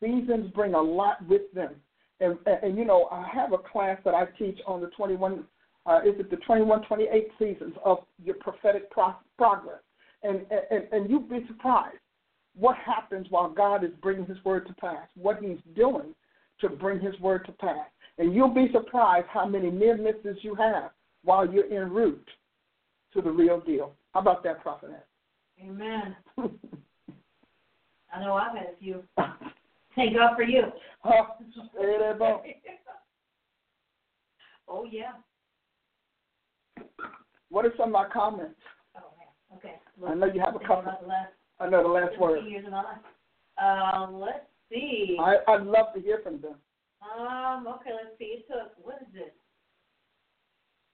Seasons 0.00 0.50
bring 0.54 0.74
a 0.74 0.80
lot 0.80 1.26
with 1.26 1.50
them. 1.54 1.74
And, 2.20 2.36
and, 2.46 2.62
and 2.62 2.78
you 2.78 2.84
know, 2.84 3.08
I 3.10 3.26
have 3.32 3.52
a 3.52 3.58
class 3.58 3.98
that 4.04 4.14
I 4.14 4.26
teach 4.38 4.58
on 4.66 4.80
the 4.80 4.88
21, 4.88 5.44
uh, 5.86 6.00
is 6.04 6.14
it 6.18 6.30
the 6.30 6.36
21, 6.36 6.84
28 6.84 7.28
seasons 7.38 7.74
of 7.84 7.98
your 8.22 8.36
prophetic 8.36 8.90
pro- 8.90 9.16
progress. 9.36 9.80
And, 10.22 10.40
and, 10.70 10.84
and 10.92 11.10
you'd 11.10 11.28
be 11.28 11.44
surprised 11.46 11.98
what 12.56 12.76
happens 12.76 13.26
while 13.30 13.48
God 13.48 13.84
is 13.84 13.90
bringing 14.02 14.26
His 14.26 14.44
word 14.44 14.66
to 14.66 14.74
pass, 14.74 15.06
what 15.14 15.38
He's 15.40 15.58
doing 15.74 16.14
to 16.60 16.68
bring 16.68 17.00
His 17.00 17.18
word 17.20 17.44
to 17.46 17.52
pass. 17.52 17.86
And 18.18 18.34
you'll 18.34 18.52
be 18.52 18.68
surprised 18.72 19.26
how 19.30 19.46
many 19.46 19.70
near 19.70 19.96
misses 19.96 20.38
you 20.42 20.54
have 20.56 20.90
while 21.24 21.48
you're 21.48 21.72
en 21.72 21.92
route 21.92 22.28
to 23.14 23.22
the 23.22 23.30
real 23.30 23.60
deal. 23.60 23.94
How 24.12 24.20
about 24.20 24.42
that, 24.44 24.62
Prophet? 24.62 24.90
Amen. 25.62 26.16
I 28.12 28.20
know 28.20 28.34
I've 28.34 28.56
had 28.56 28.68
a 28.74 28.76
few. 28.80 29.02
Thank 29.94 30.14
God 30.14 30.36
for 30.36 30.42
you. 30.42 30.62
oh, 34.68 34.84
yeah. 34.90 35.12
What 37.50 37.64
are 37.64 37.72
some 37.76 37.88
of 37.88 37.92
my 37.92 38.08
comments? 38.12 38.60
Oh, 38.96 39.12
man. 39.18 39.58
Okay. 39.58 39.74
I 40.06 40.14
know 40.14 40.26
you 40.32 40.40
have 40.40 40.54
a 40.54 40.60
couple. 40.60 40.92
The 41.00 41.06
last 41.06 41.32
I 41.60 41.68
know 41.68 41.82
the 41.82 41.88
last 41.88 42.18
word. 42.18 42.44
Years 42.46 42.64
of 42.66 42.72
my 42.72 42.82
life. 42.82 42.98
Um, 43.60 44.20
let's 44.20 44.44
see. 44.70 45.16
I, 45.20 45.36
I'd 45.48 45.66
love 45.66 45.94
to 45.94 46.00
hear 46.00 46.20
from 46.22 46.40
them. 46.40 46.54
Um, 47.02 47.66
okay, 47.66 47.90
let's 47.94 48.18
see. 48.18 48.42
It 48.42 48.46
took, 48.48 48.72
what 48.84 49.00
is 49.02 49.08
this? 49.12 49.30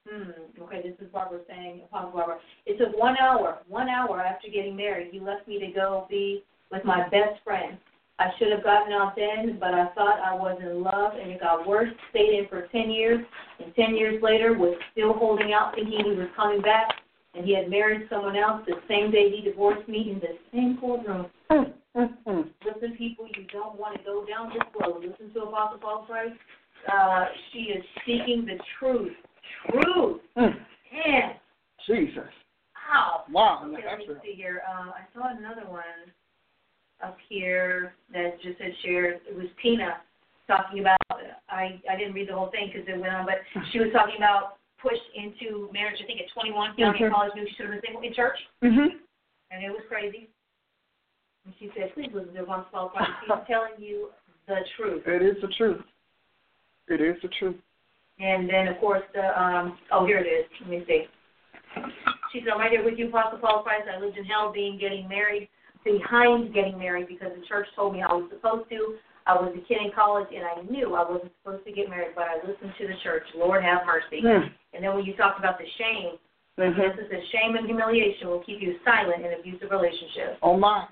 Hmm, 0.07 0.61
okay, 0.63 0.81
this 0.83 0.93
is 1.05 1.11
Barbara 1.11 1.39
saying, 1.47 1.81
Apostle 1.85 2.11
Barbara. 2.11 2.37
It 2.65 2.77
took 2.77 2.97
one 2.97 3.15
hour, 3.19 3.59
one 3.67 3.89
hour 3.89 4.21
after 4.21 4.47
getting 4.49 4.75
married. 4.75 5.09
He 5.11 5.19
left 5.19 5.47
me 5.47 5.59
to 5.59 5.71
go 5.73 6.05
be 6.09 6.43
with 6.71 6.85
my 6.85 7.03
best 7.09 7.43
friend. 7.43 7.77
I 8.17 8.27
should 8.37 8.51
have 8.51 8.63
gotten 8.63 8.93
out 8.93 9.15
then, 9.15 9.57
but 9.59 9.73
I 9.73 9.87
thought 9.93 10.19
I 10.19 10.33
was 10.35 10.57
in 10.61 10.83
love, 10.83 11.13
and 11.19 11.31
it 11.31 11.41
got 11.41 11.67
worse. 11.67 11.89
Stayed 12.11 12.39
in 12.39 12.47
for 12.47 12.67
10 12.67 12.89
years, 12.89 13.25
and 13.59 13.75
10 13.75 13.95
years 13.95 14.21
later 14.21 14.53
was 14.53 14.77
still 14.91 15.13
holding 15.13 15.51
out, 15.53 15.75
thinking 15.75 15.99
he 16.05 16.11
was 16.11 16.29
coming 16.35 16.61
back, 16.61 16.87
and 17.35 17.45
he 17.45 17.55
had 17.55 17.69
married 17.69 18.07
someone 18.09 18.35
else 18.35 18.61
the 18.67 18.75
same 18.87 19.11
day 19.11 19.29
he 19.29 19.41
divorced 19.41 19.87
me 19.87 20.11
in 20.11 20.19
the 20.19 20.37
same 20.53 20.77
courtroom. 20.79 21.27
Listen, 21.49 22.97
people, 22.97 23.27
you 23.37 23.45
don't 23.51 23.77
want 23.77 23.97
to 23.97 24.03
go 24.03 24.25
down 24.25 24.49
this 24.49 24.63
road. 24.79 25.03
Listen 25.03 25.33
to 25.33 25.47
Apostle 25.47 25.79
Paula 25.79 26.05
Price. 26.05 26.31
Uh, 26.91 27.25
she 27.51 27.59
is 27.59 27.83
speaking 28.01 28.45
the 28.45 28.57
truth 28.79 29.13
truth. 29.71 30.21
Mm. 30.37 30.53
Man. 30.91 31.35
Jesus. 31.87 32.29
Wow. 32.89 33.23
Wow. 33.31 33.61
Okay, 33.65 33.83
let 33.87 33.99
me 33.99 34.05
see 34.23 34.33
here. 34.35 34.61
Um, 34.69 34.89
I 34.89 35.01
saw 35.13 35.35
another 35.35 35.69
one 35.69 35.83
up 37.03 37.17
here 37.29 37.93
that 38.13 38.41
just 38.41 38.59
had 38.59 38.71
shared. 38.83 39.21
It 39.29 39.35
was 39.35 39.47
Tina 39.61 39.97
talking 40.47 40.79
about. 40.79 40.97
I 41.49 41.81
I 41.89 41.97
didn't 41.97 42.13
read 42.13 42.29
the 42.29 42.33
whole 42.33 42.51
thing 42.51 42.71
because 42.71 42.87
it 42.87 42.99
went 42.99 43.13
on, 43.13 43.25
but 43.25 43.35
she 43.71 43.79
was 43.79 43.89
talking 43.93 44.15
about 44.17 44.57
pushed 44.81 45.07
into 45.15 45.69
marriage. 45.73 45.99
I 46.01 46.05
think 46.05 46.21
at 46.21 46.31
21, 46.33 46.75
young 46.77 46.93
mm-hmm. 46.93 47.03
in 47.03 47.11
college, 47.11 47.31
knew 47.35 47.45
she 47.47 47.55
should 47.55 47.71
have 47.71 47.81
been 47.81 47.85
single 47.85 48.03
in 48.03 48.13
church, 48.13 48.39
mm-hmm. 48.63 48.97
and 49.51 49.57
it 49.63 49.69
was 49.69 49.83
crazy. 49.87 50.29
And 51.45 51.53
she 51.59 51.69
said, 51.77 51.93
"Please 51.93 52.11
listen 52.13 52.33
to 52.33 52.43
Apostle 52.43 52.69
Paula 52.71 52.89
Price. 52.91 53.09
He's 53.21 53.47
telling 53.47 53.77
you 53.77 54.09
the 54.47 54.61
truth." 54.77 55.03
It 55.05 55.21
is 55.21 55.37
the 55.41 55.51
truth. 55.55 55.81
It 56.87 57.01
is 57.01 57.15
the 57.21 57.29
truth. 57.39 57.57
And 58.19 58.49
then, 58.49 58.67
of 58.67 58.79
course, 58.79 59.03
the 59.13 59.27
um, 59.39 59.77
oh, 59.91 60.05
here 60.05 60.19
it 60.19 60.27
is. 60.27 60.45
Let 60.61 60.69
me 60.69 60.83
see. 60.87 61.05
She 62.31 62.39
said, 62.39 62.53
I'm 62.53 62.59
right 62.59 62.71
here 62.71 62.83
with 62.83 62.97
you, 62.97 63.09
Apostle 63.09 63.39
Paula 63.39 63.63
Price. 63.63 63.83
I 63.87 63.99
lived 63.99 64.17
in 64.17 64.25
hell 64.25 64.51
being 64.53 64.77
getting 64.79 65.07
married, 65.07 65.49
behind 65.83 66.53
getting 66.53 66.77
married 66.77 67.07
because 67.07 67.31
the 67.35 67.45
church 67.45 67.67
told 67.75 67.93
me 67.93 68.01
I 68.01 68.11
was 68.13 68.29
supposed 68.31 68.69
to. 68.69 68.95
I 69.25 69.33
was 69.33 69.53
a 69.57 69.61
kid 69.65 69.81
in 69.81 69.91
college 69.91 70.29
and 70.29 70.45
I 70.45 70.61
knew 70.69 70.93
I 70.93 71.09
wasn't 71.09 71.33
supposed 71.41 71.65
to 71.65 71.71
get 71.73 71.89
married, 71.89 72.13
but 72.13 72.25
I 72.25 72.37
listened 72.45 72.73
to 72.77 72.87
the 72.87 72.93
church. 73.01 73.23
Lord 73.35 73.63
have 73.63 73.85
mercy. 73.85 74.21
Mm. 74.21 74.53
And 74.73 74.83
then 74.83 74.93
when 74.93 75.05
you 75.05 75.15
talked 75.17 75.39
about 75.39 75.57
the 75.57 75.65
shame, 75.81 76.21
mm-hmm. 76.59 76.77
this 76.77 76.93
is 77.01 77.09
a 77.09 77.21
shame 77.33 77.55
and 77.57 77.65
humiliation 77.65 78.27
will 78.27 78.43
keep 78.45 78.61
you 78.61 78.77
silent 78.85 79.25
in 79.25 79.33
abusive 79.33 79.71
relationships. 79.71 80.37
Oh 80.43 80.57
my. 80.57 80.85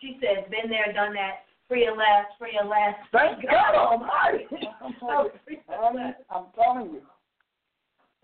She 0.00 0.18
said, 0.22 0.50
been 0.50 0.70
there, 0.70 0.92
done 0.92 1.14
that 1.14 1.48
free 1.68 1.86
at 1.86 1.96
last, 1.96 2.28
free 2.38 2.58
at 2.60 2.66
last. 2.66 2.96
Thank 3.12 3.42
God 3.42 3.74
Almighty. 3.74 4.46
I'm, 4.90 6.14
I'm 6.30 6.46
telling 6.54 6.92
you. 6.92 7.02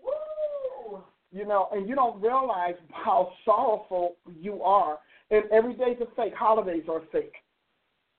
Woo! 0.03 1.03
You 1.31 1.45
know, 1.45 1.69
and 1.71 1.87
you 1.87 1.95
don't 1.95 2.21
realize 2.21 2.75
how 2.91 3.31
sorrowful 3.45 4.15
you 4.39 4.61
are. 4.63 4.97
And 5.31 5.43
every 5.51 5.73
day's 5.73 5.97
a 6.01 6.15
fake. 6.15 6.33
Holidays 6.35 6.83
are 6.89 7.01
fake. 7.11 7.33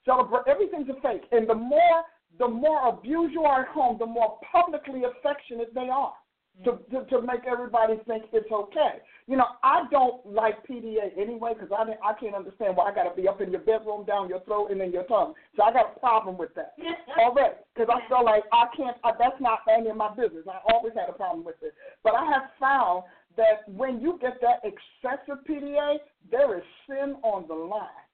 Celebrate 0.07 0.43
everything's 0.47 0.89
a 0.89 1.01
fake. 1.03 1.23
And 1.33 1.49
the 1.49 1.55
more 1.55 2.05
the 2.39 2.49
more 2.49 2.89
abused 2.89 3.33
you 3.33 3.43
are 3.43 3.63
at 3.63 3.69
home, 3.69 3.97
the 3.99 4.07
more 4.07 4.39
publicly 4.53 5.03
affectionate 5.05 5.75
they 5.75 5.89
are 5.89 6.13
to, 6.65 6.73
mm-hmm. 6.73 6.97
to 6.97 7.05
to 7.07 7.23
make 7.23 7.45
everybody 7.47 7.95
think 8.07 8.25
it's 8.33 8.51
okay. 8.51 9.03
You 9.27 9.37
know, 9.37 9.47
I 9.63 9.85
don't 9.91 10.25
like 10.25 10.67
PDA 10.67 11.19
anyway 11.19 11.53
because 11.55 11.71
I 11.77 11.83
I 12.07 12.15
can't 12.19 12.35
understand 12.35 12.77
why 12.77 12.91
I 12.91 12.95
got 12.95 13.05
to 13.05 13.21
be 13.21 13.29
up 13.29 13.41
in 13.41 13.51
your 13.51 13.61
bedroom, 13.61 14.05
down 14.07 14.29
your 14.29 14.41
throat, 14.41 14.71
and 14.71 14.81
in 14.81 14.93
your 14.93 15.05
tongue. 15.05 15.35
So 15.57 15.65
I 15.65 15.73
got 15.73 15.97
a 15.97 16.01
problem 16.01 16.39
with 16.39 16.55
that 16.55 16.75
already 17.19 17.57
because 17.75 17.93
I 17.93 18.07
feel 18.09 18.25
like 18.25 18.45
I 18.53 18.67
can't. 18.77 18.97
I, 19.05 19.13
that's 19.19 19.41
not 19.41 19.61
any 19.69 19.91
of 19.91 19.97
my 19.97 20.15
business. 20.15 20.45
I 20.49 20.61
always 20.73 20.95
had 20.95 21.09
a 21.09 21.13
problem 21.13 21.45
with 21.45 21.57
it. 21.63 21.75
But 22.03 22.15
I 22.15 22.25
have 22.27 22.51
found 22.59 23.05
that 23.37 23.69
when 23.69 24.01
you 24.01 24.19
get 24.21 24.41
that 24.41 24.63
excessive 24.65 25.45
PDA, 25.49 25.97
there 26.31 26.57
is 26.57 26.65
sin 26.89 27.17
on 27.23 27.47
the 27.49 27.55
line. 27.55 28.06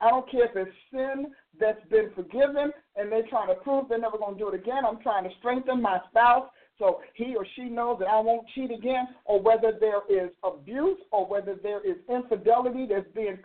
I 0.00 0.10
don't 0.10 0.30
care 0.30 0.44
if 0.44 0.56
it's 0.56 0.76
sin 0.92 1.26
that's 1.58 1.84
been 1.90 2.10
forgiven 2.14 2.72
and 2.96 3.10
they're 3.10 3.26
trying 3.28 3.48
to 3.48 3.54
prove 3.54 3.88
they're 3.88 3.98
never 3.98 4.18
going 4.18 4.34
to 4.34 4.38
do 4.38 4.48
it 4.48 4.54
again. 4.54 4.84
I'm 4.86 5.00
trying 5.00 5.24
to 5.24 5.30
strengthen 5.38 5.82
my 5.82 5.98
spouse 6.08 6.48
so 6.78 7.00
he 7.14 7.34
or 7.36 7.44
she 7.56 7.64
knows 7.64 7.98
that 7.98 8.06
I 8.06 8.20
won't 8.20 8.46
cheat 8.54 8.70
again, 8.70 9.08
or 9.24 9.42
whether 9.42 9.72
there 9.78 10.02
is 10.08 10.30
abuse 10.44 10.98
or 11.10 11.26
whether 11.26 11.56
there 11.60 11.84
is 11.84 11.96
infidelity 12.08 12.86
that's 12.88 13.08
being 13.14 13.38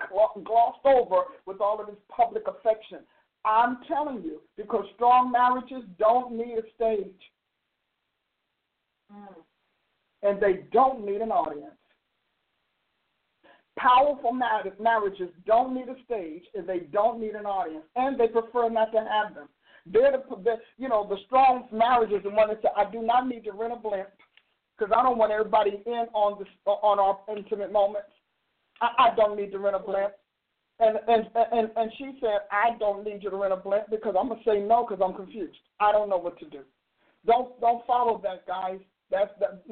glossed 0.45 0.85
over 0.85 1.23
with 1.45 1.59
all 1.59 1.81
of 1.81 1.87
this 1.87 1.95
public 2.15 2.43
affection. 2.47 2.99
I'm 3.43 3.79
telling 3.87 4.21
you, 4.23 4.41
because 4.55 4.85
strong 4.95 5.31
marriages 5.31 5.83
don't 5.97 6.37
need 6.37 6.59
a 6.59 6.61
stage. 6.75 7.19
Mm. 9.11 9.35
And 10.21 10.41
they 10.41 10.65
don't 10.71 11.05
need 11.05 11.21
an 11.21 11.31
audience. 11.31 11.73
Powerful 13.77 14.31
marriages 14.31 15.29
don't 15.45 15.73
need 15.73 15.89
a 15.89 15.95
stage 16.05 16.43
and 16.53 16.67
they 16.67 16.79
don't 16.91 17.19
need 17.19 17.33
an 17.33 17.45
audience, 17.45 17.85
and 17.95 18.19
they 18.19 18.27
prefer 18.27 18.69
not 18.69 18.91
to 18.91 18.99
have 18.99 19.33
them. 19.33 19.49
They're 19.85 20.11
the, 20.11 20.55
you 20.77 20.87
know 20.87 21.05
the 21.09 21.17
strong 21.25 21.67
marriages 21.71 22.21
the 22.23 22.29
one 22.29 22.47
that 22.49 22.61
say 22.61 22.69
I 22.77 22.89
do 22.89 23.01
not 23.01 23.27
need 23.27 23.43
to 23.45 23.51
rent 23.51 23.73
a 23.73 23.75
blimp 23.75 24.07
because 24.77 24.93
I 24.95 25.03
don't 25.03 25.17
want 25.17 25.31
everybody 25.31 25.81
in 25.85 26.05
on 26.13 26.39
this 26.39 26.47
on 26.65 26.99
our 26.99 27.19
intimate 27.35 27.71
moments. 27.71 28.09
I, 28.81 29.09
I 29.11 29.15
don't 29.15 29.37
need 29.37 29.51
to 29.51 29.59
rent 29.59 29.75
a 29.75 29.79
blimp. 29.79 30.13
And, 30.79 30.97
and 31.07 31.27
and 31.35 31.69
and 31.75 31.91
she 31.97 32.17
said, 32.21 32.41
I 32.51 32.77
don't 32.79 33.03
need 33.03 33.23
you 33.23 33.29
to 33.29 33.35
rent 33.35 33.53
a 33.53 33.57
blimp 33.57 33.89
because 33.89 34.15
I'm 34.17 34.29
gonna 34.29 34.41
say 34.45 34.59
no 34.59 34.85
because 34.87 35.03
I'm 35.03 35.15
confused. 35.15 35.59
I 35.79 35.91
don't 35.91 36.09
know 36.09 36.17
what 36.17 36.39
to 36.39 36.45
do. 36.45 36.61
Don't 37.25 37.59
don't 37.59 37.85
follow 37.85 38.21
that, 38.23 38.47
guys. 38.47 38.79
That's 39.11 39.31
that. 39.39 39.63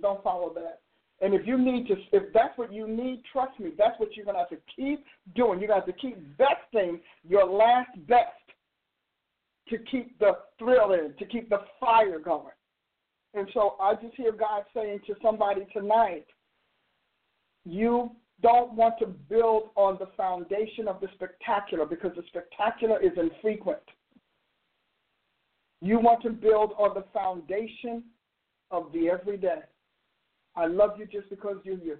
Don't 0.00 0.22
follow 0.24 0.52
that. 0.54 0.80
And 1.22 1.34
if 1.34 1.46
you 1.46 1.56
need 1.56 1.86
to, 1.86 1.94
if 2.10 2.32
that's 2.34 2.58
what 2.58 2.72
you 2.72 2.88
need, 2.88 3.22
trust 3.32 3.58
me, 3.60 3.70
that's 3.78 3.98
what 3.98 4.16
you're 4.16 4.24
going 4.24 4.34
to 4.34 4.40
have 4.40 4.48
to 4.50 4.58
keep 4.74 5.04
doing. 5.36 5.60
You're 5.60 5.68
going 5.68 5.80
to 5.80 5.86
have 5.86 5.94
to 5.94 6.00
keep 6.00 6.18
besting 6.36 7.00
your 7.26 7.46
last 7.48 7.90
best 8.08 8.26
to 9.68 9.78
keep 9.78 10.18
the 10.18 10.32
thrill 10.58 10.92
in, 10.92 11.14
to 11.20 11.24
keep 11.24 11.48
the 11.48 11.60
fire 11.78 12.18
going. 12.18 12.52
And 13.34 13.48
so 13.54 13.76
I 13.80 13.94
just 13.94 14.16
hear 14.16 14.32
God 14.32 14.64
saying 14.74 15.00
to 15.06 15.14
somebody 15.22 15.64
tonight, 15.72 16.26
you 17.64 18.10
don't 18.42 18.74
want 18.74 18.98
to 18.98 19.06
build 19.06 19.70
on 19.76 19.98
the 20.00 20.08
foundation 20.16 20.88
of 20.88 21.00
the 21.00 21.06
spectacular 21.14 21.86
because 21.86 22.10
the 22.16 22.24
spectacular 22.26 23.00
is 23.00 23.12
infrequent. 23.16 23.78
You 25.80 26.00
want 26.00 26.22
to 26.24 26.30
build 26.30 26.72
on 26.78 26.94
the 26.94 27.04
foundation 27.14 28.02
of 28.72 28.90
the 28.92 29.08
everyday. 29.08 29.62
I 30.56 30.66
love 30.66 30.92
you 30.98 31.06
just 31.06 31.30
because 31.30 31.56
you're 31.64 31.78
you. 31.78 31.98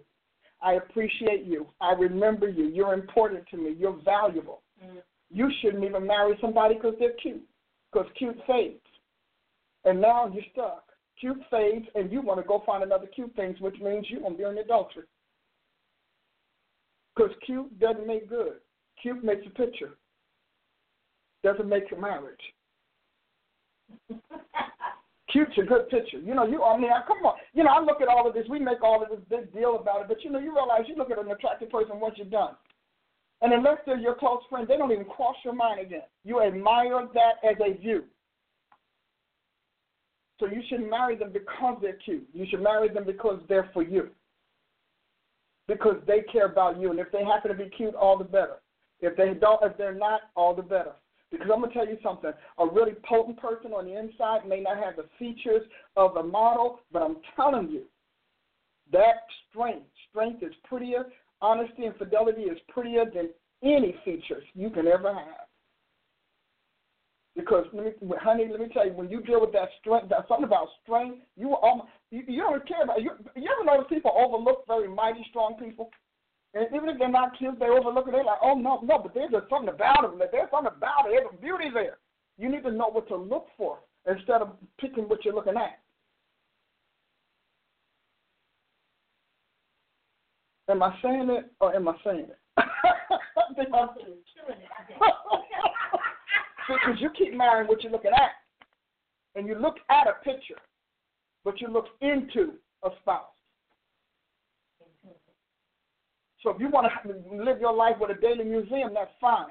I 0.62 0.74
appreciate 0.74 1.44
you. 1.44 1.66
I 1.80 1.92
remember 1.92 2.48
you. 2.48 2.66
You're 2.68 2.94
important 2.94 3.46
to 3.50 3.56
me. 3.56 3.74
You're 3.76 3.98
valuable. 4.04 4.62
Mm. 4.82 5.02
You 5.30 5.50
shouldn't 5.60 5.84
even 5.84 6.06
marry 6.06 6.36
somebody 6.40 6.74
because 6.74 6.94
they're 6.98 7.14
cute, 7.20 7.42
because 7.90 8.08
cute 8.16 8.38
fades. 8.46 8.80
And 9.84 10.00
now 10.00 10.30
you're 10.32 10.44
stuck. 10.52 10.84
Cute 11.18 11.40
fades, 11.50 11.86
and 11.94 12.12
you 12.12 12.20
want 12.20 12.40
to 12.40 12.46
go 12.46 12.62
find 12.64 12.82
another 12.82 13.06
cute 13.06 13.34
thing, 13.34 13.54
which 13.60 13.76
means 13.80 14.06
you're 14.08 14.20
going 14.20 14.32
to 14.32 14.38
be 14.38 14.44
in 14.44 14.58
adultery. 14.58 15.04
Because 17.14 17.32
cute 17.44 17.78
doesn't 17.78 18.06
make 18.06 18.28
good. 18.28 18.54
Cute 19.00 19.22
makes 19.24 19.46
a 19.46 19.50
picture. 19.50 19.90
Doesn't 21.42 21.68
make 21.68 21.90
a 21.92 22.00
marriage. 22.00 22.40
A 25.34 25.62
good 25.62 25.88
picture. 25.88 26.18
You 26.18 26.34
know, 26.34 26.46
you 26.46 26.62
I 26.62 26.76
mean, 26.76 26.90
come 27.06 27.24
on. 27.24 27.34
You 27.54 27.64
know, 27.64 27.70
I 27.70 27.80
look 27.82 28.00
at 28.00 28.08
all 28.08 28.28
of 28.28 28.34
this. 28.34 28.44
We 28.50 28.58
make 28.58 28.82
all 28.82 29.02
of 29.02 29.08
this 29.08 29.20
big 29.30 29.52
deal 29.52 29.76
about 29.76 30.02
it, 30.02 30.08
but 30.08 30.22
you 30.22 30.30
know, 30.30 30.38
you 30.38 30.54
realize 30.54 30.82
you 30.86 30.94
look 30.94 31.10
at 31.10 31.18
an 31.18 31.30
attractive 31.30 31.70
person 31.70 32.00
once 32.00 32.14
you're 32.18 32.26
done. 32.26 32.54
And 33.40 33.52
unless 33.52 33.78
they're 33.86 33.98
your 33.98 34.14
close 34.14 34.40
friend, 34.48 34.68
they 34.68 34.76
don't 34.76 34.92
even 34.92 35.04
cross 35.04 35.34
your 35.44 35.54
mind 35.54 35.80
again. 35.80 36.02
You 36.24 36.42
admire 36.42 37.08
that 37.14 37.48
as 37.48 37.56
a 37.60 37.76
view. 37.76 38.04
So 40.38 40.46
you 40.46 40.62
should 40.68 40.88
marry 40.88 41.16
them 41.16 41.32
because 41.32 41.78
they're 41.80 41.98
cute. 42.04 42.28
You 42.32 42.46
should 42.50 42.62
marry 42.62 42.88
them 42.88 43.04
because 43.04 43.40
they're 43.48 43.70
for 43.72 43.82
you. 43.82 44.10
Because 45.66 45.96
they 46.06 46.22
care 46.32 46.46
about 46.46 46.80
you. 46.80 46.90
And 46.90 47.00
if 47.00 47.10
they 47.12 47.24
happen 47.24 47.50
to 47.50 47.56
be 47.56 47.70
cute, 47.70 47.94
all 47.94 48.18
the 48.18 48.24
better. 48.24 48.56
If 49.00 49.16
they 49.16 49.34
don't, 49.34 49.62
if 49.62 49.76
they're 49.76 49.94
not, 49.94 50.22
all 50.36 50.54
the 50.54 50.62
better. 50.62 50.92
Because 51.32 51.48
I'm 51.52 51.62
gonna 51.62 51.72
tell 51.72 51.88
you 51.88 51.96
something. 52.02 52.30
A 52.58 52.66
really 52.66 52.92
potent 53.08 53.40
person 53.40 53.72
on 53.72 53.86
the 53.86 53.98
inside 53.98 54.46
may 54.46 54.60
not 54.60 54.76
have 54.76 54.96
the 54.96 55.06
features 55.18 55.62
of 55.96 56.16
a 56.16 56.22
model, 56.22 56.80
but 56.92 57.02
I'm 57.02 57.16
telling 57.34 57.70
you, 57.70 57.84
that 58.92 59.24
strength, 59.48 59.86
strength 60.10 60.42
is 60.42 60.52
prettier. 60.64 61.06
Honesty 61.40 61.86
and 61.86 61.96
fidelity 61.96 62.42
is 62.42 62.58
prettier 62.68 63.06
than 63.12 63.30
any 63.64 63.96
features 64.04 64.44
you 64.54 64.68
can 64.68 64.86
ever 64.86 65.12
have. 65.12 65.48
Because 67.34 67.64
let 67.72 67.86
me, 67.86 67.92
honey, 68.20 68.46
let 68.50 68.60
me 68.60 68.68
tell 68.68 68.86
you, 68.86 68.92
when 68.92 69.08
you 69.08 69.22
deal 69.22 69.40
with 69.40 69.52
that 69.52 69.70
strength, 69.80 70.10
that 70.10 70.28
something 70.28 70.44
about 70.44 70.68
strength, 70.82 71.22
you 71.34 71.56
um, 71.56 71.82
you, 72.10 72.22
you 72.28 72.42
don't 72.42 72.68
care 72.68 72.82
about. 72.82 73.02
You, 73.02 73.12
you 73.34 73.48
ever 73.50 73.64
notice 73.64 73.86
people 73.88 74.12
overlook 74.14 74.66
very 74.68 74.86
mighty, 74.86 75.24
strong 75.30 75.56
people? 75.58 75.90
And 76.54 76.66
even 76.74 76.88
if 76.90 76.98
they're 76.98 77.08
not 77.08 77.36
cute, 77.38 77.58
they 77.58 77.66
overlook 77.66 78.08
it. 78.08 78.12
They're 78.12 78.24
like, 78.24 78.38
oh, 78.42 78.54
no, 78.54 78.80
no, 78.82 78.98
but 78.98 79.14
there's 79.14 79.32
something 79.48 79.68
about 79.72 80.02
them. 80.02 80.18
There's 80.18 80.50
something 80.50 80.72
about 80.76 81.06
it. 81.06 81.12
There's 81.12 81.28
a 81.32 81.36
beauty 81.40 81.70
there. 81.72 81.98
You 82.38 82.50
need 82.50 82.62
to 82.64 82.70
know 82.70 82.88
what 82.90 83.08
to 83.08 83.16
look 83.16 83.46
for 83.56 83.78
instead 84.06 84.42
of 84.42 84.52
picking 84.78 85.04
what 85.04 85.24
you're 85.24 85.34
looking 85.34 85.56
at. 85.56 85.78
Am 90.68 90.82
I 90.82 90.94
saying 91.02 91.28
it 91.30 91.50
or 91.60 91.74
am 91.74 91.88
I 91.88 91.94
saying 92.04 92.26
it? 92.28 92.38
because 93.56 93.88
you 97.00 97.10
keep 97.16 97.34
marrying 97.34 97.68
what 97.68 97.82
you're 97.82 97.92
looking 97.92 98.12
at. 98.12 98.30
And 99.34 99.46
you 99.46 99.54
look 99.58 99.76
at 99.90 100.06
a 100.06 100.22
picture, 100.22 100.60
but 101.44 101.60
you 101.60 101.68
look 101.68 101.86
into 102.00 102.52
a 102.84 102.90
spouse. 103.00 103.31
So 106.42 106.50
if 106.50 106.60
you 106.60 106.68
want 106.68 106.90
to 107.04 107.14
live 107.42 107.60
your 107.60 107.72
life 107.72 107.96
with 108.00 108.10
a 108.10 108.20
daily 108.20 108.44
museum, 108.44 108.90
that's 108.94 109.10
fine. 109.20 109.46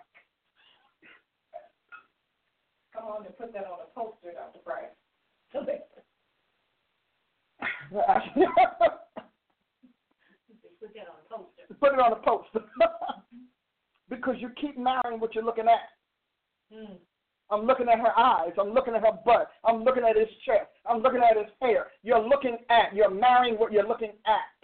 Come 2.93 3.05
on 3.05 3.25
and 3.25 3.37
put 3.37 3.53
that 3.53 3.63
on 3.63 3.79
a 3.79 3.89
poster, 3.97 4.33
Dr. 4.33 4.59
Price. 4.65 4.91
put 10.79 10.93
that 10.93 11.07
on 11.07 11.15
a 11.15 11.33
poster. 11.33 11.73
Put 11.79 11.93
it 11.93 11.99
on 11.99 12.11
a 12.11 12.15
poster. 12.17 12.59
because 14.09 14.35
you 14.39 14.49
keep 14.59 14.77
marrying 14.77 15.19
what 15.19 15.33
you're 15.33 15.45
looking 15.45 15.67
at. 15.67 16.75
Mm. 16.75 16.97
I'm 17.49 17.65
looking 17.65 17.87
at 17.89 17.99
her 17.99 18.17
eyes. 18.17 18.51
I'm 18.59 18.73
looking 18.73 18.95
at 18.95 19.01
her 19.01 19.17
butt. 19.25 19.49
I'm 19.65 19.83
looking 19.83 20.03
at 20.03 20.17
his 20.17 20.29
chest. 20.45 20.69
I'm 20.85 21.01
looking 21.01 21.21
at 21.21 21.37
his 21.37 21.47
hair. 21.61 21.87
You're 22.03 22.25
looking 22.25 22.57
at, 22.69 22.93
you're 22.93 23.09
marrying 23.09 23.57
what 23.57 23.71
you're 23.71 23.87
looking 23.87 24.11
at. 24.25 24.61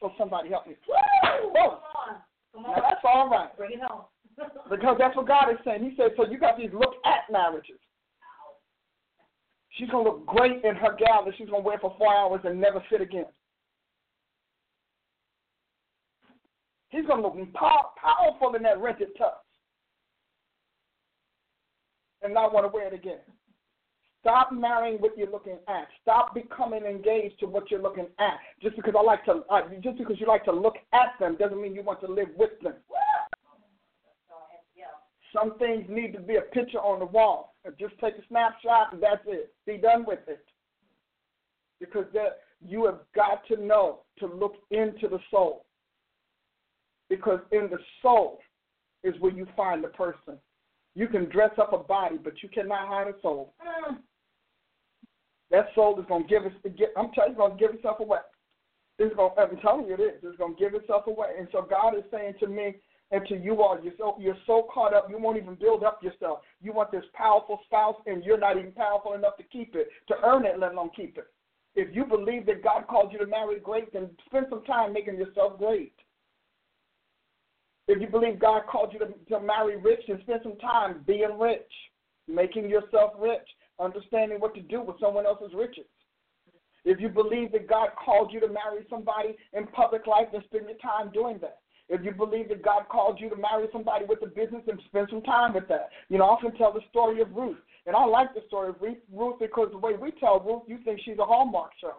So 0.00 0.12
somebody 0.18 0.50
help 0.50 0.66
me. 0.66 0.74
Woo! 0.88 1.50
Come 1.52 1.56
on. 1.56 2.16
Come 2.54 2.64
on. 2.66 2.72
Now 2.72 2.82
that's 2.82 3.04
all 3.04 3.28
right. 3.28 3.56
Bring 3.56 3.72
it 3.72 3.80
home. 3.82 4.04
because 4.70 4.96
that's 4.98 5.16
what 5.16 5.28
God 5.28 5.50
is 5.50 5.58
saying. 5.64 5.82
He 5.82 5.96
said, 5.96 6.10
so 6.16 6.26
you 6.26 6.38
got 6.38 6.58
these 6.58 6.70
look 6.72 6.94
at 7.04 7.30
marriages. 7.30 7.78
She's 9.70 9.88
going 9.90 10.04
to 10.04 10.10
look 10.10 10.26
great 10.26 10.64
in 10.64 10.76
her 10.76 10.90
gown 10.90 11.24
that 11.24 11.34
she's 11.36 11.48
going 11.48 11.62
to 11.62 11.66
wear 11.66 11.78
for 11.78 11.94
four 11.98 12.14
hours 12.14 12.40
and 12.44 12.60
never 12.60 12.82
fit 12.88 13.00
again. 13.00 13.26
He's 16.90 17.06
going 17.06 17.22
to 17.22 17.28
look 17.28 17.52
powerful 17.52 18.54
in 18.54 18.62
that 18.62 18.78
rented 18.78 19.08
tux 19.20 19.32
and 22.22 22.32
not 22.32 22.54
want 22.54 22.64
to 22.64 22.72
wear 22.72 22.86
it 22.86 22.94
again. 22.94 23.18
Stop 24.24 24.52
marrying 24.52 25.02
what 25.02 25.18
you're 25.18 25.30
looking 25.30 25.58
at. 25.68 25.86
Stop 26.00 26.34
becoming 26.34 26.84
engaged 26.84 27.38
to 27.40 27.46
what 27.46 27.70
you're 27.70 27.82
looking 27.82 28.06
at. 28.18 28.38
Just 28.62 28.74
because 28.74 28.94
I 28.98 29.02
like 29.02 29.22
to, 29.26 29.42
uh, 29.50 29.60
just 29.82 29.98
because 29.98 30.16
you 30.18 30.26
like 30.26 30.46
to 30.46 30.52
look 30.52 30.76
at 30.94 31.08
them 31.20 31.36
doesn't 31.36 31.60
mean 31.60 31.74
you 31.74 31.82
want 31.82 32.00
to 32.00 32.10
live 32.10 32.28
with 32.34 32.58
them. 32.62 32.72
Some 35.30 35.58
things 35.58 35.84
need 35.90 36.14
to 36.14 36.20
be 36.20 36.36
a 36.36 36.40
picture 36.40 36.78
on 36.78 37.00
the 37.00 37.04
wall. 37.04 37.54
Just 37.78 37.92
take 38.00 38.14
a 38.14 38.26
snapshot 38.28 38.94
and 38.94 39.02
that's 39.02 39.20
it. 39.26 39.52
Be 39.66 39.76
done 39.76 40.06
with 40.06 40.20
it. 40.26 40.46
Because 41.78 42.06
that 42.14 42.38
you 42.66 42.86
have 42.86 43.00
got 43.14 43.46
to 43.48 43.62
know 43.62 44.00
to 44.20 44.26
look 44.26 44.54
into 44.70 45.06
the 45.06 45.18
soul. 45.30 45.66
Because 47.10 47.40
in 47.52 47.68
the 47.70 47.78
soul 48.00 48.38
is 49.02 49.14
where 49.20 49.32
you 49.32 49.46
find 49.54 49.84
the 49.84 49.88
person. 49.88 50.38
You 50.94 51.08
can 51.08 51.28
dress 51.28 51.50
up 51.58 51.74
a 51.74 51.78
body, 51.78 52.16
but 52.16 52.42
you 52.42 52.48
cannot 52.48 52.88
hide 52.88 53.08
a 53.08 53.20
soul. 53.20 53.52
Mm. 53.60 53.98
That 55.54 55.68
soul 55.76 55.96
is 56.00 56.06
to 56.08 56.20
give 56.28 56.44
us. 56.44 56.52
I'm 56.96 57.12
telling 57.14 57.36
you, 57.38 57.48
to 57.48 57.56
give 57.56 57.70
itself 57.76 58.00
away. 58.00 58.18
It's 58.98 59.14
going. 59.14 59.30
I'm 59.38 59.56
telling 59.58 59.86
you, 59.86 59.94
it 59.94 60.00
is. 60.00 60.18
It's 60.24 60.36
going 60.36 60.56
to 60.56 60.60
give 60.60 60.74
itself 60.74 61.06
away. 61.06 61.28
And 61.38 61.46
so 61.52 61.62
God 61.62 61.96
is 61.96 62.02
saying 62.10 62.34
to 62.40 62.48
me 62.48 62.74
and 63.12 63.24
to 63.28 63.36
you 63.36 63.62
all, 63.62 63.78
you're 63.80 63.92
so 63.96 64.16
you're 64.18 64.36
so 64.48 64.66
caught 64.74 64.92
up, 64.92 65.06
you 65.08 65.16
won't 65.16 65.36
even 65.36 65.54
build 65.54 65.84
up 65.84 66.02
yourself. 66.02 66.40
You 66.60 66.72
want 66.72 66.90
this 66.90 67.04
powerful 67.14 67.60
spouse, 67.66 67.94
and 68.06 68.24
you're 68.24 68.38
not 68.38 68.58
even 68.58 68.72
powerful 68.72 69.12
enough 69.12 69.36
to 69.36 69.44
keep 69.44 69.76
it, 69.76 69.90
to 70.08 70.14
earn 70.24 70.44
it, 70.44 70.58
let 70.58 70.72
alone 70.72 70.90
keep 70.96 71.18
it. 71.18 71.28
If 71.76 71.94
you 71.94 72.04
believe 72.04 72.46
that 72.46 72.64
God 72.64 72.88
called 72.88 73.12
you 73.12 73.20
to 73.20 73.26
marry 73.26 73.60
great, 73.60 73.92
then 73.92 74.10
spend 74.26 74.46
some 74.50 74.64
time 74.64 74.92
making 74.92 75.18
yourself 75.18 75.56
great. 75.56 75.94
If 77.86 78.00
you 78.00 78.08
believe 78.08 78.40
God 78.40 78.62
called 78.68 78.92
you 78.92 78.98
to, 78.98 79.06
to 79.28 79.40
marry 79.40 79.76
rich, 79.76 80.00
then 80.08 80.18
spend 80.22 80.40
some 80.42 80.56
time 80.56 81.04
being 81.06 81.38
rich, 81.38 81.70
making 82.26 82.68
yourself 82.68 83.12
rich 83.20 83.46
understanding 83.80 84.40
what 84.40 84.54
to 84.54 84.60
do 84.60 84.80
with 84.82 85.00
someone 85.00 85.26
else's 85.26 85.54
riches. 85.54 85.84
If 86.84 87.00
you 87.00 87.08
believe 87.08 87.52
that 87.52 87.68
God 87.68 87.90
called 88.02 88.32
you 88.32 88.40
to 88.40 88.48
marry 88.48 88.86
somebody 88.90 89.36
in 89.52 89.66
public 89.68 90.06
life, 90.06 90.28
then 90.32 90.42
spend 90.46 90.66
your 90.68 90.78
time 90.78 91.10
doing 91.12 91.38
that. 91.40 91.58
If 91.88 92.04
you 92.04 92.12
believe 92.12 92.48
that 92.48 92.62
God 92.62 92.84
called 92.90 93.20
you 93.20 93.28
to 93.30 93.36
marry 93.36 93.66
somebody 93.72 94.04
with 94.06 94.22
a 94.22 94.26
business, 94.26 94.62
then 94.66 94.78
spend 94.86 95.08
some 95.10 95.22
time 95.22 95.54
with 95.54 95.68
that. 95.68 95.90
You 96.08 96.18
know, 96.18 96.24
I 96.24 96.28
often 96.28 96.54
tell 96.56 96.72
the 96.72 96.80
story 96.90 97.20
of 97.20 97.34
Ruth. 97.34 97.58
And 97.86 97.94
I 97.94 98.04
like 98.06 98.32
the 98.34 98.40
story 98.46 98.70
of 98.70 98.76
Ruth 98.80 99.38
because 99.38 99.68
the 99.70 99.78
way 99.78 99.92
we 99.94 100.10
tell 100.12 100.40
Ruth, 100.40 100.62
you 100.66 100.78
think 100.84 101.00
she's 101.04 101.18
a 101.18 101.24
Hallmark 101.24 101.70
show. 101.80 101.96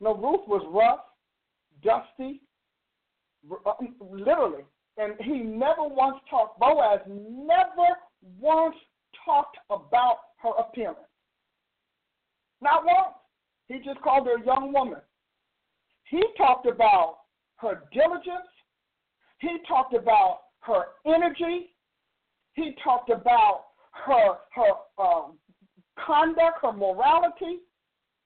No, 0.00 0.14
Ruth 0.14 0.46
was 0.46 0.62
rough, 0.72 1.00
dusty, 1.82 2.42
uh, 3.66 3.72
literally. 4.00 4.64
And 4.98 5.14
he 5.20 5.38
never 5.38 5.84
once 5.84 6.18
talked, 6.30 6.60
Boaz 6.60 7.00
never 7.08 7.88
once 8.40 8.76
talked 9.24 9.56
about 9.70 10.18
her 10.42 10.50
appearance. 10.58 10.98
Not 12.60 12.84
once. 12.84 13.16
He 13.68 13.78
just 13.78 14.00
called 14.02 14.26
her 14.26 14.36
a 14.36 14.44
young 14.44 14.72
woman. 14.72 15.00
He 16.04 16.22
talked 16.36 16.66
about 16.66 17.18
her 17.56 17.84
diligence. 17.92 18.48
He 19.38 19.58
talked 19.66 19.94
about 19.94 20.40
her 20.60 20.84
energy. 21.06 21.70
He 22.54 22.76
talked 22.84 23.10
about 23.10 23.64
her 24.06 24.36
her 24.54 25.02
um, 25.02 25.38
conduct, 26.04 26.58
her 26.62 26.72
morality. 26.72 27.60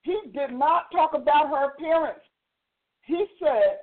He 0.01 0.17
did 0.33 0.51
not 0.51 0.91
talk 0.91 1.13
about 1.13 1.49
her 1.49 1.71
appearance. 1.71 2.19
he 3.03 3.25
said, 3.39 3.79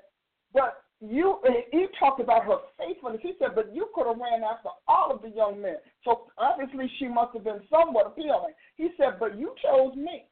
but 0.52 0.83
you 1.00 1.38
he 1.70 1.86
talked 1.98 2.20
about 2.20 2.44
her 2.44 2.58
faithfulness. 2.78 3.20
He 3.22 3.34
said, 3.38 3.54
but 3.54 3.74
you 3.74 3.88
could 3.94 4.06
have 4.06 4.16
ran 4.16 4.42
after 4.42 4.70
all 4.88 5.12
of 5.12 5.22
the 5.22 5.28
young 5.28 5.60
men. 5.60 5.76
So 6.04 6.26
obviously 6.38 6.90
she 6.98 7.08
must 7.08 7.34
have 7.34 7.44
been 7.44 7.60
somewhat 7.70 8.06
appealing. 8.06 8.54
He 8.76 8.88
said, 8.96 9.18
but 9.18 9.38
you 9.38 9.54
chose 9.62 9.94
me. 9.96 10.24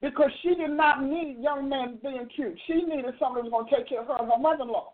Because 0.00 0.30
she 0.42 0.54
did 0.54 0.70
not 0.70 1.02
need 1.02 1.38
young 1.40 1.68
men 1.68 1.98
being 2.02 2.28
cute. 2.34 2.56
She 2.66 2.74
needed 2.74 3.14
somebody 3.18 3.48
who 3.48 3.50
was 3.50 3.66
going 3.66 3.68
to 3.68 3.76
take 3.76 3.88
care 3.88 4.02
of 4.02 4.06
her 4.06 4.16
and 4.20 4.30
her 4.30 4.38
mother 4.38 4.62
in 4.62 4.68
law. 4.68 4.92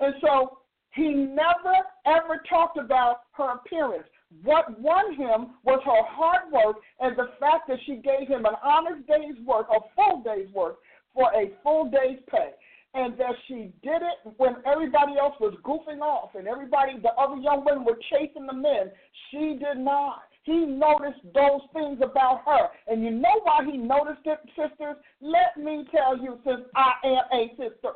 And 0.00 0.14
so 0.20 0.58
he 0.94 1.14
never 1.14 1.74
ever 2.06 2.42
talked 2.50 2.76
about 2.76 3.20
her 3.32 3.52
appearance. 3.52 4.08
What 4.42 4.80
won 4.80 5.14
him 5.14 5.54
was 5.62 5.80
her 5.84 6.02
hard 6.08 6.50
work 6.50 6.76
and 7.00 7.16
the 7.16 7.28
fact 7.38 7.68
that 7.68 7.78
she 7.86 7.96
gave 7.96 8.26
him 8.26 8.46
an 8.46 8.54
honest 8.64 9.06
day's 9.06 9.38
work, 9.46 9.68
a 9.70 9.78
full 9.94 10.22
day's 10.22 10.52
work, 10.52 10.78
for 11.14 11.30
a 11.34 11.50
full 11.62 11.90
day's 11.90 12.18
pay. 12.30 12.50
And 12.94 13.16
that 13.16 13.32
she 13.48 13.72
did 13.82 14.02
it 14.02 14.34
when 14.36 14.56
everybody 14.66 15.16
else 15.18 15.34
was 15.40 15.54
goofing 15.64 16.00
off 16.00 16.34
and 16.34 16.46
everybody, 16.46 16.98
the 17.00 17.12
other 17.18 17.36
young 17.36 17.64
women 17.64 17.84
were 17.84 17.98
chasing 18.10 18.46
the 18.46 18.52
men. 18.52 18.90
She 19.30 19.58
did 19.58 19.78
not. 19.78 20.24
He 20.42 20.66
noticed 20.66 21.22
those 21.34 21.62
things 21.72 22.00
about 22.02 22.42
her. 22.44 22.68
And 22.88 23.02
you 23.02 23.10
know 23.10 23.40
why 23.44 23.64
he 23.64 23.78
noticed 23.78 24.26
it, 24.26 24.40
sisters? 24.48 24.96
Let 25.22 25.56
me 25.56 25.86
tell 25.90 26.18
you, 26.18 26.38
since 26.44 26.62
I 26.74 26.92
am 27.04 27.22
a 27.32 27.48
sister. 27.56 27.94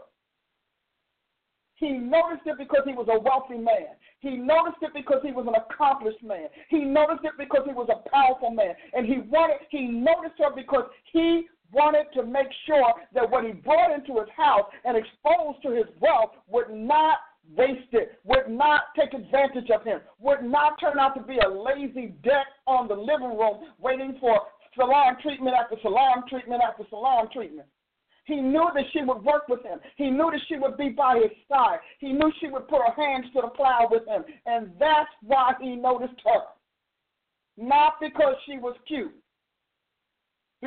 He 1.77 1.93
noticed 1.93 2.47
it 2.47 2.57
because 2.57 2.83
he 2.87 2.95
was 2.95 3.07
a 3.11 3.21
wealthy 3.21 3.59
man. 3.59 4.01
He 4.21 4.37
noticed 4.37 4.79
it 4.81 4.95
because 4.95 5.21
he 5.23 5.33
was 5.33 5.47
an 5.47 5.55
accomplished 5.55 6.23
man. 6.23 6.49
He 6.71 6.85
noticed 6.85 7.25
it 7.25 7.33
because 7.37 7.63
he 7.67 7.73
was 7.73 7.89
a 7.91 8.09
powerful 8.09 8.51
man. 8.51 8.75
And 8.95 9.05
he 9.05 9.19
wanted 9.29 9.59
he 9.71 9.87
noticed 9.87 10.39
her 10.39 10.55
because 10.55 10.89
he 11.13 11.47
wanted 11.73 12.07
to 12.15 12.23
make 12.25 12.49
sure 12.67 12.95
that 13.15 13.31
what 13.31 13.45
he 13.45 13.53
brought 13.53 13.93
into 13.93 14.21
his 14.21 14.29
house 14.37 14.71
and 14.85 14.97
exposed 14.97 15.63
to 15.63 15.71
his 15.71 15.87
wealth 16.01 16.33
would 16.49 16.71
not 16.71 17.19
waste 17.57 17.93
it, 17.93 18.19
would 18.25 18.49
not 18.49 18.95
take 18.99 19.13
advantage 19.13 19.71
of 19.71 19.85
him, 19.85 20.01
would 20.19 20.43
not 20.43 20.81
turn 20.81 20.99
out 20.99 21.15
to 21.15 21.23
be 21.23 21.39
a 21.39 21.49
lazy 21.49 22.15
deck 22.23 22.47
on 22.67 22.89
the 22.89 22.95
living 22.95 23.37
room 23.37 23.65
waiting 23.79 24.17
for 24.21 24.41
salon 24.75 25.17
treatment 25.23 25.57
after 25.57 25.77
salon 25.83 26.23
treatment 26.29 26.63
after 26.67 26.85
salon 26.91 27.29
treatment. 27.33 27.69
He 28.25 28.37
knew 28.37 28.69
that 28.75 28.85
she 28.93 29.03
would 29.03 29.23
work 29.23 29.49
with 29.49 29.63
him. 29.63 29.79
He 29.97 30.11
knew 30.11 30.31
that 30.33 30.41
she 30.49 30.57
would 30.57 30.77
be 30.77 30.89
by 30.89 31.21
his 31.23 31.31
side. 31.49 31.79
He 32.01 32.13
knew 32.13 32.33
she 32.41 32.49
would 32.49 32.67
put 32.67 32.83
her 32.83 32.93
hands 32.93 33.27
to 33.35 33.43
the 33.43 33.49
plow 33.49 33.87
with 33.89 34.07
him. 34.07 34.25
And 34.47 34.73
that's 34.81 35.09
why 35.23 35.53
he 35.61 35.77
noticed 35.77 36.21
her. 36.25 36.43
Not 37.57 37.95
because 38.01 38.35
she 38.45 38.59
was 38.59 38.75
cute. 38.89 39.15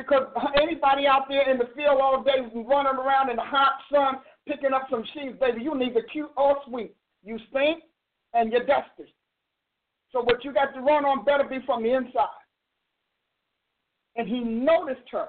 Because 0.00 0.28
anybody 0.60 1.06
out 1.06 1.26
there 1.28 1.50
in 1.50 1.58
the 1.58 1.68
field 1.76 2.00
all 2.00 2.22
day 2.22 2.38
running 2.54 2.98
around 2.98 3.28
in 3.28 3.36
the 3.36 3.42
hot 3.42 3.74
sun 3.92 4.16
picking 4.48 4.72
up 4.72 4.86
some 4.90 5.04
sheaves, 5.12 5.38
baby, 5.38 5.62
you 5.62 5.76
neither 5.76 6.02
cute 6.10 6.30
or 6.36 6.56
sweet. 6.66 6.94
You 7.22 7.38
stink 7.50 7.82
and 8.32 8.50
you're 8.50 8.64
dusty. 8.64 9.12
So 10.10 10.22
what 10.22 10.42
you 10.42 10.54
got 10.54 10.72
to 10.74 10.80
run 10.80 11.04
on 11.04 11.24
better 11.24 11.44
be 11.44 11.58
from 11.66 11.82
the 11.82 11.94
inside. 11.94 12.28
And 14.16 14.26
he 14.26 14.40
noticed 14.40 15.08
her 15.12 15.28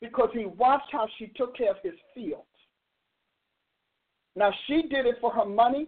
because 0.00 0.30
he 0.32 0.46
watched 0.46 0.90
how 0.90 1.06
she 1.18 1.28
took 1.36 1.56
care 1.56 1.70
of 1.70 1.76
his 1.82 1.94
fields. 2.14 2.42
Now 4.34 4.52
she 4.66 4.82
did 4.82 5.06
it 5.06 5.16
for 5.20 5.32
her 5.32 5.46
money, 5.46 5.86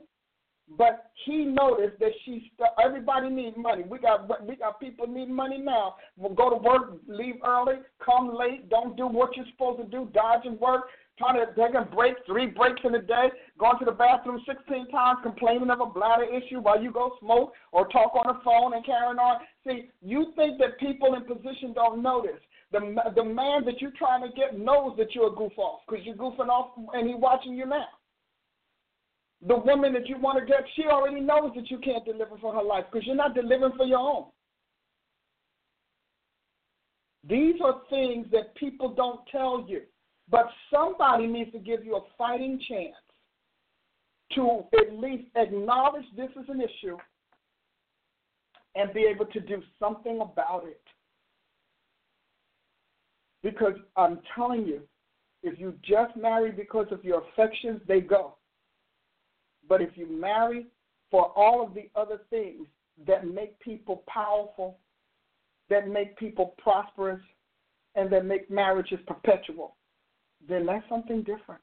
but 0.78 1.10
he 1.24 1.44
noticed 1.44 1.98
that 1.98 2.12
she 2.24 2.52
everybody 2.82 3.28
needs 3.28 3.56
money. 3.56 3.82
We 3.88 3.98
got 3.98 4.46
we 4.46 4.56
got 4.56 4.80
people 4.80 5.06
need 5.06 5.28
money 5.28 5.58
now. 5.58 5.96
We'll 6.16 6.34
go 6.34 6.50
to 6.50 6.56
work, 6.56 6.98
leave 7.06 7.36
early, 7.44 7.74
come 8.04 8.34
late, 8.36 8.68
don't 8.68 8.96
do 8.96 9.06
what 9.06 9.36
you're 9.36 9.46
supposed 9.52 9.80
to 9.80 9.86
do, 9.86 10.08
dodging 10.14 10.58
work, 10.58 10.84
trying 11.18 11.34
to 11.36 11.46
take 11.54 11.74
a 11.74 11.84
break, 11.94 12.14
three 12.26 12.46
breaks 12.46 12.80
in 12.84 12.94
a 12.94 13.02
day, 13.02 13.28
going 13.58 13.78
to 13.78 13.84
the 13.84 13.92
bathroom 13.92 14.40
16 14.46 14.88
times, 14.90 15.18
complaining 15.22 15.70
of 15.70 15.80
a 15.80 15.86
bladder 15.86 16.24
issue 16.24 16.60
while 16.60 16.80
you 16.82 16.92
go 16.92 17.12
smoke 17.20 17.52
or 17.72 17.88
talk 17.88 18.14
on 18.14 18.34
the 18.34 18.40
phone 18.44 18.74
and 18.74 18.84
carrying 18.84 19.18
on. 19.18 19.40
See, 19.66 19.90
you 20.02 20.32
think 20.36 20.58
that 20.58 20.78
people 20.78 21.14
in 21.14 21.24
position 21.24 21.72
don't 21.74 22.02
notice. 22.02 22.40
The, 22.72 22.78
the 23.16 23.24
man 23.24 23.64
that 23.64 23.80
you're 23.80 23.92
trying 23.98 24.22
to 24.22 24.34
get 24.34 24.58
knows 24.58 24.96
that 24.96 25.14
you're 25.14 25.32
a 25.32 25.36
goof 25.36 25.52
off 25.58 25.80
because 25.88 26.06
you're 26.06 26.14
goofing 26.14 26.48
off 26.48 26.70
and 26.94 27.08
he's 27.08 27.18
watching 27.18 27.54
you 27.54 27.66
now. 27.66 27.88
The 29.46 29.56
woman 29.56 29.94
that 29.94 30.06
you 30.06 30.18
want 30.18 30.38
to 30.38 30.44
get, 30.44 30.64
she 30.76 30.84
already 30.84 31.20
knows 31.20 31.52
that 31.56 31.70
you 31.70 31.78
can't 31.78 32.04
deliver 32.04 32.36
for 32.38 32.54
her 32.54 32.62
life 32.62 32.84
because 32.90 33.06
you're 33.06 33.16
not 33.16 33.34
delivering 33.34 33.72
for 33.76 33.86
your 33.86 33.98
own. 33.98 34.24
These 37.26 37.56
are 37.64 37.82
things 37.88 38.26
that 38.32 38.54
people 38.56 38.94
don't 38.94 39.20
tell 39.30 39.64
you, 39.66 39.82
but 40.30 40.46
somebody 40.72 41.26
needs 41.26 41.52
to 41.52 41.58
give 41.58 41.84
you 41.84 41.96
a 41.96 42.02
fighting 42.16 42.60
chance 42.68 42.94
to 44.34 44.64
at 44.78 44.92
least 44.94 45.24
acknowledge 45.36 46.04
this 46.16 46.30
is 46.30 46.48
an 46.48 46.60
issue 46.60 46.96
and 48.74 48.92
be 48.94 49.00
able 49.02 49.26
to 49.26 49.40
do 49.40 49.62
something 49.78 50.20
about 50.20 50.64
it. 50.66 50.80
Because 53.42 53.74
I'm 53.96 54.20
telling 54.34 54.66
you, 54.66 54.82
if 55.42 55.58
you 55.58 55.74
just 55.82 56.14
marry 56.16 56.52
because 56.52 56.86
of 56.90 57.02
your 57.04 57.22
affections, 57.32 57.80
they 57.88 58.00
go. 58.00 58.36
But 59.70 59.80
if 59.80 59.96
you 59.96 60.06
marry 60.06 60.66
for 61.12 61.26
all 61.36 61.64
of 61.64 61.74
the 61.74 61.88
other 61.94 62.20
things 62.28 62.66
that 63.06 63.26
make 63.26 63.58
people 63.60 64.02
powerful, 64.08 64.78
that 65.70 65.88
make 65.88 66.18
people 66.18 66.56
prosperous, 66.58 67.20
and 67.94 68.12
that 68.12 68.26
make 68.26 68.50
marriages 68.50 68.98
perpetual, 69.06 69.76
then 70.46 70.66
that's 70.66 70.86
something 70.88 71.20
different. 71.22 71.62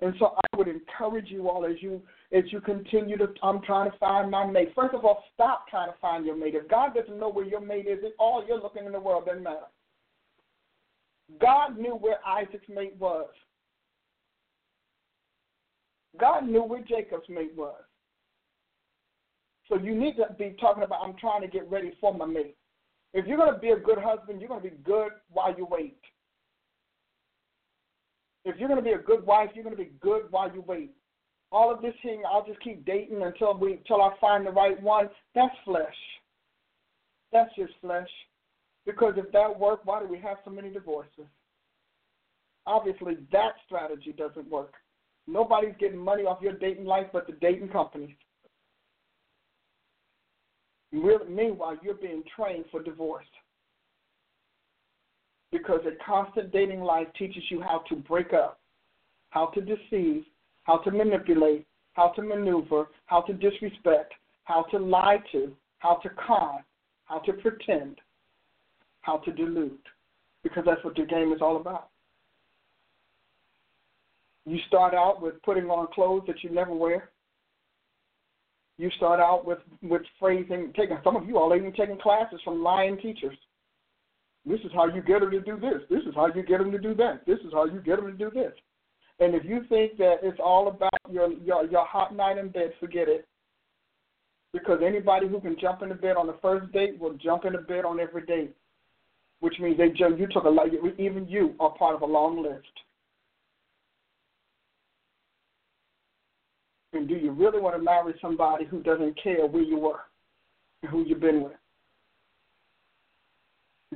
And 0.00 0.14
so 0.18 0.34
I 0.36 0.56
would 0.56 0.68
encourage 0.68 1.30
you 1.30 1.48
all 1.48 1.66
as 1.66 1.76
you 1.80 2.00
as 2.32 2.44
you 2.52 2.60
continue 2.60 3.18
to 3.18 3.28
I'm 3.42 3.60
trying 3.62 3.90
to 3.90 3.98
find 3.98 4.30
my 4.30 4.46
mate. 4.46 4.72
First 4.74 4.94
of 4.94 5.04
all, 5.04 5.24
stop 5.34 5.68
trying 5.68 5.90
to 5.90 5.98
find 6.00 6.24
your 6.24 6.36
mate. 6.36 6.54
If 6.54 6.68
God 6.68 6.94
doesn't 6.94 7.18
know 7.18 7.28
where 7.28 7.44
your 7.44 7.60
mate 7.60 7.86
is, 7.86 7.98
all 8.18 8.44
you're 8.46 8.62
looking 8.62 8.86
in 8.86 8.92
the 8.92 9.00
world 9.00 9.26
doesn't 9.26 9.42
matter. 9.42 9.66
God 11.40 11.76
knew 11.76 11.96
where 11.96 12.18
Isaac's 12.26 12.68
mate 12.68 12.94
was. 12.98 13.28
God 16.18 16.46
knew 16.48 16.62
where 16.62 16.82
Jacob's 16.82 17.28
mate 17.28 17.52
was. 17.56 17.80
So 19.68 19.76
you 19.76 19.94
need 19.94 20.16
to 20.16 20.34
be 20.36 20.56
talking 20.60 20.82
about, 20.82 21.02
I'm 21.04 21.16
trying 21.16 21.42
to 21.42 21.48
get 21.48 21.70
ready 21.70 21.92
for 22.00 22.12
my 22.12 22.26
mate. 22.26 22.56
If 23.14 23.26
you're 23.26 23.36
going 23.36 23.52
to 23.52 23.58
be 23.58 23.70
a 23.70 23.76
good 23.76 23.98
husband, 23.98 24.40
you're 24.40 24.48
going 24.48 24.62
to 24.62 24.68
be 24.68 24.76
good 24.84 25.12
while 25.30 25.54
you 25.56 25.66
wait. 25.70 25.98
If 28.44 28.56
you're 28.58 28.68
going 28.68 28.82
to 28.82 28.84
be 28.84 28.92
a 28.92 28.98
good 28.98 29.24
wife, 29.26 29.50
you're 29.54 29.64
going 29.64 29.76
to 29.76 29.82
be 29.82 29.92
good 30.00 30.22
while 30.30 30.52
you 30.52 30.64
wait. 30.66 30.92
All 31.52 31.72
of 31.72 31.82
this 31.82 31.94
thing, 32.02 32.22
I'll 32.30 32.46
just 32.46 32.60
keep 32.62 32.84
dating 32.84 33.22
until 33.22 33.56
we 33.56 33.74
until 33.74 34.02
I 34.02 34.14
find 34.20 34.46
the 34.46 34.50
right 34.50 34.80
one. 34.80 35.08
That's 35.34 35.54
flesh. 35.64 35.94
That's 37.32 37.54
just 37.56 37.72
flesh. 37.80 38.08
Because 38.86 39.14
if 39.16 39.30
that 39.32 39.58
worked, 39.58 39.84
why 39.84 40.00
do 40.00 40.06
we 40.06 40.18
have 40.20 40.38
so 40.44 40.50
many 40.50 40.70
divorces? 40.70 41.26
Obviously, 42.66 43.18
that 43.32 43.52
strategy 43.66 44.14
doesn't 44.16 44.48
work. 44.48 44.74
Nobody's 45.30 45.74
getting 45.78 45.98
money 45.98 46.24
off 46.24 46.42
your 46.42 46.54
dating 46.54 46.86
life 46.86 47.06
but 47.12 47.26
the 47.26 47.34
dating 47.34 47.68
companies. 47.68 48.16
Meanwhile, 50.92 51.78
you're 51.82 51.94
being 51.94 52.24
trained 52.34 52.64
for 52.70 52.82
divorce. 52.82 53.26
Because 55.52 55.80
a 55.86 56.04
constant 56.04 56.52
dating 56.52 56.80
life 56.80 57.06
teaches 57.16 57.44
you 57.48 57.60
how 57.60 57.84
to 57.88 57.96
break 57.96 58.32
up, 58.32 58.60
how 59.30 59.46
to 59.46 59.60
deceive, 59.60 60.24
how 60.64 60.78
to 60.78 60.90
manipulate, 60.90 61.66
how 61.92 62.08
to 62.08 62.22
maneuver, 62.22 62.88
how 63.06 63.20
to 63.20 63.32
disrespect, 63.32 64.12
how 64.44 64.62
to 64.64 64.78
lie 64.78 65.18
to, 65.30 65.56
how 65.78 65.94
to 66.02 66.08
con, 66.26 66.58
how 67.04 67.18
to 67.20 67.32
pretend 67.34 68.00
how 69.02 69.18
to 69.18 69.32
delude, 69.32 69.78
because 70.42 70.64
that's 70.66 70.84
what 70.84 70.94
the 70.96 71.04
game 71.04 71.32
is 71.32 71.40
all 71.40 71.56
about. 71.56 71.89
You 74.46 74.58
start 74.66 74.94
out 74.94 75.20
with 75.22 75.40
putting 75.42 75.64
on 75.64 75.88
clothes 75.92 76.24
that 76.26 76.42
you 76.42 76.50
never 76.50 76.74
wear. 76.74 77.10
You 78.78 78.90
start 78.96 79.20
out 79.20 79.44
with 79.44 79.58
with 79.82 80.02
phrasing. 80.18 80.72
Taking 80.74 80.98
some 81.04 81.16
of 81.16 81.26
you 81.26 81.38
all 81.38 81.54
even 81.54 81.72
taking 81.72 81.98
classes 81.98 82.40
from 82.44 82.62
lying 82.62 82.96
teachers. 82.98 83.36
This 84.46 84.60
is 84.60 84.70
how 84.74 84.86
you 84.86 85.02
get 85.02 85.20
them 85.20 85.30
to 85.30 85.40
do 85.40 85.60
this. 85.60 85.82
This 85.90 86.00
is 86.00 86.14
how 86.14 86.28
you 86.34 86.42
get 86.42 86.58
them 86.58 86.72
to 86.72 86.78
do 86.78 86.94
that. 86.94 87.26
This 87.26 87.38
is 87.40 87.52
how 87.52 87.66
you 87.66 87.80
get 87.80 87.96
them 87.96 88.06
to 88.06 88.16
do 88.16 88.30
this. 88.30 88.52
And 89.18 89.34
if 89.34 89.44
you 89.44 89.64
think 89.68 89.98
that 89.98 90.20
it's 90.22 90.40
all 90.42 90.68
about 90.68 90.98
your 91.10 91.30
your, 91.32 91.66
your 91.66 91.86
hot 91.86 92.16
night 92.16 92.38
in 92.38 92.48
bed, 92.48 92.72
forget 92.80 93.08
it. 93.08 93.26
Because 94.52 94.80
anybody 94.84 95.28
who 95.28 95.40
can 95.40 95.56
jump 95.60 95.82
into 95.82 95.94
bed 95.94 96.16
on 96.16 96.26
the 96.26 96.36
first 96.40 96.72
date 96.72 96.98
will 96.98 97.14
jump 97.14 97.44
into 97.44 97.58
bed 97.58 97.84
on 97.84 98.00
every 98.00 98.24
date 98.24 98.54
which 99.40 99.58
means 99.58 99.76
they 99.78 99.92
you 99.96 100.26
took 100.30 100.44
a. 100.44 100.54
Even 100.98 101.26
you 101.26 101.54
are 101.58 101.72
part 101.74 101.96
of 101.96 102.02
a 102.02 102.06
long 102.06 102.42
list. 102.42 102.68
And 106.92 107.08
do 107.08 107.14
you 107.14 107.30
really 107.30 107.60
want 107.60 107.76
to 107.76 107.82
marry 107.82 108.14
somebody 108.20 108.64
who 108.64 108.82
doesn't 108.82 109.20
care 109.22 109.46
where 109.46 109.62
you 109.62 109.78
were 109.78 110.00
and 110.82 110.90
who 110.90 111.04
you've 111.04 111.20
been 111.20 111.42
with? 111.42 111.52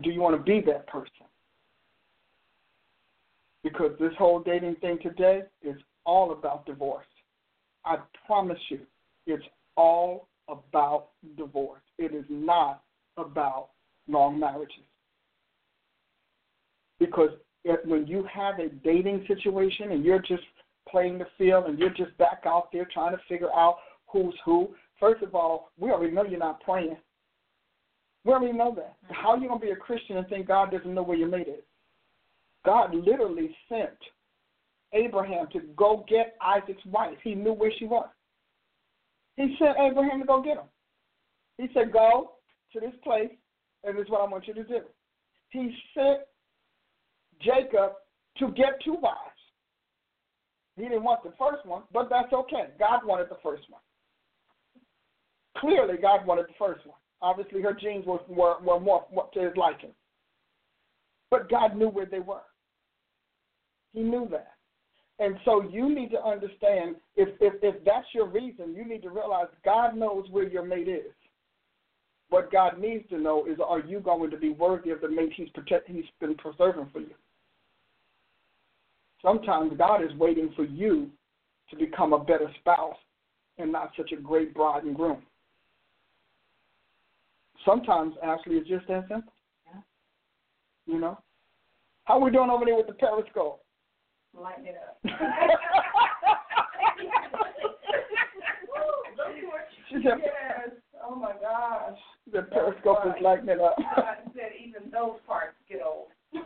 Do 0.03 0.11
you 0.11 0.20
want 0.20 0.36
to 0.36 0.42
be 0.42 0.61
that 0.66 0.86
person? 0.86 1.11
Because 3.62 3.92
this 3.99 4.12
whole 4.18 4.40
dating 4.40 4.76
thing 4.76 4.99
today 5.03 5.42
is 5.62 5.76
all 6.05 6.32
about 6.32 6.66
divorce. 6.66 7.07
I 7.84 7.97
promise 8.26 8.59
you, 8.68 8.80
it's 9.26 9.45
all 9.76 10.28
about 10.49 11.09
divorce. 11.36 11.82
It 11.99 12.14
is 12.14 12.24
not 12.28 12.82
about 13.16 13.68
long 14.09 14.38
marriages. 14.38 14.84
Because 16.99 17.30
when 17.84 18.07
you 18.07 18.26
have 18.32 18.59
a 18.59 18.68
dating 18.68 19.24
situation 19.26 19.92
and 19.92 20.05
you're 20.05 20.20
just 20.20 20.42
playing 20.89 21.18
the 21.18 21.26
field 21.39 21.66
and 21.66 21.78
you're 21.78 21.91
just 21.91 22.16
back 22.18 22.43
out 22.47 22.68
there 22.72 22.87
trying 22.93 23.12
to 23.12 23.22
figure 23.28 23.53
out 23.55 23.78
who's 24.07 24.35
who, 24.45 24.74
first 25.01 25.22
of 25.22 25.35
all, 25.35 25.70
we 25.78 25.91
already 25.91 26.12
know 26.12 26.24
you're 26.24 26.39
not 26.39 26.61
praying. 26.61 26.97
We 28.24 28.32
already 28.32 28.57
know 28.57 28.74
that. 28.76 28.97
How 29.11 29.30
are 29.30 29.39
you 29.39 29.49
going 29.49 29.61
to 29.61 29.66
be 29.66 29.72
a 29.72 29.76
Christian 29.76 30.16
and 30.16 30.26
think 30.28 30.49
God 30.49 30.70
doesn't 30.70 30.95
know 30.95 31.03
where 31.03 31.16
your 31.16 31.28
mate 31.28 31.49
is? 31.49 31.64
God 32.64 32.95
literally 32.95 33.55
sent 33.68 33.99
Abraham 34.95 35.47
to 35.53 35.61
go 35.76 36.05
get 36.09 36.37
Isaac's 36.41 36.85
wife. 36.87 37.18
He 37.22 37.35
knew 37.35 37.53
where 37.53 37.72
she 37.78 37.85
was. 37.85 38.09
He 39.37 39.57
sent 39.59 39.76
Abraham 39.78 40.20
to 40.20 40.26
go 40.26 40.43
get 40.43 40.57
him. 40.57 40.66
He 41.59 41.68
said, 41.74 41.93
Go 41.93 42.32
to 42.72 42.80
this 42.80 42.95
place, 43.03 43.30
and 43.82 43.97
this 43.97 44.05
is 44.05 44.11
what 44.11 44.22
I 44.22 44.30
want 44.30 44.47
you 44.47 44.55
to 44.55 44.64
do. 44.64 44.80
He 45.51 45.74
sent 45.95 46.20
Jacob 47.43 47.93
to 48.39 48.51
get 48.53 48.80
two 48.85 48.95
wives. 48.95 49.18
He 50.77 50.83
didn't 50.83 51.05
want 51.05 51.22
the 51.22 51.33
first 51.39 51.64
one, 51.64 51.83
but 51.93 52.09
that's 52.11 52.33
okay. 52.33 52.68
God 52.79 53.05
wanted 53.05 53.29
the 53.29 53.39
first 53.43 53.62
one. 53.70 53.81
Clearly, 55.59 55.95
God 56.01 56.27
wanted 56.27 56.47
the 56.47 56.55
first 56.59 56.85
one. 56.87 56.97
Obviously, 57.22 57.62
her 57.62 57.72
genes 57.72 58.05
were, 58.07 58.18
were, 58.29 58.57
were 58.61 58.81
more 58.81 59.07
to 59.33 59.41
his 59.41 59.57
liking. 59.57 59.93
But 61.31 61.49
God 61.49 61.77
knew 61.77 61.89
where 61.89 62.07
they 62.07 62.18
were. 62.18 62.43
He 63.93 64.01
knew 64.01 64.29
that. 64.31 64.55
And 65.20 65.37
so 65.45 65.62
you 65.62 65.95
need 65.95 66.11
to 66.11 66.22
understand 66.22 66.97
if, 67.16 67.29
if, 67.41 67.55
if 67.62 67.85
that's 67.85 68.07
your 68.12 68.27
reason, 68.27 68.75
you 68.75 68.85
need 68.85 69.03
to 69.03 69.11
realize 69.11 69.47
God 69.64 69.97
knows 69.97 70.25
where 70.31 70.49
your 70.49 70.64
mate 70.64 70.89
is. 70.89 71.12
What 72.31 72.51
God 72.51 72.81
needs 72.81 73.09
to 73.11 73.18
know 73.18 73.47
is 73.47 73.59
are 73.64 73.79
you 73.79 74.01
going 74.01 74.31
to 74.31 74.37
be 74.37 74.51
worthy 74.51 74.91
of 74.91 75.01
the 75.01 75.09
mate 75.09 75.33
he's, 75.37 75.49
protect, 75.51 75.89
he's 75.89 76.05
been 76.20 76.35
preserving 76.35 76.89
for 76.93 77.01
you? 77.01 77.14
Sometimes 79.25 79.72
God 79.79 80.05
is 80.05 80.12
waiting 80.18 80.53
for 80.55 80.64
you 80.64 81.11
to 81.70 81.77
become 81.77 82.12
a 82.12 82.22
better 82.22 82.51
spouse 82.61 82.97
and 83.57 83.72
not 83.72 83.93
such 83.97 84.12
a 84.12 84.16
great 84.16 84.53
bride 84.55 84.85
and 84.85 84.95
groom. 84.95 85.22
Sometimes, 87.64 88.14
actually, 88.22 88.57
it's 88.57 88.68
just 88.68 88.87
that 88.89 89.09
simple. 89.09 89.33
Yeah. 89.66 89.81
You 90.87 91.01
know? 91.01 91.18
How 92.05 92.18
we 92.18 92.31
doing 92.31 92.51
over 92.51 92.66
there 92.66 92.77
with 92.77 92.87
the 92.87 92.93
periscope? 92.93 93.64
Lighten 94.39 94.66
it 94.66 94.77
up. 94.77 94.99
she 99.89 99.95
said, 100.05 100.18
yes. 100.20 100.68
Oh 101.03 101.14
my 101.16 101.33
gosh. 101.41 101.99
The 102.31 102.43
periscope 102.43 103.07
is 103.07 103.14
lighting 103.22 103.49
it 103.49 103.61
up. 103.61 103.77
I 103.79 104.16
said 104.35 104.53
even 104.62 104.91
those 104.91 105.16
parts 105.27 105.57
get 105.66 105.81
old. 105.83 106.09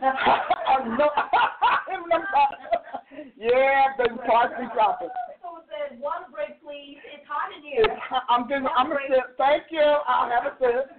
yeah, 3.37 3.83
the 3.97 4.09
parts 4.27 4.53
be 4.59 4.65
dropping. 4.73 5.09
So 5.41 5.63
said, 5.67 5.99
water 5.99 6.25
break, 6.31 6.61
please. 6.61 6.97
It's 7.13 7.25
hot 7.27 7.49
in 7.55 7.63
here. 7.63 7.83
It's, 7.83 8.01
I'm 8.29 8.47
doing. 8.47 8.65
I'm 8.77 8.87
gonna 8.87 8.99
sip. 9.09 9.37
Thank 9.37 9.63
you. 9.71 9.81
I'll 9.81 10.29
have 10.29 10.45
a 10.45 10.55
sip. 10.59 10.91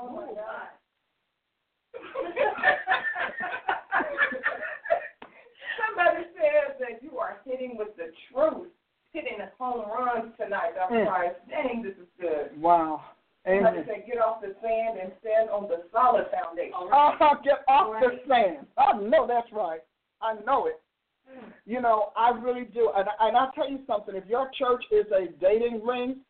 Oh 0.00 0.08
my 0.14 0.26
god. 0.34 0.68
Somebody 5.78 6.24
says 6.34 6.76
that 6.80 7.02
you 7.02 7.18
are 7.18 7.38
hitting 7.44 7.76
with 7.76 7.96
the 7.96 8.10
truth, 8.32 8.68
hitting 9.12 9.38
the 9.38 9.50
home 9.58 9.88
runs 9.90 10.32
tonight. 10.38 10.72
I'm 10.80 10.92
Mm. 10.92 11.06
sorry. 11.06 11.30
Dang, 11.48 11.82
this 11.82 11.96
is 11.96 12.08
good. 12.20 12.60
Wow. 12.60 13.02
Somebody 13.44 13.78
Amen. 13.78 13.84
said, 13.86 14.06
get 14.06 14.18
off 14.18 14.40
the 14.40 14.54
sand 14.62 14.98
and 15.00 15.12
stand 15.20 15.50
on 15.50 15.68
the 15.68 15.84
solid 15.92 16.24
foundation. 16.32 16.72
Oh, 16.74 17.12
get 17.44 17.60
off 17.68 18.00
the 18.00 18.18
sand. 18.26 18.66
I 18.78 18.98
know 18.98 19.26
that's 19.26 19.52
right. 19.52 19.80
I 20.22 20.34
know 20.46 20.66
it. 20.66 20.80
Hmm. 21.28 21.50
You 21.66 21.82
know, 21.82 22.12
I 22.16 22.30
really 22.30 22.64
do. 22.64 22.90
And, 22.96 23.06
and 23.20 23.36
I'll 23.36 23.52
tell 23.52 23.70
you 23.70 23.80
something. 23.86 24.14
If 24.14 24.26
your 24.26 24.50
church 24.58 24.82
is 24.90 25.04
a 25.12 25.28
dating 25.40 25.84
ring, 25.84 26.20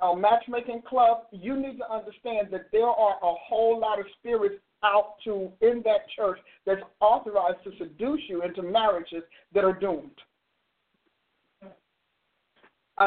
a 0.00 0.16
matchmaking 0.16 0.82
club, 0.88 1.24
you 1.30 1.56
need 1.56 1.76
to 1.78 1.92
understand 1.92 2.48
that 2.52 2.66
there 2.72 2.86
are 2.88 3.16
a 3.16 3.34
whole 3.46 3.78
lot 3.78 4.00
of 4.00 4.06
spirits 4.18 4.56
out 4.82 5.14
to 5.24 5.50
in 5.60 5.82
that 5.84 6.08
church 6.16 6.38
that's 6.66 6.80
authorized 7.00 7.62
to 7.64 7.70
seduce 7.78 8.20
you 8.28 8.42
into 8.42 8.62
marriages 8.62 9.22
that 9.54 9.64
are 9.64 9.78
doomed. 9.78 10.10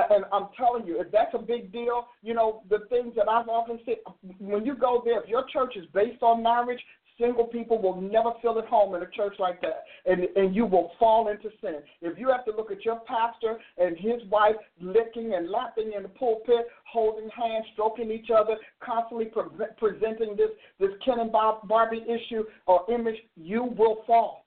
And 0.10 0.26
I'm 0.32 0.48
telling 0.58 0.86
you, 0.86 1.00
if 1.00 1.12
that's 1.12 1.34
a 1.34 1.40
big 1.40 1.72
deal, 1.72 2.08
you 2.22 2.34
know, 2.34 2.64
the 2.70 2.80
things 2.90 3.14
that 3.16 3.30
I've 3.30 3.48
often 3.48 3.80
said, 3.86 3.96
when 4.40 4.66
you 4.66 4.76
go 4.76 5.02
there, 5.06 5.22
if 5.22 5.30
your 5.30 5.46
church 5.52 5.76
is 5.76 5.86
based 5.94 6.22
on 6.22 6.44
marriage, 6.44 6.80
single 7.20 7.46
people 7.46 7.82
will 7.82 8.00
never 8.02 8.32
feel 8.42 8.58
at 8.60 8.66
home 8.66 8.96
in 8.96 9.02
a 9.02 9.10
church 9.12 9.36
like 9.40 9.62
that, 9.62 9.84
and 10.06 10.24
and 10.36 10.56
you 10.56 10.66
will 10.66 10.92
fall 11.00 11.30
into 11.30 11.50
sin. 11.62 11.78
If 12.02 12.18
you 12.18 12.30
have 12.30 12.46
to 12.46 12.52
look 12.52 12.72
at 12.72 12.84
your 12.84 13.00
pastor 13.02 13.58
and 13.78 13.98
his 13.98 14.22
wife 14.30 14.56
licking 14.80 15.34
and 15.34 15.50
lapping 15.50 15.94
in 15.96 16.04
the 16.04 16.10
pulpit, 16.10 16.68
holding 16.92 17.30
hands, 17.30 17.66
stroking 17.74 18.12
each 18.12 18.30
other, 18.36 18.58
constantly 18.84 19.26
pre- 19.26 19.44
presenting 19.78 20.36
this 20.36 20.50
this 20.80 20.92
Ken 21.04 21.20
and 21.20 21.32
Bob 21.32 21.68
Barbie 21.68 22.04
issue 22.04 22.44
or 22.68 22.86
image, 22.92 23.18
you 23.36 23.64
will 23.64 24.04
fall. 24.06 24.46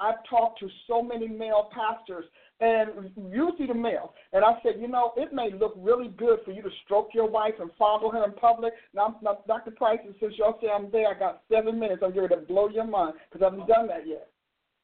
I've 0.00 0.22
talked 0.30 0.60
to 0.60 0.68
so 0.86 1.02
many 1.02 1.26
male 1.26 1.70
pastors, 1.74 2.24
and 2.60 3.10
usually 3.30 3.66
the 3.68 3.74
male, 3.74 4.14
and 4.32 4.44
I 4.44 4.58
said, 4.62 4.80
you 4.80 4.88
know, 4.88 5.12
it 5.16 5.32
may 5.32 5.50
look 5.52 5.74
really 5.76 6.08
good 6.08 6.40
for 6.44 6.50
you 6.50 6.62
to 6.62 6.70
stroke 6.84 7.10
your 7.14 7.28
wife 7.30 7.54
and 7.60 7.70
fondle 7.78 8.10
her 8.10 8.24
in 8.24 8.32
public. 8.32 8.72
Now, 8.94 9.18
now 9.22 9.38
Dr. 9.46 9.70
Price, 9.70 10.00
and 10.04 10.14
since 10.18 10.34
y'all 10.38 10.58
say 10.60 10.68
I'm 10.68 10.90
there, 10.90 11.14
I 11.14 11.18
got 11.18 11.42
seven 11.50 11.78
minutes. 11.78 12.02
I'm 12.04 12.14
going 12.14 12.28
to 12.28 12.36
blow 12.36 12.68
your 12.68 12.86
mind 12.86 13.14
because 13.30 13.46
I 13.46 13.50
haven't 13.50 13.68
done 13.68 13.86
that 13.88 14.06
yet. 14.06 14.28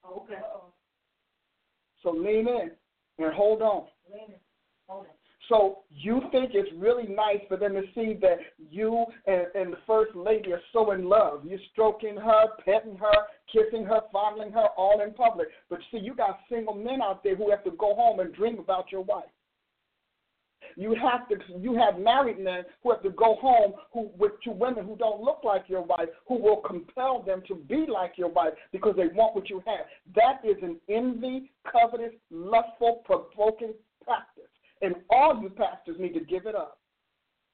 Okay. 0.09 0.35
So 2.03 2.11
lean 2.11 2.47
in 2.47 2.71
and 3.19 3.35
hold 3.35 3.63
on. 3.63 3.87
Lean 4.13 4.29
in. 4.29 4.35
Hold 4.87 5.07
it. 5.07 5.24
So 5.49 5.81
you 5.91 6.21
think 6.33 6.51
it's 6.55 6.71
really 6.77 7.07
nice 7.07 7.41
for 7.49 7.57
them 7.57 7.75
to 7.75 7.83
see 7.95 8.19
that 8.21 8.39
you 8.71 9.05
and, 9.27 9.47
and 9.55 9.73
the 9.73 9.79
first 9.87 10.15
lady 10.15 10.53
are 10.53 10.61
so 10.73 10.93
in 10.93 11.09
love. 11.09 11.43
You're 11.45 11.59
stroking 11.73 12.17
her, 12.17 12.47
petting 12.65 12.97
her, 12.97 13.13
kissing 13.53 13.85
her, 13.85 14.01
fondling 14.13 14.53
her, 14.53 14.69
all 14.77 15.03
in 15.03 15.13
public. 15.13 15.49
But 15.69 15.81
see, 15.91 15.99
you 15.99 16.15
got 16.15 16.39
single 16.49 16.75
men 16.75 17.03
out 17.03 17.23
there 17.23 17.37
who 17.37 17.51
have 17.51 17.65
to 17.65 17.73
go 17.73 17.95
home 17.95 18.21
and 18.21 18.35
dream 18.35 18.59
about 18.59 18.91
your 18.91 19.03
wife. 19.03 19.25
You 20.77 20.97
have 21.01 21.29
to. 21.29 21.37
You 21.61 21.77
have 21.77 22.01
married 22.01 22.39
men 22.39 22.65
who 22.83 22.91
have 22.91 23.03
to 23.03 23.11
go 23.11 23.37
home 23.37 23.75
who 23.93 24.11
with 24.19 24.33
to 24.45 24.51
women 24.51 24.85
who 24.85 24.97
don't 24.97 25.21
look 25.21 25.41
like 25.45 25.65
your 25.69 25.83
wife, 25.83 26.09
who 26.27 26.37
will 26.37 26.57
compel 26.57 27.23
them 27.23 27.43
to 27.49 27.55
be 27.55 27.87
like 27.89 28.15
your 28.17 28.29
wife 28.29 28.55
because 28.73 28.95
they 28.97 29.07
want 29.09 29.37
what 29.37 29.51
you 29.51 29.63
have. 29.67 29.87
That 30.17 30.41
is 30.43 30.57
an 30.63 30.81
envy, 30.89 31.53
covetous, 31.71 32.15
lustful, 32.31 33.03
provoking 33.05 33.75
practice. 34.03 34.45
And 34.85 34.97
all 35.09 35.41
you 35.41 35.49
pastors 35.49 35.97
need 35.99 36.13
to 36.13 36.21
give 36.21 36.45
it 36.45 36.55
up. 36.55 36.79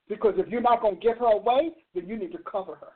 Because 0.09 0.35
if 0.37 0.49
you're 0.49 0.61
not 0.61 0.83
going 0.83 0.97
to 0.97 1.01
give 1.01 1.19
her 1.19 1.27
away, 1.27 1.71
then 1.95 2.09
you 2.09 2.19
need 2.19 2.33
to 2.33 2.39
cover 2.39 2.75
her. 2.75 2.89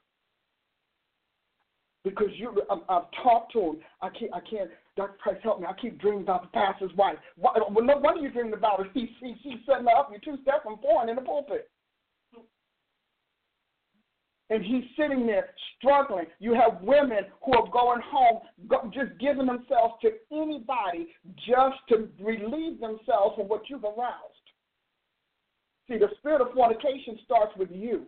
Because 2.02 2.30
you, 2.34 2.60
I'm, 2.68 2.80
I've 2.88 3.04
talked 3.22 3.52
to 3.52 3.60
him. 3.60 3.76
I 4.02 4.08
can't, 4.08 4.34
I 4.34 4.40
can't. 4.40 4.70
Dr. 4.96 5.16
Price, 5.22 5.36
help 5.44 5.60
me. 5.60 5.66
I 5.68 5.72
keep 5.80 6.00
dreaming 6.00 6.22
about 6.22 6.42
the 6.42 6.48
pastor's 6.48 6.90
wife. 6.96 7.16
What, 7.36 7.56
no 7.72 7.96
wonder 7.98 8.20
you're 8.20 8.32
dreaming 8.32 8.54
about 8.54 8.78
her. 8.84 8.86
She, 8.92 9.14
she, 9.20 9.36
she's 9.44 9.60
setting 9.66 9.86
up. 9.86 10.10
You're 10.10 10.18
two 10.18 10.42
steps 10.42 10.64
from 10.64 10.78
foreign 10.78 11.08
in 11.08 11.14
the 11.14 11.22
pulpit. 11.22 11.70
And 14.54 14.64
he's 14.64 14.84
sitting 14.96 15.26
there 15.26 15.48
struggling. 15.76 16.26
You 16.38 16.54
have 16.54 16.80
women 16.80 17.24
who 17.44 17.54
are 17.54 17.68
going 17.72 18.00
home, 18.08 18.38
just 18.92 19.18
giving 19.18 19.46
themselves 19.46 19.94
to 20.02 20.10
anybody 20.30 21.08
just 21.44 21.76
to 21.88 22.08
relieve 22.22 22.78
themselves 22.78 23.34
from 23.34 23.48
what 23.48 23.62
you've 23.68 23.82
aroused. 23.82 24.44
See, 25.88 25.98
the 25.98 26.06
spirit 26.18 26.40
of 26.40 26.52
fornication 26.54 27.18
starts 27.24 27.50
with 27.58 27.70
you. 27.72 28.02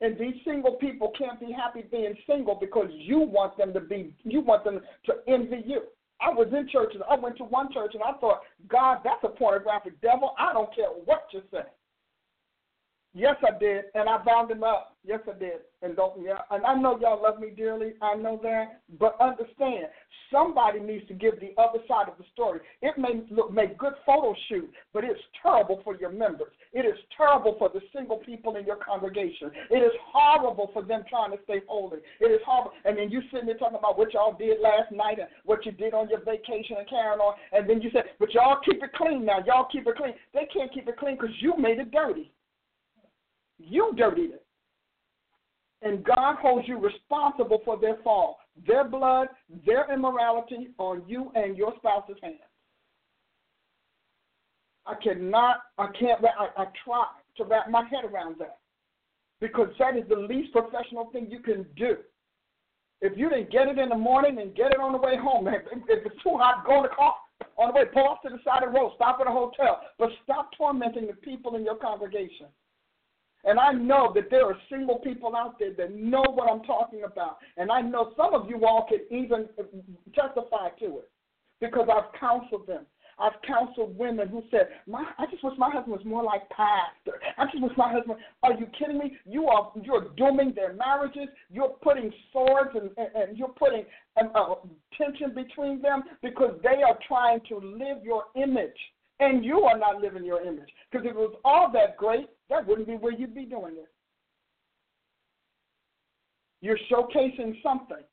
And 0.00 0.18
these 0.18 0.36
single 0.46 0.76
people 0.76 1.12
can't 1.18 1.38
be 1.38 1.52
happy 1.52 1.84
being 1.90 2.14
single 2.26 2.54
because 2.58 2.88
you 2.90 3.18
want 3.18 3.58
them 3.58 3.74
to 3.74 3.80
be, 3.80 4.14
you 4.24 4.40
want 4.40 4.64
them 4.64 4.80
to 5.04 5.12
envy 5.28 5.62
you. 5.66 5.82
I 6.22 6.30
was 6.30 6.48
in 6.56 6.66
churches. 6.70 7.02
I 7.06 7.16
went 7.16 7.36
to 7.36 7.44
one 7.44 7.70
church 7.70 7.90
and 7.92 8.02
I 8.02 8.18
thought, 8.18 8.40
God, 8.66 9.00
that's 9.04 9.24
a 9.24 9.28
pornographic 9.28 10.00
devil. 10.00 10.34
I 10.38 10.54
don't 10.54 10.74
care 10.74 10.88
what 11.04 11.24
you 11.34 11.42
say. 11.52 11.64
Yes, 13.12 13.34
I 13.42 13.58
did, 13.58 13.86
and 13.94 14.08
I 14.08 14.18
bound 14.18 14.52
him 14.52 14.62
up. 14.62 14.96
Yes, 15.04 15.18
I 15.28 15.36
did, 15.36 15.66
and 15.82 15.96
don't 15.96 16.22
yeah. 16.22 16.38
And 16.52 16.64
I 16.64 16.76
know 16.76 16.96
y'all 17.00 17.20
love 17.20 17.40
me 17.40 17.50
dearly. 17.50 17.94
I 18.00 18.14
know 18.14 18.38
that, 18.44 18.82
but 19.00 19.16
understand, 19.20 19.86
somebody 20.30 20.78
needs 20.78 21.08
to 21.08 21.14
give 21.14 21.40
the 21.40 21.50
other 21.60 21.80
side 21.88 22.06
of 22.06 22.18
the 22.18 22.24
story. 22.32 22.60
It 22.82 22.96
may 22.98 23.22
look 23.28 23.52
make 23.52 23.76
good 23.78 23.94
photo 24.06 24.32
shoot, 24.48 24.70
but 24.92 25.02
it's 25.02 25.18
terrible 25.42 25.80
for 25.82 25.96
your 25.96 26.12
members. 26.12 26.52
It 26.72 26.86
is 26.86 26.94
terrible 27.16 27.56
for 27.58 27.68
the 27.74 27.80
single 27.92 28.18
people 28.18 28.54
in 28.54 28.64
your 28.64 28.76
congregation. 28.76 29.50
It 29.70 29.78
is 29.82 29.92
horrible 30.12 30.70
for 30.72 30.82
them 30.82 31.02
trying 31.10 31.32
to 31.32 31.42
stay 31.42 31.62
holy. 31.66 31.98
It 32.20 32.30
is 32.30 32.40
horrible. 32.46 32.72
And 32.84 32.96
then 32.96 33.10
you 33.10 33.22
sitting 33.32 33.46
there 33.46 33.58
talking 33.58 33.78
about 33.78 33.98
what 33.98 34.14
y'all 34.14 34.36
did 34.38 34.60
last 34.60 34.92
night 34.92 35.18
and 35.18 35.28
what 35.44 35.66
you 35.66 35.72
did 35.72 35.94
on 35.94 36.08
your 36.10 36.20
vacation 36.20 36.76
and 36.78 36.88
carrying 36.88 37.18
on, 37.18 37.34
and 37.50 37.68
then 37.68 37.82
you 37.82 37.90
said, 37.92 38.04
but 38.20 38.32
y'all 38.32 38.60
keep 38.64 38.80
it 38.84 38.92
clean 38.92 39.24
now. 39.24 39.38
Y'all 39.44 39.66
keep 39.72 39.88
it 39.88 39.96
clean. 39.96 40.14
They 40.32 40.46
can't 40.54 40.72
keep 40.72 40.86
it 40.86 40.96
clean 40.96 41.16
because 41.16 41.34
you 41.40 41.56
made 41.58 41.80
it 41.80 41.90
dirty. 41.90 42.30
You 43.62 43.92
dirtied 43.96 44.30
it. 44.30 44.46
And 45.82 46.04
God 46.04 46.36
holds 46.36 46.68
you 46.68 46.78
responsible 46.78 47.62
for 47.64 47.78
their 47.78 47.96
fall, 48.04 48.38
their 48.66 48.84
blood, 48.84 49.28
their 49.64 49.92
immorality 49.92 50.68
on 50.78 51.02
you 51.06 51.32
and 51.34 51.56
your 51.56 51.74
spouse's 51.76 52.16
hands. 52.22 52.36
I 54.86 54.94
cannot, 55.02 55.58
I 55.78 55.86
can't, 55.98 56.20
I, 56.24 56.62
I 56.62 56.66
try 56.84 57.04
to 57.36 57.44
wrap 57.44 57.70
my 57.70 57.84
head 57.88 58.04
around 58.04 58.36
that 58.40 58.58
because 59.40 59.68
that 59.78 59.96
is 59.96 60.04
the 60.08 60.16
least 60.16 60.52
professional 60.52 61.10
thing 61.12 61.28
you 61.30 61.40
can 61.40 61.64
do. 61.76 61.96
If 63.00 63.16
you 63.16 63.30
didn't 63.30 63.50
get 63.50 63.68
it 63.68 63.78
in 63.78 63.88
the 63.88 63.96
morning 63.96 64.38
and 64.40 64.54
get 64.54 64.72
it 64.72 64.80
on 64.80 64.92
the 64.92 64.98
way 64.98 65.16
home, 65.16 65.48
if, 65.48 65.62
if 65.88 66.04
it's 66.04 66.22
too 66.22 66.36
hot, 66.36 66.66
go 66.66 66.78
in 66.78 66.82
the 66.82 66.88
car. 66.90 67.14
On 67.56 67.68
the 67.68 67.74
way, 67.74 67.84
pull 67.92 68.06
off 68.06 68.20
to 68.22 68.28
the 68.28 68.38
side 68.44 68.62
of 68.62 68.72
the 68.72 68.78
road, 68.78 68.92
stop 68.96 69.18
at 69.20 69.26
a 69.26 69.30
hotel, 69.30 69.80
but 69.98 70.10
stop 70.24 70.50
tormenting 70.56 71.06
the 71.06 71.14
people 71.14 71.56
in 71.56 71.64
your 71.64 71.76
congregation. 71.76 72.46
And 73.44 73.58
I 73.58 73.72
know 73.72 74.12
that 74.14 74.30
there 74.30 74.46
are 74.46 74.56
single 74.70 74.98
people 74.98 75.34
out 75.34 75.58
there 75.58 75.72
that 75.74 75.94
know 75.94 76.22
what 76.22 76.50
I'm 76.50 76.62
talking 76.62 77.04
about. 77.04 77.38
And 77.56 77.70
I 77.70 77.80
know 77.80 78.12
some 78.16 78.34
of 78.34 78.48
you 78.48 78.64
all 78.66 78.86
can 78.88 79.00
even 79.10 79.48
testify 80.14 80.68
to 80.80 80.98
it 80.98 81.10
because 81.60 81.88
I've 81.90 82.12
counseled 82.18 82.66
them. 82.66 82.86
I've 83.20 83.40
counseled 83.46 83.96
women 83.98 84.28
who 84.28 84.42
said, 84.50 84.68
"My, 84.86 85.04
I 85.18 85.26
just 85.26 85.44
wish 85.44 85.52
my 85.58 85.70
husband 85.70 85.92
was 85.92 86.04
more 86.06 86.22
like 86.22 86.48
pastor. 86.48 87.20
I 87.36 87.44
just 87.44 87.62
wish 87.62 87.76
my 87.76 87.92
husband." 87.92 88.18
Are 88.42 88.54
you 88.54 88.66
kidding 88.78 88.98
me? 88.98 89.18
You 89.26 89.46
are 89.46 89.70
you're 89.82 90.08
dooming 90.16 90.54
their 90.54 90.72
marriages. 90.72 91.28
You're 91.50 91.68
putting 91.82 92.10
swords 92.32 92.70
and 92.74 92.90
and, 92.96 93.28
and 93.28 93.38
you're 93.38 93.48
putting 93.48 93.84
um, 94.18 94.30
uh, 94.34 94.54
tension 94.96 95.34
between 95.34 95.82
them 95.82 96.04
because 96.22 96.58
they 96.62 96.82
are 96.82 96.98
trying 97.06 97.40
to 97.50 97.58
live 97.58 98.02
your 98.02 98.24
image, 98.36 98.78
and 99.20 99.44
you 99.44 99.60
are 99.62 99.76
not 99.78 100.00
living 100.00 100.24
your 100.24 100.40
image. 100.40 100.70
Because 100.90 101.06
if 101.06 101.12
it 101.12 101.18
was 101.18 101.36
all 101.44 101.70
that 101.72 101.98
great, 101.98 102.30
that 102.50 102.66
wouldn't 102.66 102.88
be 102.88 102.94
where 102.94 103.12
you'd 103.12 103.34
be 103.34 103.44
doing 103.44 103.76
it. 103.76 103.88
You're 106.60 106.78
showcasing 106.90 107.62
something, 107.62 108.04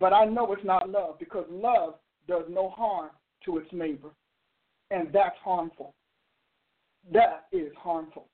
but 0.00 0.12
I 0.12 0.24
know 0.24 0.52
it's 0.52 0.64
not 0.64 0.90
love 0.90 1.18
because 1.18 1.46
love 1.48 1.94
does 2.26 2.44
no 2.48 2.70
harm 2.70 3.10
to 3.44 3.58
its 3.58 3.68
neighbor, 3.72 4.10
and 4.90 5.08
that's 5.12 5.36
harmful. 5.44 5.94
That 7.12 7.46
is 7.52 7.70
harmful. 7.78 8.26